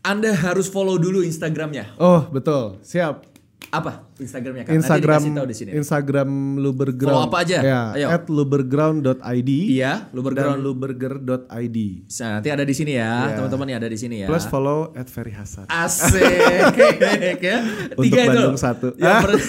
[0.00, 1.92] Anda harus follow dulu Instagramnya.
[2.00, 2.80] Oh, betul.
[2.80, 3.28] Siap.
[3.72, 4.76] Apa Instagramnya kan?
[4.76, 5.70] Instagram Nanti tahu di sini.
[5.72, 6.28] Instagram
[6.60, 7.08] Luberground.
[7.08, 7.58] Follow apa aja?
[7.58, 8.06] Ya, Ayo.
[8.12, 10.60] at luberground.id Iya, dan Luberground.
[10.60, 11.78] luberger.id.
[12.12, 14.28] Nah, nanti ada di sini ya, teman-teman yang ada di sini ya.
[14.28, 15.64] Plus follow at Ferry Hasan.
[15.66, 16.20] Asik
[17.40, 17.58] ya.
[17.96, 18.30] Untuk Tiga itu.
[18.36, 18.92] Bandung satu.
[18.94, 19.40] Yang, per-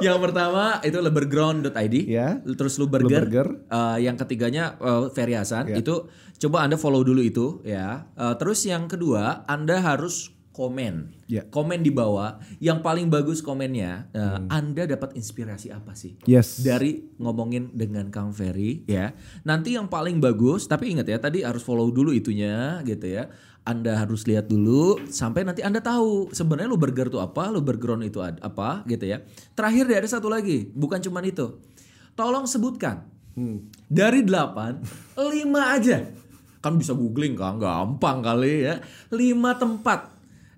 [0.00, 1.94] yang pertama itu leberground.id.
[2.08, 2.40] Ya.
[2.42, 3.28] Terus Luberger.
[3.28, 3.48] Luberger.
[3.68, 5.68] Eh, yang ketiganya uh, Ferry Hasan.
[5.68, 5.78] Ya.
[5.78, 6.08] Itu
[6.40, 8.08] coba Anda follow dulu itu ya.
[8.16, 11.10] Eh, terus yang kedua Anda harus komen.
[11.26, 11.42] Ya.
[11.50, 12.38] Komen di bawah.
[12.62, 14.06] Yang paling bagus komennya.
[14.14, 14.46] Hmm.
[14.46, 16.14] Anda dapat inspirasi apa sih?
[16.30, 16.62] Yes.
[16.62, 19.10] dari ngomongin dengan Kang Ferry ya.
[19.42, 23.26] Nanti yang paling bagus, tapi ingat ya tadi harus follow dulu itunya gitu ya.
[23.64, 28.04] Anda harus lihat dulu sampai nanti Anda tahu sebenarnya lu burger itu apa, lu background
[28.04, 29.24] itu apa gitu ya.
[29.56, 31.58] Terakhir deh ada satu lagi, bukan cuman itu.
[32.14, 33.08] Tolong sebutkan
[33.90, 35.98] dari 8 5 aja.
[36.60, 38.84] Kan bisa googling kan, gampang kali ya.
[39.08, 39.16] 5
[39.56, 40.13] tempat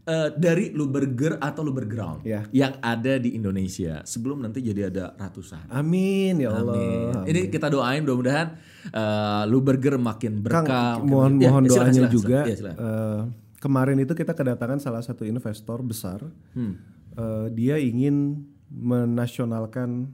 [0.07, 2.47] eh, dari lu burger atau lu background Ya.
[2.51, 5.67] yang ada di Indonesia sebelum nanti jadi ada ratusan.
[5.69, 6.73] Amin ya Allah.
[6.73, 7.27] Amin.
[7.27, 8.49] Ini kita doain mudah-mudahan
[8.89, 10.91] uh, lu burger makin Kang, berkah.
[10.97, 12.39] makin- mohon Ya, mohon ya, doanya silakan, juga.
[12.39, 12.47] silakan.
[12.47, 12.79] Ya, silakan.
[12.81, 13.21] eh,
[13.57, 16.23] kemarin itu kita kedatangan salah satu investor besar.
[16.55, 16.79] Hmm.
[17.13, 20.13] Eh, dia ingin menasionalkan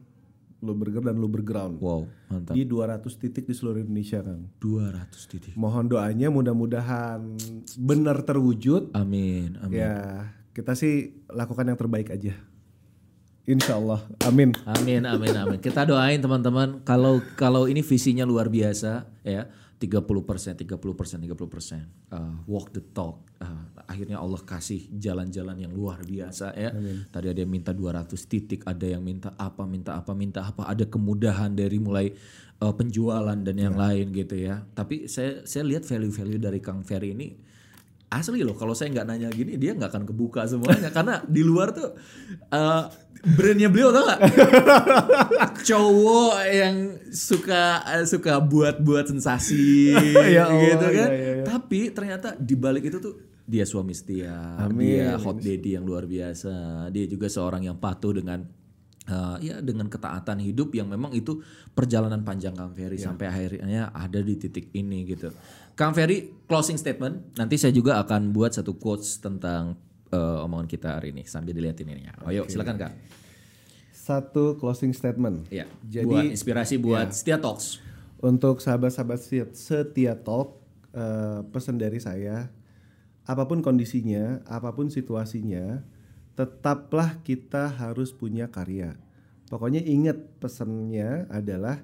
[0.62, 2.54] Luberger dan Luberground Wow, mantap.
[2.54, 4.46] di 200 titik di seluruh Indonesia kan.
[4.62, 5.52] 200 titik.
[5.58, 7.34] Mohon doanya mudah-mudahan
[7.76, 8.94] benar terwujud.
[8.94, 9.76] Amin, amin.
[9.82, 12.38] Ya kita sih lakukan yang terbaik aja.
[13.42, 14.06] Insya Allah.
[14.22, 14.54] Amin.
[14.62, 15.58] Amin, amin, amin.
[15.58, 19.50] Kita doain teman-teman kalau kalau ini visinya luar biasa ya.
[19.82, 21.82] 30 persen, 30 persen, 30 persen.
[22.14, 23.26] Uh, walk the talk.
[23.42, 26.70] Uh, akhirnya Allah kasih jalan-jalan yang luar biasa ya.
[27.10, 30.70] Tadi ada yang minta 200 titik, ada yang minta apa, minta apa, minta apa.
[30.70, 32.14] Ada kemudahan dari mulai
[32.62, 34.62] uh, penjualan dan yang lain gitu ya.
[34.62, 37.50] Tapi saya saya lihat value-value dari Kang Ferry ini
[38.12, 41.72] asli loh kalau saya nggak nanya gini dia nggak akan kebuka semuanya karena di luar
[41.72, 41.96] tuh
[42.52, 42.84] uh,
[43.22, 44.20] brandnya beliau tau nggak
[45.68, 46.76] cowok yang
[47.14, 49.94] suka eh, suka buat-buat sensasi
[50.36, 51.44] Ya Allah, gitu kan ya, ya, ya.
[51.46, 53.14] tapi ternyata di balik itu tuh
[53.46, 55.02] dia suami setia Amin.
[55.02, 58.42] dia hot daddy yang luar biasa dia juga seorang yang patuh dengan
[59.10, 61.42] uh, ya dengan ketaatan hidup yang memang itu
[61.74, 63.10] perjalanan panjang Kang Ferry Ya.
[63.10, 65.32] sampai akhirnya ada di titik ini gitu.
[65.74, 67.34] Kang Ferry closing statement.
[67.34, 69.74] Nanti saya juga akan buat satu quotes tentang
[70.12, 72.14] uh, omongan kita hari ini sambil dilihatin ini ya.
[72.22, 72.92] Oh, yuk silakan Kak.
[73.90, 75.48] Satu closing statement.
[75.48, 75.66] Ya.
[75.88, 77.80] Jadi buat inspirasi buat Setia Talks.
[78.22, 80.54] untuk sahabat-sahabat setia, setia talk
[80.94, 82.54] eh, pesan dari saya
[83.22, 85.82] apa pun kondisinya, apa pun situasinya,
[86.34, 88.98] tetaplah kita harus punya karya.
[89.46, 91.82] Pokoknya ingat pesannya adalah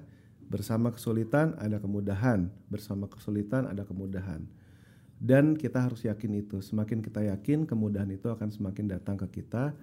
[0.49, 4.43] bersama kesulitan ada kemudahan, bersama kesulitan ada kemudahan.
[5.19, 6.63] Dan kita harus yakin itu.
[6.63, 9.75] Semakin kita yakin, kemudahan itu akan semakin datang ke kita.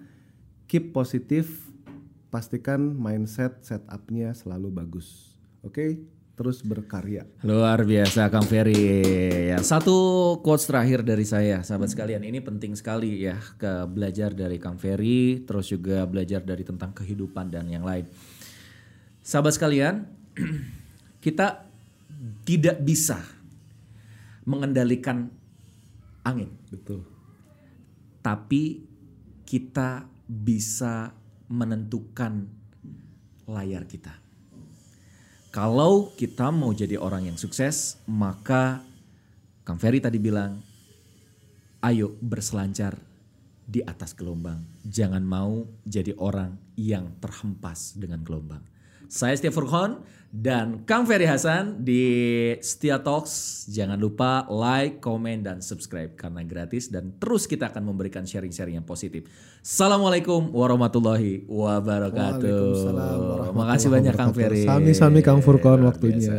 [0.65, 1.69] Keep positif,
[2.33, 5.37] pastikan mindset setupnya selalu bagus.
[5.61, 6.01] Oke,
[6.33, 7.29] terus berkarya.
[7.45, 8.77] Luar biasa Kang Ferry.
[9.53, 12.25] Ya, satu quotes terakhir dari saya, sahabat sekalian.
[12.25, 17.53] Ini penting sekali ya ke belajar dari Kang Ferry, terus juga belajar dari tentang kehidupan
[17.53, 18.09] dan yang lain.
[19.21, 20.09] Sahabat sekalian,
[21.25, 21.61] kita
[22.41, 23.36] tidak bisa
[24.47, 25.27] mengendalikan
[26.23, 27.03] angin, Betul.
[28.23, 28.87] tapi
[29.43, 31.11] kita bisa
[31.51, 32.47] menentukan
[33.47, 34.11] layar kita.
[35.51, 38.83] Kalau kita mau jadi orang yang sukses, maka
[39.63, 40.59] Kang Ferry tadi bilang,
[41.83, 42.99] ayo berselancar
[43.67, 44.63] di atas gelombang.
[44.87, 48.63] Jangan mau jadi orang yang terhempas dengan gelombang.
[49.07, 52.03] Saya Setia Furqon dan Kang Ferry Hasan di
[52.59, 53.65] Setia Talks.
[53.71, 58.87] Jangan lupa like, komen, dan subscribe karena gratis dan terus kita akan memberikan sharing-sharing yang
[58.87, 59.27] positif.
[59.63, 62.43] Assalamualaikum warahmatullahi wabarakatuh.
[62.43, 64.33] Waalaikumsalam warahmatullahi Makasih banyak Kang.
[64.35, 64.63] Ferry.
[64.67, 66.35] Sami-sami Kang Furqon waktunya.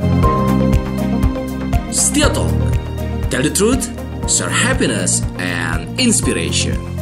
[1.89, 2.52] Setia Talk.
[3.28, 3.89] Tell the truth,
[4.24, 6.97] share happiness and inspiration.